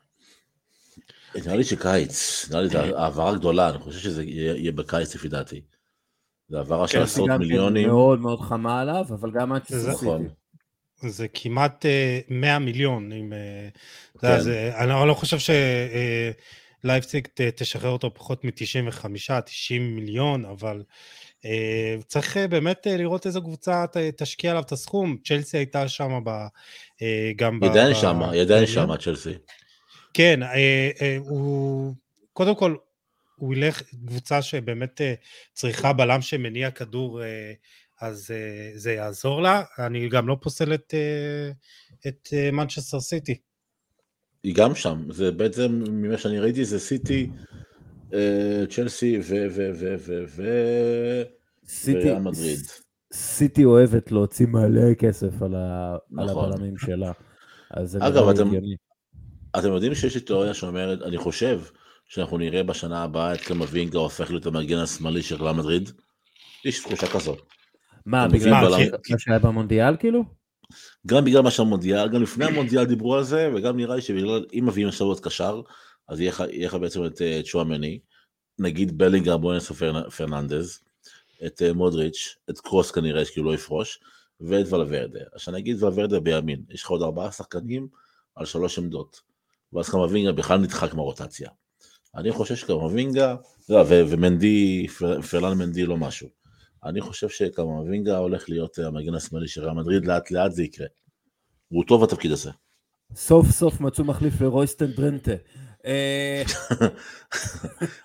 נראה 1.35 1.55
לי 1.55 1.63
שקיץ, 1.63 2.45
נראה 2.49 2.61
לי 2.61 2.69
זו 2.69 2.77
העברה 2.77 3.35
גדולה, 3.35 3.69
אני 3.69 3.79
חושב 3.79 3.99
שזה 3.99 4.23
יהיה 4.23 4.71
בקיץ 4.71 5.15
לפי 5.15 5.27
דעתי. 5.27 5.61
זה 6.49 6.57
העברה 6.57 6.87
של 6.87 6.97
כן, 6.97 7.03
עשרות 7.03 7.29
מיליונים. 7.39 7.87
מאוד 7.87 8.19
מאוד 8.19 8.41
חמה 8.41 8.81
עליו, 8.81 9.05
אבל 9.09 9.31
גם 9.31 9.53
עד 9.53 9.61
נכון. 9.91 10.27
זה 10.97 11.27
כמעט 11.27 11.85
100 12.29 12.53
אה, 12.53 12.59
מיליון, 12.59 13.11
אם... 13.11 13.33
אה, 13.33 13.69
כן. 14.21 14.39
זה, 14.39 14.71
אני 14.77 15.07
לא 15.07 15.13
חושב 15.13 15.53
שלייפציג 16.83 17.27
אה, 17.39 17.49
תשחרר 17.51 17.89
אותו 17.89 18.13
פחות 18.13 18.43
מ-95, 18.43 19.41
90 19.45 19.95
מיליון, 19.95 20.45
אבל 20.45 20.83
צריך 22.07 22.37
באמת 22.37 22.87
לראות 22.87 23.25
איזה 23.25 23.39
קבוצה 23.39 23.85
תשקיע 24.17 24.51
עליו 24.51 24.63
את 24.63 24.71
הסכום. 24.71 25.17
צ'לסי 25.25 25.57
הייתה 25.57 25.87
שם 25.87 26.11
גם... 27.35 27.59
ב... 27.59 27.63
ידיים 27.63 27.95
שם, 27.95 28.21
ידיים 28.33 28.67
שם, 28.67 28.97
צ'לסי. 28.97 29.33
כן, 30.15 30.43
אה, 30.43 30.89
אה, 31.01 31.17
הוא, 31.19 31.93
קודם 32.33 32.55
כל, 32.55 32.75
הוא 33.35 33.55
ילך, 33.55 33.81
קבוצה 34.07 34.41
שבאמת 34.41 35.01
אה, 35.01 35.13
צריכה 35.53 35.93
בלם 35.93 36.21
שמניע 36.21 36.71
כדור, 36.71 37.21
אז 38.01 38.33
זה 38.75 38.93
יעזור 38.93 39.41
לה. 39.41 39.63
אני 39.79 40.09
גם 40.09 40.27
לא 40.27 40.37
פוסל 40.41 40.73
את, 40.73 40.93
את 42.07 42.29
מנצ'סטר 42.53 42.99
סיטי. 42.99 43.37
היא 44.43 44.55
גם 44.55 44.75
שם, 44.75 45.11
זה 45.11 45.31
בעצם, 45.31 45.83
ממה 45.91 46.17
שאני 46.17 46.39
ראיתי, 46.39 46.65
זה 46.65 46.79
סיטי, 46.79 47.29
צ'לסי 48.69 49.19
ו... 49.23 49.45
ו... 49.49 49.69
ו... 49.73 49.95
ו... 49.99 50.23
ו... 50.27 50.43
סיטי, 51.67 52.13
מדריד. 52.13 52.59
סיטי 53.13 53.65
אוהבת 53.65 54.11
להוציא 54.11 54.47
מלא 54.47 54.93
כסף 54.93 55.41
על, 55.41 55.55
ה... 55.55 55.95
נכון. 56.11 56.45
על 56.45 56.53
הבלמים 56.53 56.77
שלה. 56.77 57.11
אגב, 57.99 58.29
אתם, 58.29 58.49
אתם 59.59 59.73
יודעים 59.73 59.95
שיש 59.95 60.15
לי 60.15 60.21
תיאוריה 60.21 60.53
שאומרת, 60.53 61.01
אני 61.01 61.17
חושב 61.17 61.61
שאנחנו 62.07 62.37
נראה 62.37 62.63
בשנה 62.63 63.03
הבאה 63.03 63.33
את 63.33 63.41
קמבינגה 63.41 63.99
הופך 63.99 64.29
להיות 64.29 64.45
המגן 64.45 64.77
השמאלי 64.77 65.21
של 65.21 65.43
ריאל 65.43 65.55
מדריד. 65.55 65.91
יש 66.65 66.79
תחושה 66.83 67.07
כזאת. 67.07 67.41
מה, 68.05 68.27
בגלל 68.27 68.53
מה 69.09 69.19
שהיה 69.19 69.39
במונדיאל 69.39 69.97
כאילו? 69.97 70.23
גם 71.07 71.25
בגלל 71.25 71.41
מה 71.41 71.51
שהמונדיאל, 71.51 72.09
גם 72.09 72.21
לפני 72.21 72.45
המונדיאל 72.45 72.85
דיברו 72.85 73.15
על 73.15 73.23
זה, 73.23 73.49
וגם 73.55 73.77
נראה 73.77 73.95
לי 73.95 74.01
שבגלל, 74.01 74.45
אם 74.53 74.65
מביאים 74.67 74.87
עכשיו 74.87 75.07
עוד 75.07 75.19
קשר, 75.19 75.61
אז 76.07 76.19
יהיה 76.19 76.31
לך 76.65 76.73
בעצם 76.73 77.05
את 77.05 77.21
צ'ואמני, 77.45 77.99
נגיד 78.59 78.97
בלינגר 78.97 79.37
בואנס 79.37 79.71
פרננדז, 80.17 80.79
את 81.45 81.61
מודריץ', 81.75 82.35
את 82.49 82.59
קרוס 82.59 82.91
כנראה, 82.91 83.25
כי 83.25 83.39
הוא 83.39 83.47
לא 83.47 83.55
יפרוש, 83.55 83.99
ואת 84.41 84.73
ולוורדה. 84.73 85.19
עכשיו 85.33 85.53
נגיד 85.53 85.83
ולוורדה 85.83 86.19
בימין, 86.19 86.63
יש 86.69 86.83
לך 86.83 86.89
עוד 86.89 87.01
ארבעה 87.01 87.31
שחקנים 87.31 87.87
על 88.35 88.45
שלוש 88.45 88.79
עמדות, 88.79 89.21
ואז 89.73 89.89
קמבינגה 89.89 90.31
בכלל 90.31 90.57
נדחק 90.57 90.93
מהרוטציה. 90.93 91.49
אני 92.15 92.31
חושב 92.31 92.55
שקמבינגה, 92.55 93.35
לא, 93.69 93.83
ומנדי, 93.87 94.87
פרלן 95.31 95.57
מנדי 95.57 95.85
לא 95.85 95.97
משהו. 95.97 96.29
אני 96.83 97.01
חושב 97.01 97.29
שקמבינגה 97.29 98.17
הולך 98.17 98.49
להיות 98.49 98.77
המגן 98.79 99.15
השמאלי 99.15 99.47
של 99.47 99.61
ריאל 99.61 99.73
מדריד, 99.73 100.05
לאט 100.05 100.31
לאט 100.31 100.51
זה 100.51 100.63
יקרה. 100.63 100.87
הוא 101.67 101.83
טוב 101.87 102.03
בתפקיד 102.03 102.31
הזה. 102.31 102.51
סוף 103.15 103.51
סוף 103.51 103.81
מצאו 103.81 104.03
מחליף 104.03 104.41
לרויסטן 104.41 104.85
דרנטה. 104.91 105.31
אה, 105.85 106.43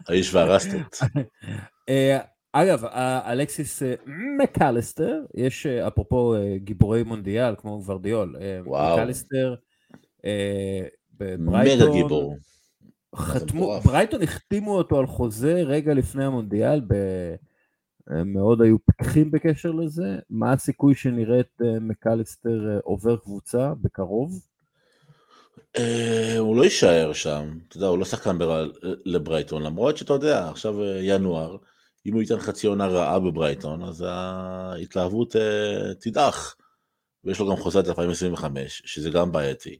האיש 0.08 0.34
והרסטות. 0.34 0.98
אה, 1.88 2.18
אגב, 2.52 2.84
אלכסיס 3.26 3.82
אה, 3.82 3.94
מקליסטר, 4.38 5.24
יש 5.34 5.66
אפרופו 5.66 6.34
גיבורי 6.56 7.02
מונדיאל 7.02 7.54
כמו 7.58 7.82
ורדיול, 7.86 8.36
מקליסטר 8.66 9.54
בברייטון, 11.18 11.88
מגה 11.88 11.92
גיבור. 11.92 12.36
חתמו, 13.16 13.80
ברייטון 13.84 14.22
החתימו 14.22 14.74
אותו 14.74 14.98
על 14.98 15.06
חוזה 15.06 15.52
רגע 15.52 15.94
לפני 15.94 16.24
המונדיאל, 16.24 16.80
הם 18.06 18.32
מאוד 18.32 18.62
היו 18.62 18.76
פקחים 18.84 19.30
בקשר 19.30 19.70
לזה, 19.70 20.18
מה 20.30 20.52
הסיכוי 20.52 20.94
שנראה 20.94 21.40
את 21.40 21.62
מקליסטר 21.80 22.80
עובר 22.84 23.16
קבוצה 23.16 23.72
בקרוב? 23.80 24.49
אה, 25.78 26.38
הוא 26.38 26.56
לא 26.56 26.64
יישאר 26.64 27.12
שם, 27.12 27.58
אתה 27.68 27.76
יודע, 27.76 27.86
הוא 27.86 27.98
לא 27.98 28.04
שחקן 28.04 28.38
לברייטון, 29.04 29.62
למרות 29.62 29.96
שאתה 29.96 30.12
יודע, 30.12 30.48
עכשיו 30.48 30.82
אה, 30.82 31.00
ינואר, 31.02 31.56
אם 32.06 32.12
הוא 32.12 32.22
ייתן 32.22 32.38
חצי 32.38 32.66
עונה 32.66 32.86
רעה 32.86 33.18
בברייטון, 33.18 33.82
אז 33.82 34.04
ההתלהבות 34.08 35.36
אה, 35.36 35.94
תדעך. 36.00 36.56
ויש 37.24 37.40
לו 37.40 37.50
גם 37.50 37.56
חוזה 37.56 37.78
עד 37.78 37.88
2025, 37.88 38.82
שזה 38.84 39.10
גם 39.10 39.32
בעייתי. 39.32 39.78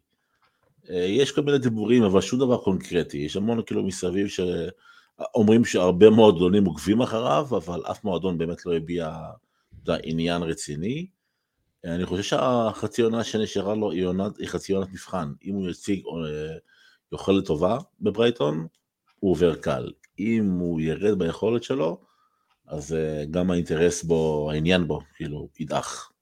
יש 0.89 1.33
כל 1.33 1.41
מיני 1.41 1.59
דיבורים, 1.59 2.03
אבל 2.03 2.21
שום 2.21 2.39
דבר 2.39 2.57
קונקרטי. 2.57 3.17
יש 3.17 3.37
המון 3.37 3.63
כאילו 3.67 3.83
מסביב 3.83 4.29
שאומרים 4.29 5.65
שהרבה 5.65 6.11
מועדונים 6.11 6.65
עוקבים 6.65 7.01
אחריו, 7.01 7.47
אבל 7.51 7.83
אף 7.91 8.05
מועדון 8.05 8.39
באמת 8.39 8.67
לא 8.67 8.77
הביע 8.77 9.19
עניין 10.03 10.43
רציני. 10.43 11.07
אני 11.85 12.07
חושב 12.07 12.23
שהחצי 12.23 13.03
עונה 13.03 13.25
שנשארה 13.25 13.75
לו 13.75 13.91
היא, 13.91 14.07
עונת, 14.07 14.39
היא 14.39 14.49
חצי 14.49 14.73
עונת 14.73 14.89
מבחן. 14.93 15.33
אם 15.45 15.55
הוא 15.55 15.69
יציג 15.69 16.03
אה, 16.07 16.57
יכולת 17.13 17.47
טובה 17.47 17.79
בברייטון, 18.01 18.67
הוא 19.21 19.31
עובר 19.31 19.55
קל. 19.55 19.91
אם 20.19 20.51
הוא 20.51 20.81
ירד 20.81 21.19
ביכולת 21.19 21.63
שלו, 21.63 22.01
אז 22.67 22.93
אה, 22.95 23.25
גם 23.31 23.51
האינטרס 23.51 24.03
בו, 24.03 24.51
העניין 24.53 24.87
בו, 24.87 25.01
כאילו, 25.17 25.49
ידעך. 25.61 26.13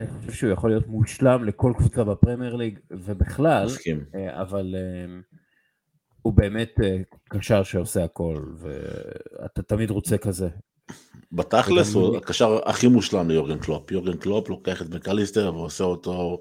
אני 0.00 0.08
חושב 0.18 0.32
שהוא 0.32 0.52
יכול 0.52 0.70
להיות 0.70 0.86
מושלם 0.86 1.44
לכל 1.44 1.72
קבוצה 1.76 2.04
בפרמייר 2.04 2.56
ליג 2.56 2.78
ובכלל, 2.90 3.66
מסכים. 3.66 4.04
אה, 4.14 4.42
אבל 4.42 4.74
הוא 6.22 6.32
באמת 6.32 6.74
קשר 7.28 7.62
שעושה 7.62 8.04
הכל, 8.04 8.44
ואתה 8.58 9.62
תמיד 9.62 9.90
רוצה 9.90 10.18
כזה. 10.18 10.48
בתכלס 11.32 11.94
הוא 11.94 12.16
הקשר 12.16 12.58
הכי 12.64 12.88
מושלם 12.88 13.30
ליורגן 13.30 13.58
קלופ. 13.58 13.90
יורגן 13.90 14.16
קלופ 14.16 14.48
לוקח 14.48 14.82
את 14.82 14.88
מקליסטר 14.88 15.52
ועושה 15.54 15.84
אותו 15.84 16.38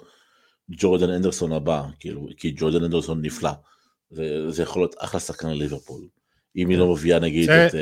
ג'ורדן 0.72 1.10
אנדרסון 1.10 1.52
הבא, 1.52 1.84
כאילו, 2.00 2.28
כי 2.38 2.54
ג'ורדן 2.58 2.84
אנדרסון 2.84 3.22
נפלא. 3.22 3.52
זה, 4.10 4.52
זה 4.52 4.64
יכול 4.64 4.82
להיות 4.82 4.96
אחלה 5.00 5.20
שחקן 5.20 5.50
לליברפול. 5.50 6.02
אם 6.56 6.70
היא 6.70 6.78
לא 6.78 6.86
כן. 6.86 6.92
מביאה 6.92 7.20
נגיד 7.20 7.50
את 7.50 7.72
אה, 7.72 7.76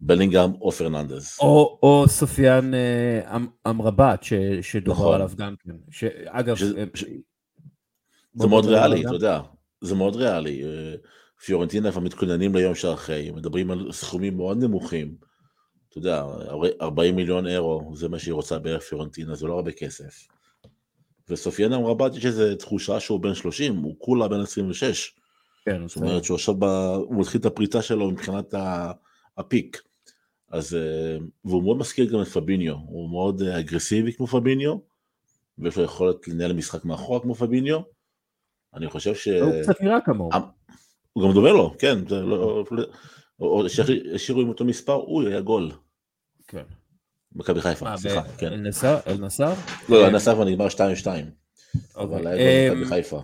בלינגהם 0.00 0.50
או 0.60 0.72
פרננדז. 0.72 1.36
או, 1.40 1.78
או 1.82 2.04
סופיאן 2.08 2.70
אה, 2.74 3.36
אמ, 3.36 3.46
אמרבט 3.68 4.24
שדובר 4.62 4.92
נכון. 4.92 5.14
עליו 5.14 5.30
גם 5.36 5.54
כן. 5.64 5.72
שאגב... 5.90 6.56
ש, 6.56 6.62
ש, 6.94 7.04
זה 8.34 8.46
מאוד 8.46 8.66
ריאלי, 8.66 9.06
אתה 9.06 9.14
יודע. 9.14 9.40
זה 9.80 9.94
מאוד 9.94 10.16
ריאלי. 10.16 10.62
פיורנטינה 11.44 11.90
כבר 11.90 12.00
מתכוננים 12.00 12.54
ליום 12.54 12.74
שאחרי, 12.74 13.30
מדברים 13.30 13.70
על 13.70 13.92
סכומים 13.92 14.36
מאוד 14.36 14.64
נמוכים. 14.64 15.27
אתה 15.88 15.98
יודע, 15.98 16.24
40 16.80 17.16
מיליון 17.16 17.46
אירו, 17.46 17.92
זה 17.96 18.08
מה 18.08 18.18
שהיא 18.18 18.34
רוצה 18.34 18.58
בערך 18.58 18.82
פיורנטינה, 18.82 19.34
זה 19.34 19.46
לא 19.46 19.54
הרבה 19.54 19.72
כסף. 19.72 20.28
וסופיאנה 21.28 21.76
אמרה 21.76 22.08
יש 22.16 22.26
איזו 22.26 22.54
תחושה 22.54 23.00
שהוא 23.00 23.20
בן 23.20 23.34
30, 23.34 23.76
הוא 23.76 23.96
כולה 23.98 24.28
בן 24.28 24.40
26. 24.40 25.14
כן, 25.64 25.88
זאת 25.88 25.96
אומרת 25.96 26.24
שהוא 26.24 26.34
עכשיו, 26.34 26.54
ב... 26.54 26.64
הוא 26.64 27.20
מתחיל 27.20 27.40
את 27.40 27.46
הפריצה 27.46 27.82
שלו 27.82 28.10
מבחינת 28.10 28.54
הפיק. 29.38 29.82
אז, 30.50 30.74
אה, 30.74 31.18
והוא 31.44 31.62
מאוד 31.62 31.76
מזכיר 31.76 32.12
גם 32.12 32.22
את 32.22 32.28
פביניו, 32.28 32.74
הוא 32.74 33.10
מאוד 33.10 33.42
אה, 33.42 33.58
אגרסיבי 33.58 34.12
כמו 34.12 34.26
פביניו, 34.26 34.78
ויש 35.58 35.76
לו 35.76 35.84
יכולת 35.84 36.28
לנהל 36.28 36.52
משחק 36.52 36.84
מאחורה 36.84 37.20
כמו 37.20 37.34
פביניו. 37.34 37.80
אני 38.74 38.90
חושב 38.90 39.14
ש... 39.14 39.28
הוא 39.28 39.62
קצת 39.62 39.80
נראה 39.80 40.00
כמוהו. 40.00 40.30
הוא 41.12 41.24
גם 41.24 41.34
דומה 41.34 41.50
לו, 41.50 41.74
כן, 41.78 41.98
לא... 42.10 42.64
או 43.40 43.68
שהשאירו 43.68 44.40
עם 44.40 44.48
אותו 44.48 44.64
מספר, 44.64 44.92
הוא 44.92 45.22
היה 45.28 45.40
גול. 45.40 45.70
כן. 46.48 46.62
מכבי 47.34 47.60
חיפה, 47.60 47.96
סליחה, 47.96 48.22
כן. 48.38 48.52
אל 48.52 49.20
נסר? 49.20 49.52
לא, 49.88 50.06
אל 50.06 50.10
נסר 50.10 50.34
כבר 50.34 50.44
נגמר 50.44 50.66
2-2. 50.68 51.06
אבל 51.96 52.26
היה 52.26 52.70
מכבי 52.74 52.84
חיפה. 52.84 53.22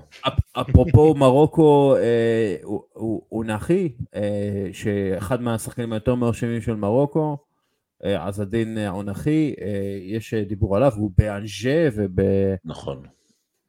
אפרופו 0.53 1.15
מרוקו, 1.15 1.97
אה, 1.97 2.57
הוא 3.29 3.45
נחי, 3.45 3.93
אה, 4.15 4.69
שאחד 4.73 5.43
מהשחקנים 5.43 5.93
היותר 5.93 6.15
מרשימים 6.15 6.61
של 6.61 6.75
מרוקו, 6.75 7.37
אה, 8.05 8.29
עזדין 8.29 8.79
עונכי, 8.79 9.55
יש 10.03 10.35
דיבור 10.35 10.77
עליו, 10.77 10.93
הוא 10.97 11.11
באנג'ה 11.19 11.89
וב... 11.95 12.21
נכון. 12.65 13.03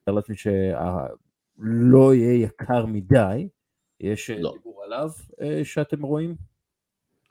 אני 0.08 0.16
לעצמי 0.16 0.36
שלא 0.36 2.14
יהיה 2.16 2.44
יקר 2.44 2.86
מדי, 2.86 3.48
יש 4.00 4.30
לא. 4.30 4.54
דיבור 4.54 4.84
עליו 4.84 5.10
שאתם 5.64 6.02
רואים? 6.02 6.36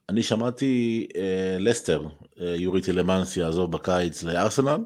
אני 0.08 0.22
שמעתי 0.22 1.06
אה, 1.16 1.56
לסטר, 1.60 2.08
אה, 2.40 2.56
יורי 2.56 2.82
טילמנס 2.82 3.36
יעזוב 3.36 3.72
בקיץ 3.72 4.22
לארסנל, 4.22 4.84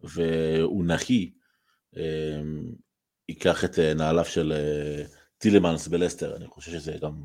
והוא 0.00 0.84
נקי, 0.84 1.32
אה, 1.96 2.42
ייקח 3.28 3.64
את 3.64 3.78
אה, 3.78 3.94
נעליו 3.94 4.24
של 4.24 4.52
אה, 4.52 5.04
טילמנס 5.38 5.88
בלסטר, 5.88 6.36
אני 6.36 6.46
חושב 6.46 6.72
שזה 6.72 6.96
גם 7.02 7.24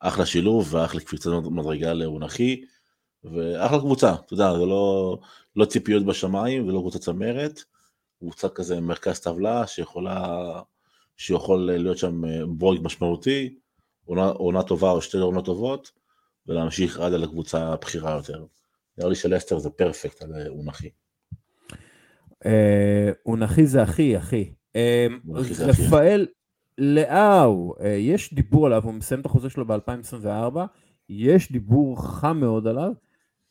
אחלה 0.00 0.26
שילוב 0.26 0.74
ואחלה 0.74 1.00
קפיצת 1.00 1.30
מדרגה 1.50 1.92
לאונכי, 1.92 2.64
ואחלה 3.24 3.78
קבוצה, 3.78 4.14
אתה 4.14 4.34
יודע, 4.34 4.52
זה 4.52 4.66
לא, 4.66 5.18
לא 5.56 5.64
ציפיות 5.64 6.06
בשמיים 6.06 6.68
ולא 6.68 6.78
קבוצה 6.80 6.98
צמרת, 6.98 7.64
קבוצה 8.18 8.48
כזה 8.48 8.80
מרכז 8.80 9.20
טבלה 9.20 9.66
שיכולה, 9.66 10.36
שיכול 11.18 11.60
להיות 11.60 11.98
שם 11.98 12.24
אה, 12.24 12.46
בורג 12.46 12.78
משמעותי, 12.82 13.58
עונה, 14.04 14.26
עונה 14.26 14.62
טובה 14.62 14.90
או 14.90 15.02
שתי 15.02 15.18
עונות 15.18 15.44
טובות, 15.44 15.92
ולהמשיך 16.46 17.00
עד 17.00 17.12
על 17.12 17.24
הקבוצה 17.24 17.72
הבכירה 17.72 18.16
יותר. 18.16 18.44
נראה 18.98 19.08
לי 19.08 19.14
שלסטר 19.14 19.58
זה 19.58 19.70
פרפקט 19.70 20.22
על 20.22 20.34
אה, 20.34 20.48
אונחי. 20.48 20.88
אה, 22.46 23.10
אונחי 23.26 23.66
זה 23.66 23.82
אחי, 23.82 24.18
אחי. 24.18 24.52
אה, 24.76 25.06
רפאל 25.58 26.26
לאו, 26.78 27.74
יש 27.98 28.34
דיבור 28.34 28.66
עליו, 28.66 28.84
הוא 28.84 28.94
מסיים 28.94 29.20
את 29.20 29.26
החוזה 29.26 29.50
שלו 29.50 29.66
ב-2024, 29.66 30.58
יש 31.08 31.52
דיבור 31.52 32.02
חם 32.08 32.36
מאוד 32.40 32.66
עליו, 32.66 32.92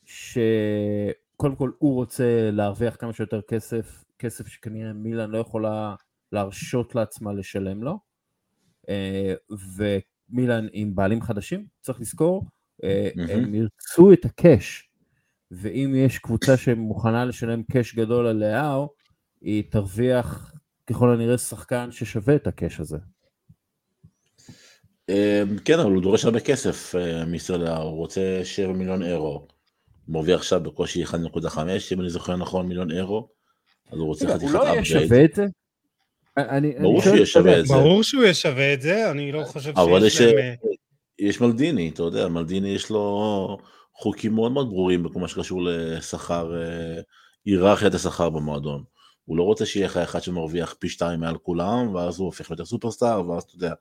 שקודם 0.05 1.55
כל 1.55 1.72
הוא 1.78 1.95
רוצה 1.95 2.49
להרוויח 2.51 2.95
כמה 2.95 3.13
שיותר 3.13 3.41
כסף, 3.41 4.03
כסף 4.20 4.47
שכנראה 4.47 4.93
מילן 4.93 5.30
לא 5.30 5.38
יכולה 5.38 5.95
להרשות 6.32 6.95
לעצמה 6.95 7.34
לשלם 7.34 7.84
לו, 7.84 7.99
ומילן 9.49 10.67
עם 10.71 10.95
בעלים 10.95 11.21
חדשים, 11.21 11.65
צריך 11.82 12.01
לזכור, 12.01 12.43
mm-hmm. 12.43 13.32
הם 13.32 13.55
ירצו 13.55 14.13
את 14.13 14.25
הקאש, 14.25 14.89
ואם 15.51 15.93
יש 15.95 16.19
קבוצה 16.19 16.57
שמוכנה 16.57 17.25
לשלם 17.25 17.63
קאש 17.63 17.95
גדול 17.95 18.28
על 18.28 18.36
לאהו, 18.36 18.89
היא 19.41 19.63
תרוויח 19.71 20.53
ככל 20.88 21.13
הנראה 21.13 21.38
שחקן 21.38 21.91
ששווה 21.91 22.36
את 22.36 22.47
הקאש 22.47 22.80
הזה. 22.80 22.97
אמ, 25.09 25.57
כן, 25.65 25.80
אבל 25.80 25.91
הוא 25.91 26.01
דורש 26.01 26.25
הרבה 26.25 26.39
כסף 26.39 26.95
אה, 26.95 27.25
מישראל, 27.25 27.67
הוא 27.67 27.97
רוצה 27.97 28.41
7 28.43 28.73
מיליון 28.73 29.03
אירו. 29.03 29.47
מרוויח 30.07 30.39
עכשיו 30.39 30.63
בקושי 30.63 31.03
1.5, 31.03 31.13
אם 31.91 32.01
אני 32.01 32.09
זוכר 32.09 32.36
נכון, 32.36 32.67
מיליון 32.67 32.91
אירו. 32.91 33.30
אז 33.91 33.99
הוא 33.99 34.07
רוצה 34.07 34.25
חתיכת 34.25 34.43
upgrade. 34.43 34.55
הוא 34.55 34.67
לא 34.67 34.73
יהיה 34.73 34.86
שווה 34.86 35.25
את 35.25 35.34
זה? 35.34 35.45
ברור 36.81 37.01
שהוא 37.01 37.15
יהיה 37.15 37.25
שווה 37.25 37.59
את 37.59 37.67
זה. 37.67 37.73
ברור 37.73 38.03
שהוא 38.03 38.23
יהיה 38.23 38.33
שווה 38.33 38.73
את 38.73 38.81
זה, 38.81 39.11
אני 39.11 39.31
לא 39.31 39.43
חושב 39.43 39.73
שיש 40.05 40.21
להם... 40.21 40.38
אה, 40.38 40.53
יש 41.19 41.41
מלדיני, 41.41 41.89
אתה 41.89 42.03
יודע, 42.03 42.27
מלדיני 42.27 42.69
יש 42.69 42.89
לו 42.89 43.57
חוקים 43.93 44.35
מאוד 44.35 44.51
מאוד 44.51 44.69
ברורים 44.69 45.03
בכל 45.03 45.19
מה 45.19 45.27
שקשור 45.27 45.61
לשכר, 45.63 46.61
אה, 46.61 47.01
היררכיית 47.45 47.93
השכר 47.93 48.29
במועדון. 48.29 48.83
הוא 49.25 49.38
לא 49.38 49.43
רוצה 49.43 49.65
שיהיה 49.65 49.85
לך 49.85 49.97
אחד 49.97 50.21
שמרוויח 50.21 50.75
פי 50.79 50.89
שתיים 50.89 51.19
מעל 51.19 51.38
כולם, 51.38 51.95
ואז 51.95 52.19
הוא 52.19 52.25
הופך 52.25 52.51
להיות 52.51 52.67
סופרסטאר, 52.67 53.29
ואז 53.29 53.43
אתה 53.43 53.55
יודע, 53.55 53.73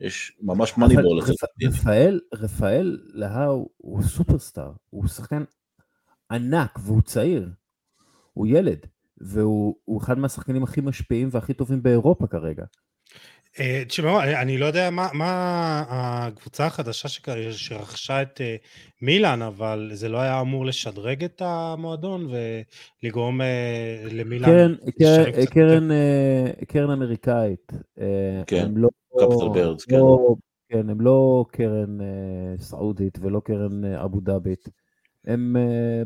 יש 0.00 0.32
ממש 0.40 0.78
מניבול. 0.78 1.20
רפאל, 1.64 2.20
רפאל 2.34 2.98
להאו 3.06 3.68
הוא 3.76 4.02
סופרסטאר, 4.02 4.72
הוא 4.90 5.08
שחקן 5.08 5.44
ענק 6.30 6.78
והוא 6.84 7.02
צעיר, 7.02 7.48
הוא 8.32 8.46
ילד, 8.46 8.86
והוא 9.24 10.00
אחד 10.02 10.18
מהשחקנים 10.18 10.62
הכי 10.62 10.80
משפיעים 10.80 11.28
והכי 11.32 11.54
טובים 11.54 11.82
באירופה 11.82 12.26
כרגע. 12.26 12.64
אה, 13.60 13.82
תשמעו, 13.88 14.20
אני 14.20 14.58
לא 14.58 14.66
יודע 14.66 14.90
מה, 14.90 15.08
מה 15.12 15.84
הקבוצה 15.88 16.66
החדשה 16.66 17.08
שרכשה 17.52 18.22
את 18.22 18.40
אה, 18.40 18.56
מילאן, 19.02 19.42
אבל 19.42 19.90
זה 19.92 20.08
לא 20.08 20.18
היה 20.18 20.40
אמור 20.40 20.66
לשדרג 20.66 21.24
את 21.24 21.42
המועדון 21.44 22.28
ולגרום 23.02 23.40
אה, 23.40 24.04
למילאן... 24.10 24.50
קרן, 24.50 24.74
קרן, 24.98 25.46
קרן, 25.46 25.88
קרן 26.68 26.90
אמריקאית. 26.90 27.72
כן, 28.46 28.72
לא, 28.76 28.88
קפיטל 29.18 29.48
ברדס, 29.54 29.84
כן. 29.84 29.96
לא, 29.96 30.34
כן, 30.68 30.90
הם 30.90 31.00
לא 31.00 31.44
קרן 31.52 31.98
סעודית 32.58 33.18
ולא 33.20 33.40
קרן 33.44 33.84
אבו 33.84 34.20
דאבית. 34.20 34.68
הם 35.24 35.56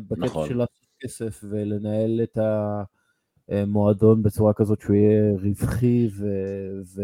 בקטע 0.07 0.25
נכון. 0.25 0.49
של 0.49 0.57
לעשות 0.57 0.87
כסף 0.99 1.43
ולנהל 1.49 2.21
את 2.23 2.37
ה... 2.37 2.83
מועדון 3.67 4.23
בצורה 4.23 4.53
כזאת 4.53 4.81
שהוא 4.81 4.95
יהיה 4.95 5.33
רווחי 5.41 6.07
ו... 6.17 6.25
ו... 6.95 7.01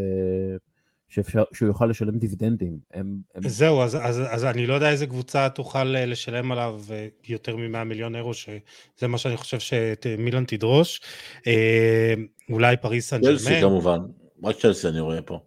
שאפשר, 1.16 1.44
שהוא 1.54 1.68
יוכל 1.68 1.86
לשלם 1.86 2.18
דיבידנדים. 2.18 2.80
הם, 2.94 3.18
הם... 3.36 3.50
זהו, 3.50 3.82
אז, 3.82 3.96
אז, 3.96 4.22
אז 4.30 4.46
אני 4.46 4.68
לא 4.68 4.74
יודע 4.74 4.92
איזה 4.92 5.08
קבוצה 5.08 5.50
תוכל 5.50 5.96
אה, 5.96 6.06
לשלם 6.06 6.52
עליו 6.52 6.82
אה, 6.92 7.08
יותר 7.28 7.56
מ-100 7.56 7.84
מיליון 7.84 8.16
אירו, 8.16 8.34
שזה 8.34 9.08
מה 9.08 9.18
שאני 9.18 9.38
חושב 9.38 9.58
שמילן 9.60 10.46
תדרוש. 10.46 11.02
אה, 11.48 12.14
אולי 12.50 12.78
פריס 12.78 13.10
סן 13.10 13.22
ג'רמן. 13.22 13.38
צ'לסי 13.38 13.62
כמובן, 13.62 14.00
רק 14.44 14.56
צ'לסי 14.60 14.88
אני 14.88 15.00
רואה 15.00 15.22
פה. 15.22 15.40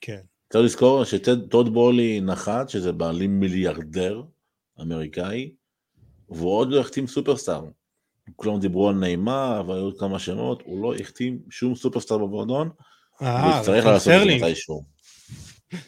כן. 0.00 0.20
צריך 0.52 0.64
לזכור 0.64 1.04
שטוד 1.04 1.72
בולי 1.72 2.20
נחת, 2.20 2.68
שזה 2.68 2.92
בעלים 2.92 3.40
מיליארדר 3.40 4.22
אמריקאי, 4.80 5.50
והוא 6.28 6.50
עוד 6.50 6.70
לא 6.70 6.80
החתים 6.80 7.06
סופרסטאר. 7.06 7.64
כולם 8.36 8.60
דיברו 8.60 8.88
על 8.88 8.94
נעימה, 8.94 9.60
אבל 9.60 9.76
היו 9.76 9.96
כמה 9.98 10.18
שמות, 10.18 10.62
הוא 10.64 10.82
לא 10.82 10.94
החתים 10.94 11.38
שום 11.50 11.74
סופרסטאר 11.74 12.18
במועדון, 12.18 12.70
אה, 13.22 13.44
הוא 13.44 13.60
יצטרך 13.60 13.86
לעשות 13.86 14.12
את 14.12 14.28
זה 14.28 14.46
מתישהו. 14.46 14.84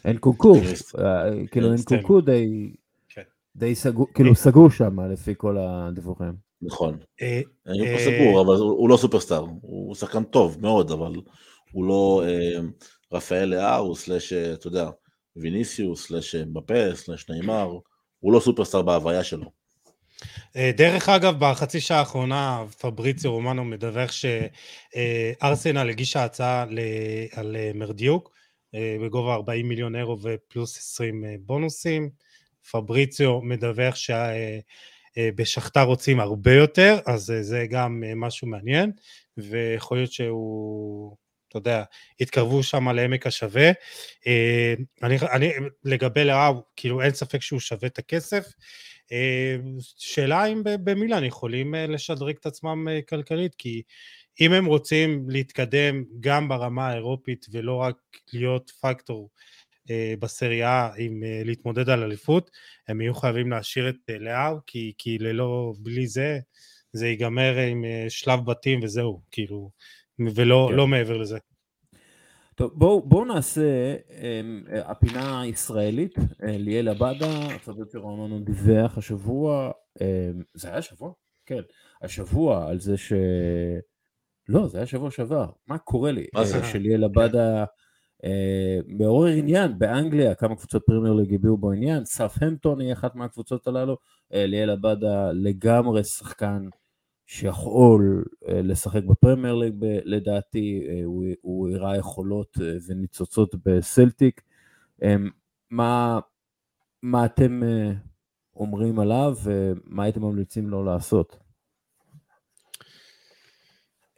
אין 0.05 0.17
קוקו, 0.17 0.55
אה, 0.99 1.45
כאילו 1.51 1.73
אין 1.73 1.81
קוקו 1.83 2.21
די, 2.21 2.73
כן. 3.09 3.21
די 3.55 3.75
סגור, 3.75 4.07
כאילו 4.13 4.35
סגור 4.35 4.69
שם 4.69 4.99
לפי 4.99 5.33
כל 5.37 5.57
הדיווחים. 5.57 6.33
נכון, 6.61 6.97
אה, 7.21 7.41
אני 7.67 7.97
פה 7.97 8.03
סגור, 8.03 8.41
אבל 8.41 8.55
הוא 8.55 8.89
לא 8.89 8.97
סופרסטאר, 8.97 9.45
הוא 9.61 9.95
שחקן 9.95 10.23
טוב 10.23 10.57
מאוד, 10.61 10.91
אבל 10.91 11.13
הוא 11.71 11.85
לא 11.85 12.23
רפאל 13.11 13.45
לאהו, 13.45 13.95
סלאש, 13.95 14.33
אתה 14.33 14.67
יודע, 14.67 14.89
ויניסיוס, 15.35 16.07
סלאש 16.07 16.35
בפה, 16.35 16.95
סלאש 16.95 17.29
נעימר, 17.29 17.77
הוא 18.19 18.33
לא 18.33 18.39
סופרסטאר 18.39 18.81
בהוויה 18.81 19.23
שלו. 19.23 19.62
אה, 20.55 20.71
דרך 20.77 21.09
אגב, 21.09 21.35
בחצי 21.39 21.81
שעה 21.81 21.99
האחרונה 21.99 22.63
פבריציו 22.81 23.31
רומנו 23.31 23.63
מדווח 23.63 24.11
שארסנל 24.11 25.89
הגישה 25.89 26.23
הצעה 26.23 26.65
על 27.31 27.55
אה, 27.55 27.71
מרדיוק 27.75 28.31
אה, 28.75 28.97
בגובה 29.01 29.33
40 29.33 29.67
מיליון 29.67 29.95
אירו 29.95 30.17
ופלוס 30.21 30.77
20 30.77 31.23
בונוסים. 31.39 32.09
פבריציו 32.71 33.41
מדווח 33.41 33.95
שבשכתר 35.15 35.83
רוצים 35.83 36.19
הרבה 36.19 36.53
יותר, 36.53 36.99
אז 37.05 37.33
זה 37.41 37.65
גם 37.69 38.03
משהו 38.15 38.47
מעניין, 38.47 38.91
ויכול 39.37 39.97
להיות 39.97 40.11
שהוא, 40.11 41.15
אתה 41.49 41.57
יודע, 41.57 41.83
התקרבו 42.19 42.63
שם 42.63 42.89
לעמק 42.89 43.27
השווה. 43.27 43.71
אני, 45.03 45.17
אני, 45.31 45.51
לגבי 45.83 46.25
לאב, 46.25 46.55
כאילו 46.75 47.01
אין 47.01 47.13
ספק 47.13 47.41
שהוא 47.41 47.59
שווה 47.59 47.87
את 47.87 47.99
הכסף. 47.99 48.45
אה, 49.11 49.55
שאלה 49.97 50.45
אם 50.45 50.61
במילאן 50.63 51.23
יכולים 51.23 51.75
אה, 51.75 51.87
לשדרג 51.87 52.35
את 52.39 52.45
עצמם 52.45 52.87
אה, 52.87 53.01
כלכלית, 53.01 53.55
כי 53.55 53.81
אם 54.41 54.53
הם 54.53 54.65
רוצים 54.65 55.29
להתקדם 55.29 56.03
גם 56.19 56.49
ברמה 56.49 56.87
האירופית 56.87 57.45
ולא 57.51 57.75
רק 57.75 57.95
להיות 58.33 58.71
פקטור 58.81 59.29
בסריה 60.19 60.89
עם 60.97 61.23
להתמודד 61.45 61.89
על 61.89 62.03
אליפות, 62.03 62.51
הם 62.87 63.01
יהיו 63.01 63.15
חייבים 63.15 63.51
להשאיר 63.51 63.89
את 63.89 63.95
לאב, 64.19 64.57
כי, 64.67 64.93
כי 64.97 65.17
ללא, 65.17 65.73
בלי 65.79 66.07
זה, 66.07 66.39
זה 66.93 67.07
ייגמר 67.07 67.57
עם 67.57 67.85
שלב 68.09 68.39
בתים 68.45 68.79
וזהו, 68.83 69.21
כאילו, 69.31 69.71
ולא 70.35 70.67
כן. 70.69 70.75
לא 70.75 70.87
מעבר 70.87 71.17
לזה. 71.17 71.37
טוב, 72.55 72.71
בואו 72.75 73.01
בוא 73.01 73.25
נעשה 73.25 73.95
um, 74.09 74.75
הפינה 74.85 75.41
הישראלית, 75.41 76.17
אה, 76.17 76.57
ליאל 76.57 76.87
עבדה, 76.87 77.49
פבריציו 77.65 78.01
רומנו 78.01 78.39
דיווח 78.39 78.97
השבוע, 78.97 79.71
um, 79.99 80.01
זה 80.53 80.69
היה 80.69 80.81
שבוע? 80.81 81.11
כן, 81.45 81.61
השבוע 82.01 82.69
על 82.69 82.79
זה 82.79 82.97
ש... 82.97 83.13
לא, 84.49 84.67
זה 84.67 84.77
היה 84.77 84.87
שבוע 84.87 85.11
שעבר, 85.11 85.49
מה 85.67 85.77
קורה 85.77 86.11
לי? 86.11 86.25
מה 86.33 86.45
זה? 86.45 86.63
שליאל 86.63 87.03
עבאדה 87.03 87.63
אה, 87.63 88.27
מעורר 88.87 89.31
עניין 89.31 89.79
באנגליה, 89.79 90.35
כמה 90.35 90.55
קבוצות 90.55 90.83
פרימייר 90.85 91.13
ליג 91.13 91.33
הביעו 91.33 91.57
בו 91.57 91.71
עניין, 91.71 92.05
סאות'המפטון 92.05 92.81
היא 92.81 92.93
אחת 92.93 93.15
מהקבוצות 93.15 93.67
הללו, 93.67 93.93
אה, 93.93 94.35
ליאל 94.35 94.69
עבאדה 94.69 95.31
לגמרי 95.31 96.03
שחקן 96.03 96.67
שיכול 97.33 98.25
אה, 98.47 98.61
לשחק 98.61 99.03
בפרמייר 99.03 99.55
ליג 99.55 99.75
לדעתי, 99.81 100.85
אה, 100.89 101.01
הוא 101.41 101.69
הראה 101.69 101.97
יכולות 101.97 102.57
אה, 102.61 102.73
וניצוצות 102.87 103.55
בסלטיק. 103.65 104.41
אמ, 105.03 105.29
מה, 105.69 106.19
מה 107.01 107.25
אתם 107.25 107.61
אומרים 108.55 108.99
עליו 108.99 109.35
ומה 109.43 110.03
הייתם 110.03 110.21
ממליצים 110.21 110.69
לו 110.69 110.83
לעשות? 110.83 111.42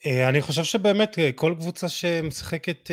אני 0.05 0.41
חושב 0.41 0.63
שבאמת 0.63 1.17
כל 1.35 1.55
קבוצה 1.59 1.89
שמשחקת, 1.89 2.91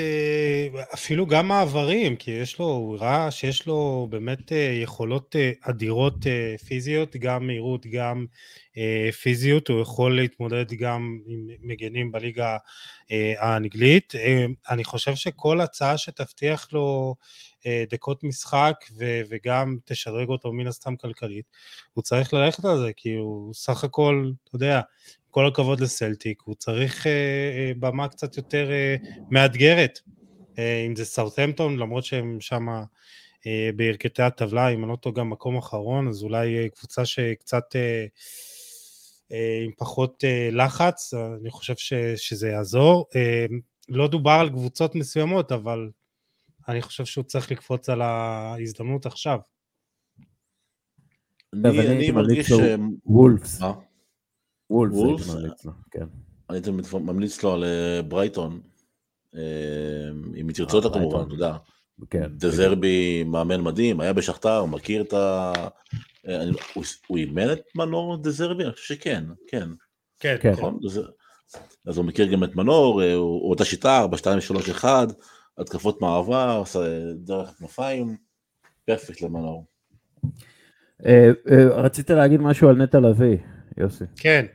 אפילו 0.95 1.27
גם 1.27 1.49
מעברים, 1.49 2.17
כי 2.17 2.31
יש 2.31 2.59
לו, 2.59 2.65
הוא 2.65 2.99
ראה 2.99 3.31
שיש 3.31 3.67
לו 3.67 4.07
באמת 4.11 4.53
יכולות 4.83 5.37
אדירות 5.63 6.27
פיזיות, 6.67 7.17
גם 7.17 7.47
מהירות, 7.47 7.87
גם 7.87 8.27
אה, 8.77 9.13
פיזיות, 9.13 9.69
הוא 9.69 9.81
יכול 9.81 10.17
להתמודד 10.17 10.73
גם 10.73 11.19
עם 11.27 11.49
מגנים 11.61 12.13
בליגה 12.13 12.57
אה, 13.11 13.35
האנגלית. 13.39 14.15
אה, 14.15 14.47
אני 14.71 14.85
חושב 14.85 15.15
שכל 15.15 15.61
הצעה 15.61 15.99
שתבטיח 15.99 16.69
לו 16.73 17.15
דקות 17.91 18.25
משחק 18.25 18.75
וגם 19.31 19.77
תשדרג 19.85 20.29
אותו 20.29 20.53
מן 20.53 20.67
הסתם 20.67 20.97
כלכלית, 20.97 21.45
הוא 21.93 22.03
צריך 22.03 22.35
ללכת 22.35 22.65
על 22.65 22.79
זה, 22.79 22.91
כי 22.97 23.15
הוא 23.15 23.55
סך 23.55 23.85
הכל, 23.85 24.31
אתה 24.45 24.57
יודע, 24.57 24.81
כל 25.33 25.47
הכבוד 25.47 25.81
לסלטיק, 25.81 26.43
הוא 26.45 26.55
צריך 26.55 27.07
במה 27.79 28.09
קצת 28.09 28.37
יותר 28.37 28.71
מאתגרת. 29.31 29.99
אם 30.59 30.97
זה 30.97 31.05
סאות'מפטון, 31.05 31.77
למרות 31.77 32.05
שהם 32.05 32.41
שם 32.41 32.67
בירכתי 33.77 34.23
הטבלה, 34.23 34.69
אם 34.69 34.85
אני 34.85 34.91
לא 34.91 34.97
טועה 34.97 35.15
גם 35.15 35.31
מקום 35.31 35.57
אחרון, 35.57 36.09
אז 36.09 36.23
אולי 36.23 36.69
קבוצה 36.75 37.05
שקצת 37.05 37.65
אה, 39.33 39.63
עם 39.65 39.71
פחות 39.79 40.25
אה, 40.25 40.49
לחץ, 40.53 41.15
אני 41.15 41.51
חושב 41.51 41.75
ש, 41.77 41.93
שזה 42.17 42.49
יעזור. 42.49 43.07
אה, 43.17 43.47
לא 43.89 44.09
דובר 44.09 44.31
על 44.31 44.49
קבוצות 44.49 44.95
מסוימות, 44.95 45.53
אבל 45.53 45.91
אני 46.69 46.83
חושב 46.83 47.05
שהוא 47.05 47.25
צריך 47.25 47.51
לקפוץ 47.51 47.89
על 47.89 48.03
ההזדמנות 48.03 49.07
עכשיו. 49.07 49.39
אני 51.65 52.11
מרגיש 52.11 52.47
ש... 52.49 52.53
וולפס. 54.73 55.29
וולפס? 55.29 55.67
כן. 55.91 56.07
אני 56.51 56.59
הייתי 56.59 56.71
ממליץ 56.93 57.43
לו 57.43 57.53
על 57.53 57.65
ברייטון, 58.09 58.61
אם 60.41 60.47
תרצו 60.55 60.77
אותה 60.77 60.99
כמובן, 60.99 61.23
אתה 61.27 61.35
יודע. 61.35 61.57
כן. 62.11 62.27
דזרבי 62.37 63.25
מאמן 63.25 63.61
מדהים, 63.61 64.01
היה 64.01 64.13
בשכתר, 64.13 64.65
מכיר 64.65 65.03
את 65.03 65.13
ה... 65.13 65.53
אה, 66.29 66.45
הוא 67.07 67.19
אימן 67.19 67.53
את 67.53 67.61
מנור 67.75 68.17
דזרבי? 68.17 68.65
אני 68.65 68.73
חושב 68.73 68.95
שכן, 68.95 69.25
כן. 69.49 69.69
כן, 70.21 70.37
כן. 70.41 70.53
נכון? 70.53 70.81
אז 71.87 71.99
הוא 71.99 72.05
מכיר 72.05 72.33
גם 72.33 72.45
את 72.45 72.57
מנור, 72.57 73.03
אה, 73.03 73.15
הוא 73.15 73.51
אותה 73.51 73.65
שיטה, 73.65 73.99
4, 73.99 74.17
2, 74.17 74.41
3, 74.41 74.71
1, 74.71 75.09
התקפות 75.59 76.01
מעבר, 76.01 76.63
דרך 77.15 77.49
כנפיים, 77.59 78.17
פרפקט 78.85 79.23
למנור. 79.23 79.67
אה, 81.07 81.31
רצית 81.71 82.11
להגיד 82.11 82.41
משהו 82.41 82.69
על 82.69 82.77
נטע 82.77 83.01
לביא, 83.01 83.37
יוסי. 83.79 84.05
כן. 84.17 84.47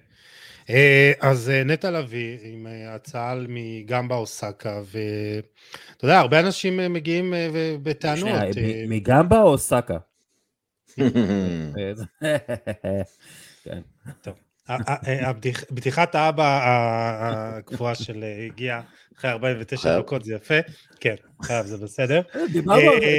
אז 1.20 1.52
נטע 1.66 1.92
לביא 1.92 2.38
עם 2.42 2.68
הצעה 2.90 3.36
מגמבה 3.48 4.16
אוסקה, 4.16 4.82
ואתה 4.86 6.06
יודע, 6.06 6.20
הרבה 6.20 6.40
אנשים 6.40 6.94
מגיעים 6.94 7.34
בטענות. 7.84 8.40
מגמבה 8.88 9.42
או 9.42 9.48
אוסקה? 9.48 9.98
כן. 13.64 13.82
טוב. 14.22 14.47
בדיחת 15.72 16.16
האבא 16.16 16.60
הקבועה 17.22 17.96
של 17.96 18.26
הגיעה 18.48 18.82
אחרי 19.18 19.32
49 19.32 20.00
דקות, 20.00 20.24
זה 20.24 20.34
יפה. 20.34 20.56
כן, 21.00 21.16
חייב, 21.42 21.66
זה 21.66 21.78
בסדר. 21.78 22.22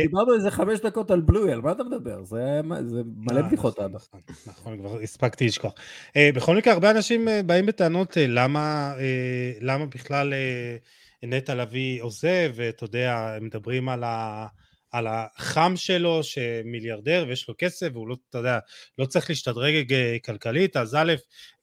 דיברנו 0.03 0.35
איזה 0.35 0.51
חמש 0.51 0.81
דקות 0.81 1.11
על 1.11 1.21
בלוי, 1.21 1.53
על 1.53 1.61
מה 1.61 1.73
אתה 1.73 1.85
מדבר? 1.85 2.25
זה 2.25 2.61
מלא 3.17 3.43
בדיחות 3.43 3.79
אבא. 3.79 3.99
נכון, 4.47 4.79
כבר 4.79 5.01
הספקתי 5.01 5.47
לשכוח. 5.47 5.73
בכל 6.19 6.57
מקרה, 6.57 6.73
הרבה 6.73 6.91
אנשים 6.91 7.29
באים 7.47 7.67
בטענות 7.67 8.17
למה 9.61 9.87
בכלל 9.95 10.35
נטע 11.23 11.55
לביא 11.55 12.03
עוזב, 12.03 12.53
ואתה 12.55 12.85
יודע, 12.85 13.39
מדברים 13.41 13.89
על 13.89 14.05
ה... 14.05 14.47
על 14.91 15.07
החם 15.11 15.73
שלו 15.77 16.23
שמיליארדר 16.23 17.25
ויש 17.29 17.49
לו 17.49 17.55
כסף 17.59 17.89
והוא 17.93 18.09
לא, 18.09 18.17
אתה 18.31 18.39
יודע, 18.39 18.59
לא 18.99 19.07
צריך 19.07 19.31
להשתדרג 19.31 19.95
כלכלית, 20.25 20.77
אז 20.77 20.95
א', 20.95 21.15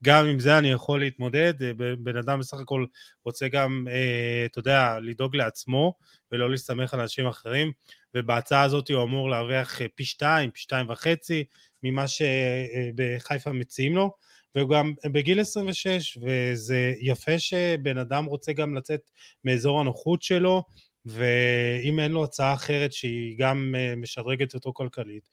גם 0.04 0.26
עם 0.26 0.40
זה 0.40 0.58
אני 0.58 0.72
יכול 0.72 1.00
להתמודד, 1.00 1.54
בן 2.00 2.18
אדם 2.18 2.40
בסך 2.40 2.58
הכל 2.60 2.86
רוצה 3.26 3.48
גם, 3.48 3.88
אה, 3.92 4.46
אתה 4.46 4.60
יודע, 4.60 5.00
לדאוג 5.02 5.36
לעצמו 5.36 5.94
ולא 6.32 6.52
להסתמך 6.52 6.94
על 6.94 7.00
אנשים 7.00 7.28
אחרים, 7.28 7.72
ובהצעה 8.16 8.64
הזאת 8.64 8.92
הוא 8.92 9.04
אמור 9.04 9.30
להרוויח 9.30 9.82
פי 9.96 10.06
שתיים, 10.06 10.52
פי 10.52 10.60
שתיים 10.60 10.90
וחצי 10.90 11.44
ממה 11.84 12.06
שבחיפה 12.08 13.52
מציעים 13.52 13.96
לו, 13.96 14.12
והוא 14.56 14.70
גם 14.70 14.94
בגיל 15.06 15.40
26, 15.40 16.18
וזה 16.22 16.94
יפה 17.02 17.40
שבן 17.40 17.98
אדם 17.98 18.26
רוצה 18.26 18.54
גם 18.54 18.76
לצאת 18.76 19.02
מאזור 19.46 19.80
הנוחות 19.80 20.22
שלו, 20.22 20.64
ואם 21.06 21.99
אין 21.99 22.12
לו 22.12 22.24
הצעה 22.24 22.53
אחרת 22.53 22.93
שהיא 22.93 23.36
גם 23.38 23.76
אה, 23.78 23.95
משדרגת 23.95 24.53
אותו 24.53 24.74
כלכלית, 24.74 25.30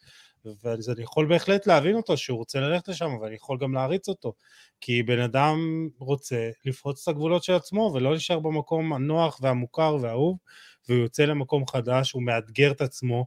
אז 0.64 0.90
אני 0.90 1.02
יכול 1.02 1.26
בהחלט 1.26 1.66
להבין 1.66 1.96
אותו 1.96 2.16
שהוא 2.16 2.38
רוצה 2.38 2.60
ללכת 2.60 2.88
לשם, 2.88 3.10
ואני 3.20 3.34
יכול 3.34 3.58
גם 3.58 3.74
להריץ 3.74 4.08
אותו, 4.08 4.32
כי 4.80 5.02
בן 5.02 5.20
אדם 5.20 5.88
רוצה 5.98 6.50
לפרוץ 6.64 7.02
את 7.02 7.08
הגבולות 7.08 7.44
של 7.44 7.52
עצמו 7.52 7.92
ולא 7.94 8.10
להישאר 8.10 8.38
במקום 8.38 8.92
הנוח 8.92 9.38
והמוכר 9.42 9.96
והאהוב, 10.00 10.38
והוא 10.88 11.02
יוצא 11.02 11.24
למקום 11.24 11.66
חדש, 11.66 12.12
הוא 12.12 12.22
מאתגר 12.22 12.70
את 12.70 12.80
עצמו, 12.80 13.26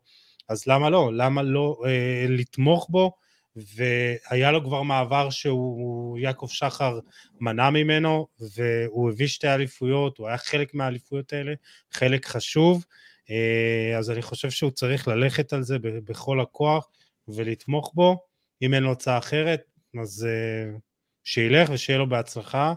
אז 0.49 0.67
למה 0.67 0.89
לא? 0.89 1.11
למה 1.13 1.43
לא 1.43 1.81
אה, 1.85 2.25
לתמוך 2.29 2.87
בו 2.89 3.11
והיה 3.55 4.51
לו 4.51 4.63
כבר 4.63 4.81
מעבר 4.81 5.29
שהוא, 5.29 6.17
יעקב 6.17 6.47
שחר 6.49 6.99
מנע 7.39 7.69
ממנו, 7.69 8.27
והוא 8.55 9.11
הביא 9.11 9.27
שתי 9.27 9.47
אליפויות, 9.47 10.17
הוא 10.17 10.27
היה 10.27 10.37
חלק 10.37 10.73
מהאליפויות 10.73 11.33
האלה, 11.33 11.53
חלק 11.91 12.25
חשוב, 12.25 12.85
אה, 13.29 13.97
אז 13.97 14.11
אני 14.11 14.21
חושב 14.21 14.49
שהוא 14.49 14.71
צריך 14.71 15.07
ללכת 15.07 15.53
על 15.53 15.63
זה 15.63 15.77
בכל 15.81 16.41
הכוח 16.41 16.87
ולתמוך 17.27 17.91
בו, 17.95 18.25
אם 18.61 18.73
אין 18.73 18.83
לו 18.83 18.91
הצעה 18.91 19.17
אחרת, 19.17 19.61
אז 20.01 20.27
אה, 20.29 20.77
שילך 21.23 21.69
ושיהיה 21.71 21.99
לו 21.99 22.09
בהצלחה, 22.09 22.73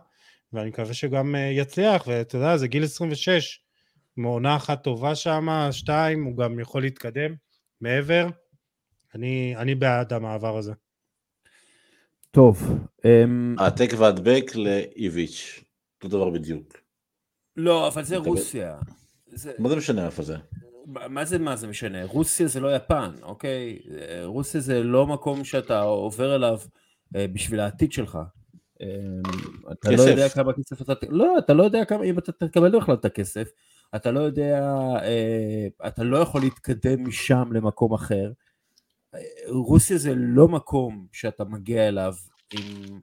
ואני 0.52 0.68
מקווה 0.68 0.94
שגם 0.94 1.34
אה, 1.34 1.40
יצליח, 1.40 2.06
ואתה 2.06 2.36
יודע, 2.36 2.56
זה 2.56 2.68
גיל 2.68 2.84
26, 2.84 3.60
מעונה 4.16 4.56
אחת 4.56 4.82
טובה 4.82 5.14
שם, 5.14 5.68
שתיים, 5.70 6.24
הוא 6.24 6.36
גם 6.36 6.60
יכול 6.60 6.82
להתקדם 6.82 7.34
מעבר. 7.80 8.26
אני, 9.14 9.56
אני 9.56 9.74
בעד 9.74 10.12
המעבר 10.12 10.56
הזה. 10.56 10.72
טוב. 12.30 12.78
Um... 13.00 13.62
העתק 13.62 13.90
והדבק 13.98 14.44
לאיביץ', 14.54 15.64
אותו 15.96 16.16
דבר 16.16 16.30
בדיוק. 16.30 16.76
לא, 17.56 17.88
אבל 17.88 18.02
זה 18.02 18.16
רוסיה. 18.16 18.78
זה... 19.26 19.52
מה 19.58 19.68
זה 19.68 19.76
משנה 19.76 20.06
איפה 20.06 20.22
זה? 20.22 20.36
מה 20.86 21.24
זה 21.24 21.38
מה 21.38 21.56
זה 21.56 21.66
משנה? 21.66 22.04
רוסיה 22.04 22.46
זה 22.46 22.60
לא 22.60 22.76
יפן, 22.76 23.10
אוקיי? 23.22 23.78
רוסיה 24.24 24.60
זה 24.60 24.82
לא 24.82 25.06
מקום 25.06 25.44
שאתה 25.44 25.80
עובר 25.80 26.34
אליו 26.34 26.58
אה, 27.16 27.26
בשביל 27.32 27.60
העתיד 27.60 27.92
שלך. 27.92 28.18
אמ, 28.80 29.22
אתה 29.72 29.88
כסף. 29.90 30.04
לא 30.04 30.10
יודע 30.10 30.28
כמה 30.28 30.52
כסף 30.52 30.82
אתה... 30.82 30.92
לא, 31.08 31.38
אתה 31.38 31.52
לא 31.52 31.62
יודע 31.62 31.84
כמה... 31.84 32.04
אם 32.04 32.18
אתה 32.18 32.32
תקבל 32.32 32.78
בכלל 32.78 32.94
את 32.94 33.04
הכסף, 33.04 33.48
אתה 33.96 34.10
לא 34.10 34.20
יודע... 34.20 34.60
אה, 35.02 35.66
אתה 35.86 36.02
לא 36.02 36.18
יכול 36.18 36.40
להתקדם 36.40 37.08
משם 37.08 37.52
למקום 37.52 37.94
אחר. 37.94 38.32
רוסיה 39.48 39.98
זה 39.98 40.14
לא 40.14 40.48
מקום 40.48 41.06
שאתה 41.12 41.44
מגיע 41.44 41.88
אליו 41.88 42.14
עם... 42.52 43.00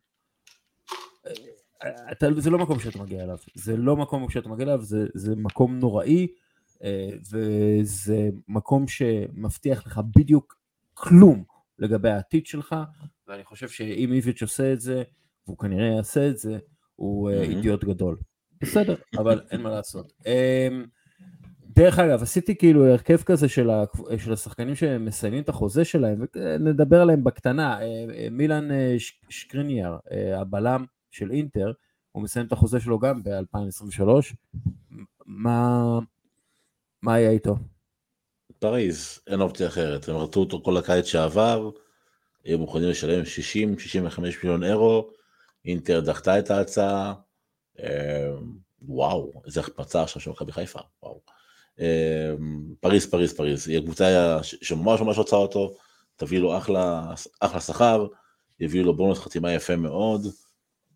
אתה, 2.11 2.27
זה 2.37 2.49
לא 2.49 2.57
מקום 2.57 2.79
שאתה 2.79 2.99
מגיע 2.99 3.23
אליו, 3.23 3.37
זה 3.55 3.77
לא 3.77 3.97
מקום 3.97 4.29
שאתה 4.29 4.49
מגיע 4.49 4.65
אליו, 4.65 4.81
זה, 4.81 5.07
זה 5.13 5.35
מקום 5.35 5.79
נוראי, 5.79 6.27
אה, 6.83 7.09
וזה 7.31 8.29
מקום 8.47 8.87
שמבטיח 8.87 9.87
לך 9.87 10.01
בדיוק 10.15 10.57
כלום 10.93 11.43
לגבי 11.79 12.09
העתיד 12.09 12.45
שלך, 12.45 12.75
ואני 13.27 13.43
חושב 13.43 13.69
שאם 13.69 14.13
איביץ' 14.13 14.41
עושה 14.41 14.73
את 14.73 14.81
זה, 14.81 15.03
והוא 15.47 15.57
כנראה 15.57 15.95
יעשה 15.95 16.29
את 16.29 16.37
זה, 16.37 16.57
הוא 16.95 17.31
mm-hmm. 17.31 17.33
אידיוט 17.33 17.83
גדול. 17.83 18.17
בסדר, 18.61 18.95
אבל 19.17 19.41
אין 19.51 19.61
מה 19.61 19.69
לעשות. 19.69 20.13
דרך 21.75 21.99
אגב, 21.99 22.21
עשיתי 22.21 22.55
כאילו 22.55 22.85
הרכב 22.85 23.23
כזה 23.23 23.49
של, 23.49 23.69
ה, 23.69 23.83
של 24.17 24.33
השחקנים 24.33 24.75
שמסיימים 24.75 25.43
את 25.43 25.49
החוזה 25.49 25.85
שלהם, 25.85 26.25
ונדבר 26.35 27.01
עליהם 27.01 27.23
בקטנה. 27.23 27.81
אה, 27.81 28.05
אה, 28.15 28.27
מילן 28.31 28.71
אה, 28.71 28.95
שקריניאר, 29.29 29.97
הבלם 30.35 30.85
של 31.11 31.31
אינטר, 31.31 31.71
הוא 32.11 32.23
מסיים 32.23 32.45
את 32.45 32.51
החוזה 32.51 32.79
שלו 32.79 32.99
גם 32.99 33.23
ב-2023. 33.23 34.07
מה, 35.25 35.99
מה 37.01 37.13
היה 37.13 37.29
איתו? 37.29 37.55
פריז, 38.59 39.19
אין 39.27 39.41
אופציה 39.41 39.67
אחרת. 39.67 40.09
הם 40.09 40.15
רצו 40.15 40.39
אותו 40.39 40.61
כל 40.63 40.77
הקיץ 40.77 41.05
שעבר, 41.05 41.69
היו 42.43 42.59
מוכנים 42.59 42.89
לשלם 42.89 43.23
60-65 44.17 44.21
מיליון 44.43 44.63
אירו, 44.63 45.09
אינטר 45.65 45.99
דחתה 45.99 46.39
את 46.39 46.51
ההצעה. 46.51 47.13
וואו, 48.81 49.31
איזה 49.45 49.59
החפצה 49.59 50.03
עכשיו 50.03 50.21
של 50.21 50.31
מכבי 50.31 50.51
חיפה, 50.51 50.79
וואו. 51.03 51.34
אמ, 51.79 52.73
פריז, 52.79 53.05
פריז, 53.05 53.33
פריז, 53.33 53.67
היא 53.67 53.77
הקבוצה 53.77 54.37
שממש 54.43 55.01
ממש 55.01 55.17
רוצה 55.17 55.35
אותו, 55.35 55.73
תביא 56.15 56.39
לו 56.39 56.57
אחלה, 56.57 57.13
אחלה 57.39 57.59
שכר, 57.59 58.07
יביאו 58.59 58.83
לו 58.83 58.95
בונוס 58.95 59.19
חתימה 59.19 59.53
יפה 59.53 59.75
מאוד. 59.75 60.27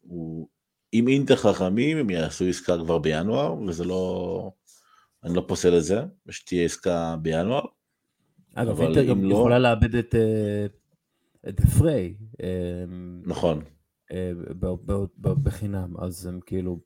הוא, 0.02 0.48
אם 0.94 1.08
אינטר 1.08 1.36
חכמים, 1.36 1.98
הם 1.98 2.10
יעשו 2.10 2.46
עסקה 2.46 2.78
כבר 2.78 2.98
בינואר, 2.98 3.56
וזה 3.68 3.86
לא, 3.86 4.52
אני 5.24 5.36
לא 5.36 5.46
פוסל 5.48 5.78
את 5.78 5.84
זה, 5.84 6.02
שתהיה 6.30 6.66
עסקה 6.66 7.16
בינואר. 7.22 7.66
אגב, 8.56 8.82
אינטר 8.82 9.04
גם 9.04 9.24
לא... 9.24 9.36
יכולה 9.36 9.60
לאבד 9.60 9.96
את, 9.96 10.16
אה, 10.16 10.66
את 11.50 11.60
פריי. 11.78 12.16
אמ, 12.44 13.22
נכון. 13.26 13.62
אה, 14.12 14.32
בחינם, 15.22 15.94
אז 16.00 16.26
הם 16.26 16.40
כאילו 16.46 16.80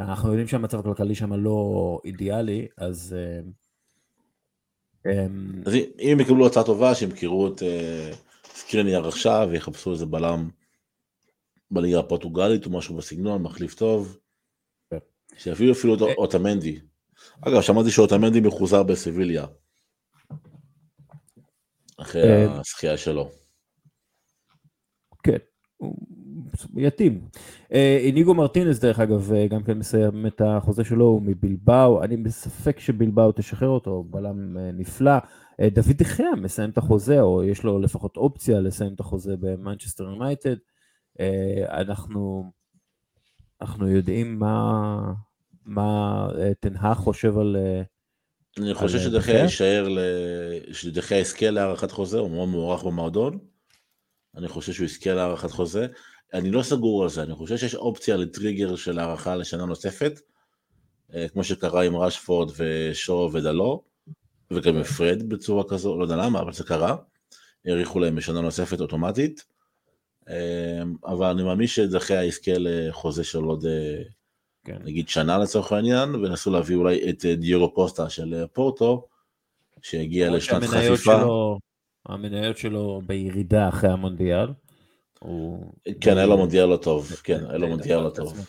אנחנו 0.00 0.28
יודעים 0.28 0.48
שהמצב 0.48 0.78
הכלכלי 0.78 1.14
שם 1.14 1.32
לא 1.32 2.00
אידיאלי, 2.04 2.68
אז... 2.76 3.16
אה, 3.18 3.40
אמ, 5.06 5.62
אז 5.66 5.74
אם 5.74 6.08
הם 6.12 6.20
יקבלו 6.20 6.46
הצעה 6.46 6.64
טובה, 6.64 6.94
שימכרו 6.94 7.48
את 7.48 7.62
אה, 7.62 8.12
סקריניאר 8.44 9.08
עכשיו 9.08 9.48
ויחפשו 9.50 9.92
איזה 9.92 10.06
בלם 10.06 10.50
בליגה 11.70 11.98
הפורטוגלית 11.98 12.66
או 12.66 12.70
משהו 12.70 12.96
בסגנון, 12.96 13.42
מחליף 13.42 13.74
טוב, 13.74 14.18
כן. 14.90 14.98
שיביאו 15.36 15.72
אפילו 15.72 15.94
את 15.94 16.02
אה, 16.02 16.14
אוטמנדי. 16.14 16.80
אגב, 17.40 17.60
שמעתי 17.60 17.90
שאוטמנדי 17.90 18.40
מחוזר 18.40 18.82
בסביליה, 18.82 19.46
אחרי 21.96 22.44
השחייה 22.44 22.96
שלו. 22.96 23.30
כן, 25.22 25.38
יתאים. 26.76 27.20
אה, 27.72 27.98
איניגו 28.00 28.34
מרטינס 28.34 28.78
דרך 28.78 29.00
אגב 29.00 29.32
אה, 29.32 29.46
גם 29.46 29.62
כן 29.62 29.78
מסיים 29.78 30.26
את 30.26 30.40
החוזה 30.44 30.84
שלו, 30.84 31.04
הוא 31.04 31.22
מבלבאו, 31.22 32.02
אני 32.02 32.16
בספק 32.16 32.80
שבלבאו 32.80 33.32
תשחרר 33.32 33.68
אותו, 33.68 34.04
בלם 34.10 34.58
אה, 34.58 34.70
נפלא. 34.72 35.18
דוד 35.74 35.96
דחיה 35.96 36.30
מסיים 36.36 36.70
את 36.70 36.78
החוזה, 36.78 37.20
או 37.20 37.44
יש 37.44 37.64
לו 37.64 37.78
לפחות 37.78 38.16
אופציה 38.16 38.60
לסיים 38.60 38.94
את 38.94 39.00
החוזה 39.00 39.36
במנצ'סטר 39.40 40.04
יונייטד. 40.04 40.56
אנחנו, 41.68 42.50
אנחנו 43.60 43.88
יודעים 43.88 44.38
מה, 44.38 45.12
מה 45.64 46.28
תנהה 46.60 46.94
חושב 46.94 47.38
על... 47.38 47.56
אני 48.58 48.74
חושב 48.74 48.98
שדחיה 48.98 49.38
יישאר, 49.38 49.88
שדחיה 50.72 51.18
יזכה 51.18 51.50
להארכת 51.50 51.90
חוזה, 51.90 52.18
הוא 52.18 52.30
מאוד 52.30 52.48
מוערך 52.48 52.84
במועדון. 52.84 53.38
אני 54.36 54.48
חושב 54.48 54.72
שהוא 54.72 54.84
יזכה 54.84 55.14
להארכת 55.14 55.50
חוזה. 55.50 55.86
אני 56.34 56.50
לא 56.50 56.62
סגור 56.62 57.02
על 57.02 57.08
זה, 57.08 57.22
אני 57.22 57.34
חושב 57.34 57.56
שיש 57.56 57.74
אופציה 57.74 58.16
לטריגר 58.16 58.76
של 58.76 58.98
הארכה 58.98 59.36
לשנה 59.36 59.64
נוספת, 59.64 60.20
אה, 61.14 61.28
כמו 61.28 61.44
שקרה 61.44 61.84
עם 61.84 61.96
רשפורד 61.96 62.52
ושואו 62.56 63.32
ודלו, 63.32 63.82
וגם 64.50 64.76
עם 64.76 64.82
פרד 64.82 65.28
בצורה 65.28 65.64
כזו, 65.68 65.98
לא 65.98 66.02
יודע 66.02 66.16
למה, 66.16 66.40
אבל 66.40 66.52
זה 66.52 66.64
קרה, 66.64 66.96
האריכו 67.66 67.98
להם 67.98 68.16
בשנה 68.16 68.40
נוספת 68.40 68.80
אוטומטית, 68.80 69.44
אה, 70.28 70.82
אבל 71.06 71.26
אני 71.26 71.42
מאמין 71.42 71.66
שדחיה 71.66 72.24
יזכה 72.24 72.52
לחוזה 72.58 73.24
של 73.24 73.42
עוד 73.42 73.66
אה, 73.66 74.02
כן. 74.64 74.78
נגיד 74.84 75.08
שנה 75.08 75.38
לצורך 75.38 75.72
העניין, 75.72 76.14
ונסו 76.14 76.50
להביא 76.50 76.76
אולי 76.76 77.10
את 77.10 77.24
דיורו 77.24 77.74
פוסטה 77.74 78.10
של 78.10 78.44
פורטו, 78.52 79.06
שהגיע 79.82 80.30
לשנת 80.30 80.64
חפיפה. 80.64 80.96
שלו, 80.96 81.58
המניות 82.06 82.58
שלו 82.58 83.02
בירידה 83.06 83.68
אחרי 83.68 83.90
המונדיאל. 83.90 84.46
הוא... 85.24 85.74
כן, 86.00 86.16
היה 86.16 86.26
לו 86.26 86.36
מונדיאל 86.36 86.66
לא 86.66 86.76
טוב, 86.76 87.12
כן, 87.24 87.44
היה 87.48 87.58
לו 87.58 87.68
מונדיאל 87.68 88.00
לא 88.00 88.10
טוב. 88.10 88.46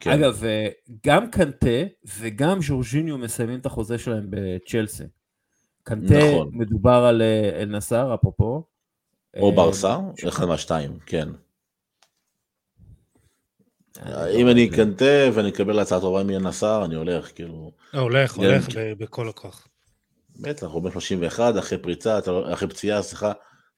כן. 0.00 0.10
אגב, 0.10 0.44
אה, 0.44 0.68
גם 1.06 1.30
קנטה 1.30 1.76
וגם 2.18 2.62
ז'ורג'יניו 2.62 3.18
מסיימים 3.18 3.58
את 3.58 3.66
החוזה 3.66 3.98
שלהם 3.98 4.26
בצ'לסי. 4.30 5.04
קנטה, 5.82 6.14
נכון. 6.14 6.50
מדובר 6.52 7.04
על 7.08 7.22
אה, 7.22 7.60
אל 7.60 7.68
נסאר, 7.68 8.14
אפרופו. 8.14 8.62
או 9.36 9.52
ברסה, 9.52 9.98
אחד 10.28 10.44
מהשתיים, 10.44 10.98
כן. 11.06 11.28
אם 14.34 14.48
אני 14.48 14.70
קנטה 14.70 15.30
ואני 15.34 15.48
אקבל 15.48 15.78
הצעה 15.78 16.00
טובה 16.00 16.22
מאל 16.22 16.38
נסאר, 16.38 16.84
אני 16.84 16.94
הולך, 16.94 17.34
כאילו... 17.34 17.72
הולך, 17.92 18.34
הולך 18.34 18.66
בכל 18.98 19.28
הכוח. 19.28 19.68
בטח, 20.36 20.66
הוא 20.66 20.82
בן 20.82 20.90
31, 20.90 21.54
אחרי 21.58 21.78
פריצה, 21.78 22.18
לא- 22.26 22.52
אחרי 22.52 22.68
פציעה, 22.68 23.02
סליחה, 23.02 23.32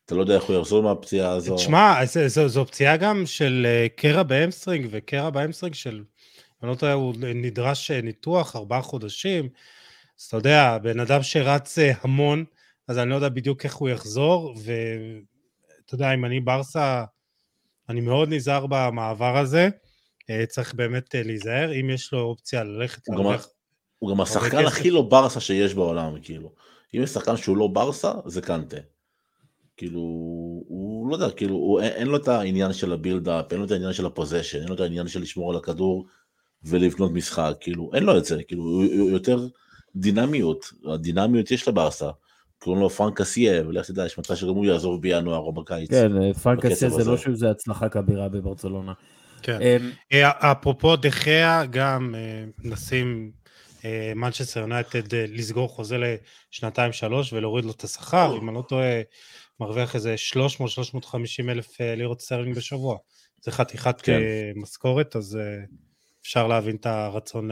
אתה 0.07 0.15
לא 0.15 0.21
יודע 0.21 0.35
איך 0.35 0.45
הוא 0.45 0.57
יחזור 0.57 0.83
מהפציעה 0.83 1.33
הזו. 1.33 1.57
תשמע, 1.57 2.01
זו 2.47 2.67
פציעה 2.67 2.97
גם 2.97 3.27
של 3.27 3.67
אה, 3.69 3.87
קרע 3.97 4.23
ב 4.23 4.29
hamstring, 4.29 4.89
וקרע 4.91 5.31
ב 5.31 5.35
hamstring 5.35 5.75
של, 5.75 6.03
אני 6.63 6.69
לא 6.69 6.73
יודע, 6.73 6.93
הוא 6.93 7.15
נדרש 7.19 7.91
אה, 7.91 8.01
ניתוח 8.01 8.57
ארבעה 8.57 8.83
חודשים, 8.83 9.49
אז 10.21 10.25
אתה 10.25 10.37
יודע, 10.37 10.79
בן 10.83 11.01
אדם 11.01 11.23
שרץ 11.23 11.79
אה, 11.79 11.93
המון, 12.01 12.45
אז 12.89 12.99
אני 12.99 13.11
לא 13.11 13.15
יודע 13.15 13.29
בדיוק 13.29 13.65
איך 13.65 13.75
הוא 13.75 13.89
יחזור, 13.89 14.55
ואתה 14.65 15.95
יודע, 15.95 16.15
אם 16.15 16.25
אני 16.25 16.41
ברסה, 16.41 17.05
אני 17.89 18.01
מאוד 18.01 18.29
נזהר 18.29 18.67
במעבר 18.67 19.37
הזה, 19.37 19.69
צריך 20.49 20.75
באמת 20.75 21.15
להיזהר, 21.15 21.81
אם 21.81 21.91
יש 21.91 22.13
לו 22.13 22.21
אופציה 22.21 22.65
ללכת 22.65 23.09
להרוויח. 23.09 23.49
הוא 23.99 24.11
גם 24.11 24.21
השחקן 24.21 24.67
הכי 24.67 24.91
לא 24.91 25.03
ברסה 25.03 25.41
שיש 25.41 25.75
בעולם, 25.75 26.15
כאילו. 26.23 26.53
אם 26.95 27.03
יש 27.03 27.11
שחקן 27.11 27.37
שהוא 27.37 27.57
לא 27.57 27.67
ברסה, 27.67 28.13
זה 28.27 28.41
קנטה. 28.41 28.77
כאילו, 29.77 30.01
הוא 30.69 31.11
לא 31.11 31.15
יודע, 31.15 31.31
כאילו, 31.31 31.55
הוא, 31.55 31.81
אין, 31.81 31.93
אין 31.93 32.07
לו 32.07 32.17
את 32.17 32.29
העניין 32.29 32.73
של 32.73 32.93
ה 32.93 32.99
build-up, 32.99 33.53
אין 33.53 33.61
לו 33.61 33.67
את 33.67 33.71
העניין 33.71 33.93
של 33.93 34.07
ה 34.07 34.12
position, 34.12 34.59
אין 34.59 34.69
לו 34.69 34.75
את 34.75 34.81
העניין 34.81 35.09
של 35.09 35.23
לשמור 35.23 35.51
על 35.51 35.57
הכדור 35.57 36.07
ולבנות 36.65 37.13
משחק, 37.13 37.55
כאילו, 37.61 37.91
אין 37.95 38.03
לו 38.03 38.19
את 38.19 38.25
זה, 38.25 38.43
כאילו, 38.43 38.63
הוא, 38.63 38.85
הוא 38.99 39.11
יותר 39.11 39.47
דינמיות, 39.97 40.73
הדינמיות 40.93 41.51
יש 41.51 41.69
לברסה. 41.69 42.11
קוראים 42.59 42.83
לו 42.83 42.91
פרנק 42.91 43.21
קסיה, 43.21 43.69
ולך 43.69 43.87
תדע, 43.87 44.07
יש 44.07 44.19
מצב 44.19 44.35
שגם 44.35 44.49
הוא 44.49 44.67
יעזוב 44.67 45.03
בינואר 45.03 45.39
או 45.39 45.53
בקיץ. 45.53 45.91
כן, 45.91 46.33
פרנק 46.33 46.67
קסיה 46.67 46.91
זה 46.91 47.05
לא 47.05 47.17
שזה 47.17 47.51
הצלחה 47.51 47.89
כבירה 47.89 48.29
בברצלונה. 48.29 48.93
כן. 49.43 49.59
אמ, 49.63 49.91
אה, 50.13 50.53
אפרופו 50.53 50.97
דה 50.97 51.19
חאה, 51.19 51.65
גם 51.71 52.15
אה, 52.15 52.45
מנסים 52.65 53.31
מנצ'סטר 54.17 54.61
יונייטד 54.61 55.15
אה, 55.15 55.25
לסגור 55.29 55.69
חוזה 55.69 56.17
לשנתיים 56.53 56.93
שלוש 56.93 57.33
ולהוריד 57.33 57.65
לו 57.65 57.71
את 57.71 57.85
השכר, 57.85 58.39
אם 58.43 58.49
אני 58.49 58.57
לא 58.57 58.63
טועה, 58.69 59.01
מרוויח 59.61 59.95
איזה 59.95 60.15
300-350 60.33 61.51
אלף 61.51 61.81
אה, 61.81 61.95
לירות 61.95 62.21
סטרלינג 62.21 62.57
בשבוע. 62.57 62.97
זה 63.41 63.51
חתיכת 63.51 64.01
כן. 64.01 64.13
אה, 64.13 64.53
משכורת, 64.57 65.17
אז 65.17 65.39
אפשר 66.23 66.47
להבין 66.47 66.77
את 66.77 66.87
הרצון 66.87 67.51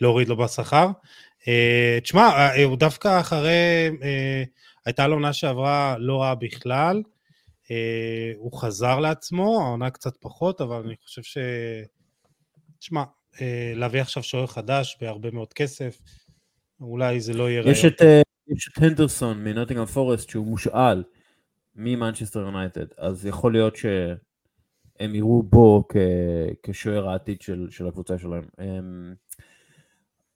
להוריד 0.00 0.28
לו 0.28 0.36
בשכר. 0.36 0.88
תשמע, 2.02 2.48
הוא 2.64 2.76
דווקא 2.76 3.20
אחרי, 3.20 3.90
הייתה 4.86 5.06
לו 5.06 5.14
עונה 5.14 5.32
שעברה 5.32 5.96
לא 5.98 6.22
רעה 6.22 6.34
בכלל, 6.34 7.02
הוא 8.36 8.60
חזר 8.60 9.00
לעצמו, 9.00 9.60
העונה 9.62 9.90
קצת 9.90 10.16
פחות, 10.20 10.60
אבל 10.60 10.76
אני 10.76 10.94
חושב 11.04 11.22
ש... 11.22 11.38
תשמע, 12.78 13.04
אה, 13.40 13.72
להביא 13.74 14.00
עכשיו 14.00 14.22
שוער 14.22 14.46
חדש 14.46 14.96
בהרבה 15.00 15.30
מאוד 15.30 15.52
כסף, 15.52 15.98
אולי 16.80 17.20
זה 17.20 17.34
לא 17.34 17.50
יהיה... 17.50 17.62
יש 17.70 17.84
את, 17.84 18.02
אה, 18.02 18.22
יש 18.48 18.68
את 18.68 18.82
הנדרסון 18.82 19.44
מנוטינגרם 19.44 19.86
פורסט 19.86 20.30
שהוא 20.30 20.46
מושאל 20.46 21.02
ממנצ'סטר 21.76 22.40
יונייטד, 22.40 22.86
אז 22.98 23.26
יכול 23.26 23.52
להיות 23.52 23.76
שהם 23.76 25.14
יראו 25.14 25.42
בו 25.42 25.84
כ, 25.88 25.96
כשוער 26.62 27.08
העתיד 27.08 27.40
של, 27.40 27.66
של 27.70 27.88
הקבוצה 27.88 28.18
שלהם. 28.18 28.44
הם, 28.58 29.14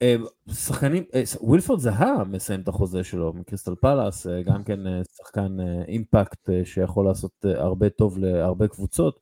הם, 0.01 0.25
שחקנים, 0.53 1.03
אה, 1.13 1.23
ווילפורד 1.41 1.79
זהה 1.79 2.23
מסיים 2.23 2.61
את 2.61 2.67
החוזה 2.67 3.03
שלו 3.03 3.33
מקריסטל 3.33 3.75
פלאס, 3.75 4.27
גם 4.45 4.63
כן 4.63 4.79
שחקן 5.17 5.57
impact 5.87 6.49
שיכול 6.63 7.05
לעשות 7.05 7.45
הרבה 7.45 7.89
טוב 7.89 8.17
להרבה 8.17 8.67
קבוצות. 8.67 9.19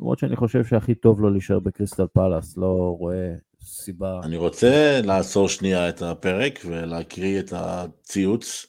למרות 0.00 0.18
שאני 0.18 0.36
חושב 0.36 0.64
שהכי 0.64 0.94
טוב 0.94 1.20
לו 1.20 1.30
להישאר 1.30 1.58
בקריסטל 1.58 2.06
פלאס, 2.06 2.56
לא 2.56 2.96
רואה 2.98 3.34
סיבה. 3.62 4.20
אני 4.22 4.36
רוצה 4.36 5.00
לעצור 5.04 5.48
שנייה 5.48 5.88
את 5.88 6.02
הפרק 6.02 6.60
ולהקריא 6.66 7.40
את 7.40 7.52
הציוץ 7.56 8.66
אה, 8.66 8.67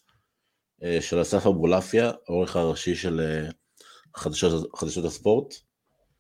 של 1.00 1.22
אסף 1.22 1.48
אבולעפיה, 1.48 2.12
העורך 2.28 2.56
הראשי 2.56 2.96
של 2.96 3.20
אה, 3.20 3.50
חדשות, 4.16 4.76
חדשות 4.76 5.06
הספורט. 5.06 5.54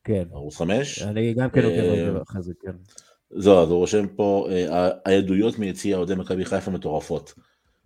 כן. 0.03 0.23
ערוץ 0.31 0.57
5. 0.57 1.01
אני 1.01 1.33
גם 1.33 1.49
כן 1.49 1.63
עוקב 1.63 2.15
אה, 2.15 2.21
אחרי 2.21 2.41
זה, 2.41 2.53
כן. 2.61 2.71
זהו, 3.29 3.63
אז 3.63 3.69
הוא 3.69 3.77
רושם 3.77 4.07
פה, 4.07 4.47
העדויות 5.05 5.59
מיציע 5.59 5.97
אוהדי 5.97 6.15
מכבי 6.15 6.45
חיפה 6.45 6.71
מטורפות. 6.71 7.33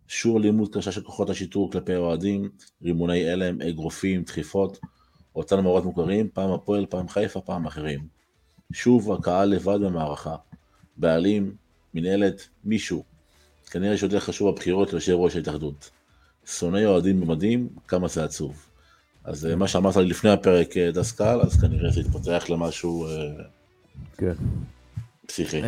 שוב 0.07 0.37
לימוד 0.37 0.75
קשה 0.75 0.91
של 0.91 1.01
כוחות 1.01 1.29
השיטור 1.29 1.71
כלפי 1.71 1.95
אוהדים, 1.95 2.49
רימוני 2.81 3.29
הלם, 3.29 3.61
אגרופים, 3.61 4.23
דחיפות. 4.23 4.79
אותם 5.35 5.63
מאורות 5.63 5.85
מוכרים, 5.85 6.29
פעם 6.33 6.51
הפועל, 6.51 6.85
פעם 6.85 7.07
חיפה, 7.07 7.41
פעם 7.41 7.65
אחרים. 7.65 8.07
שוב 8.73 9.11
הקהל 9.11 9.49
לבד 9.49 9.79
במערכה. 9.81 10.35
בעלים, 10.97 11.55
מנהלת, 11.93 12.47
מישהו. 12.63 13.03
כנראה 13.71 13.97
שיותר 13.97 14.19
חשוב 14.19 14.47
הבחירות 14.47 14.93
ליושב 14.93 15.13
ראש 15.13 15.35
ההתאחדות. 15.35 15.91
שונאי 16.45 16.85
אוהדים 16.85 17.21
במדים, 17.21 17.67
כמה 17.87 18.07
זה 18.07 18.23
עצוב. 18.23 18.65
אז 19.23 19.45
אה, 19.45 19.55
מה 19.55 19.67
שאמרת 19.67 19.95
לי 19.95 20.05
לפני 20.05 20.29
הפרק 20.29 20.77
אה, 20.77 20.91
דסקל, 20.91 21.39
אז 21.41 21.61
כנראה 21.61 21.91
זה 21.91 21.99
יתפתח 21.99 22.45
למשהו 22.49 23.07
אה, 23.07 23.11
כן. 24.17 24.33
פסיכי. 25.25 25.61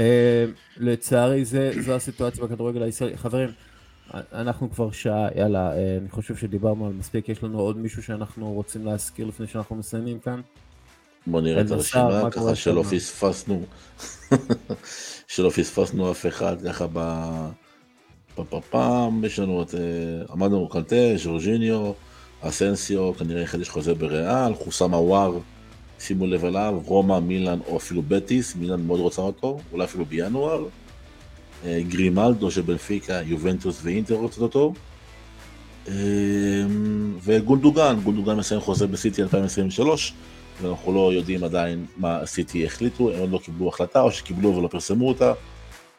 לצערי 0.78 1.46
זו 1.46 1.94
הסיטואציה 1.94 2.44
בכדורגל 2.44 2.84
הישראלי. 2.84 3.18
חברים, 3.18 3.50
אנחנו 4.14 4.72
כבר 4.72 4.92
שעה, 4.92 5.28
יאללה, 5.36 5.72
אני 6.02 6.10
חושב 6.10 6.36
שדיברנו 6.36 6.88
על 6.88 6.94
מספיק, 6.94 7.30
יש 7.30 7.44
לנו 7.44 7.60
עוד 7.60 7.78
מישהו 7.78 8.04
שאנחנו 8.04 8.54
רוצים 8.54 8.86
להזכיר 8.86 9.28
לפני 9.28 9.48
שאנחנו 9.48 9.76
מסיימים 9.76 10.20
כאן? 10.20 10.42
בוא 11.28 11.42
נראה 11.42 11.62
את 11.62 11.72
הרשימה, 11.72 12.32
ככה 12.32 12.56
שלא 12.56 12.84
פספסנו, 12.84 13.66
שלא 15.28 15.50
פספסנו 15.50 16.12
אף 16.12 16.26
אחד, 16.26 16.58
ככה 16.68 16.88
בפעם, 18.40 19.26
יש 19.26 19.40
לנו 19.40 19.62
את 19.62 19.76
עמדנו 20.32 20.70
קלטה, 20.70 20.96
ז'ורג'יניו, 21.16 21.92
אסנסיו, 22.42 23.14
כנראה 23.14 23.42
יחדש 23.42 23.70
חוזה 23.70 23.94
בריאל, 23.94 24.54
חוסם 24.56 24.94
עוואר, 24.94 25.38
שימו 26.00 26.28
לב 26.28 26.46
אליו, 26.46 26.82
רומא, 26.86 27.20
מילאן 27.20 27.60
או 27.68 27.78
אפילו 27.78 28.02
בטיס, 28.08 28.56
מילאן 28.56 28.82
מאוד 28.82 29.00
רוצה 29.00 29.22
אותו, 29.22 29.58
אולי 29.72 29.84
אפילו 29.84 30.06
בינואר. 30.06 30.66
גרימלדו 31.66 32.52
של 32.52 32.62
בנפיקה, 32.62 33.22
יובנטוס 33.26 33.80
ואינטר 33.84 34.16
רוצות 34.16 34.42
אותו. 34.42 34.74
וגונדוגן, 37.24 37.96
גונדוגן 38.04 38.36
מסיים 38.38 38.62
חוזה 38.62 38.88
בסיטי 38.88 39.22
2023, 39.22 40.14
ואנחנו 40.62 40.94
לא 40.94 41.14
יודעים 41.14 41.44
עדיין 41.44 41.86
מה 41.98 42.26
סיטי 42.26 42.66
החליטו, 42.66 43.12
הם 43.12 43.20
עוד 43.20 43.32
לא 43.32 43.38
קיבלו 43.38 43.70
החלטה 43.70 44.02
או 44.02 44.12
שקיבלו 44.12 44.56
ולא 44.56 44.68
פרסמו 44.68 45.08
אותה. 45.08 45.34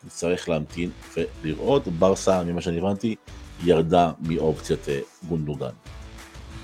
צריך 0.08 0.48
להמתין 0.48 0.90
ולראות. 1.42 1.88
ברסה, 1.88 2.44
ממה 2.44 2.60
שאני 2.60 2.78
הבנתי, 2.78 3.14
ירדה 3.64 4.10
מאופציית 4.20 4.88
אה, 4.88 4.98
גונדוגן. 5.28 5.74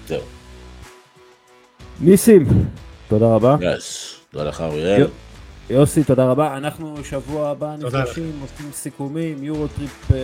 זהו. 0.08 0.22
ניסים, 2.00 2.46
תודה 3.08 3.26
רבה. 3.34 3.56
Yes, 3.60 4.16
תודה 4.30 4.44
לך 4.44 4.60
אריאל. 4.60 5.06
יוסי, 5.70 6.04
תודה 6.04 6.24
רבה. 6.24 6.56
אנחנו 6.56 6.96
שבוע 7.04 7.48
הבא 7.48 7.76
נפגשים, 7.76 8.40
עושים 8.42 8.72
סיכומים, 8.72 9.44
יורוטריפ 9.44 10.10
אה, 10.10 10.14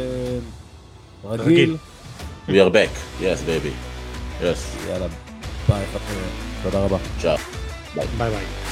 רגיל. 1.25 1.77
We 2.49 2.51
are 2.51 2.71
back, 2.73 3.21
yes 3.21 3.23
baby. 3.47 3.73
Yes. 4.41 4.89
יאללה, 4.89 5.07
ביי, 5.69 5.85
תודה 6.63 6.85
רבה. 6.85 6.97
צ'או. 7.23 7.37
ביי 7.95 8.07
ביי. 8.19 8.68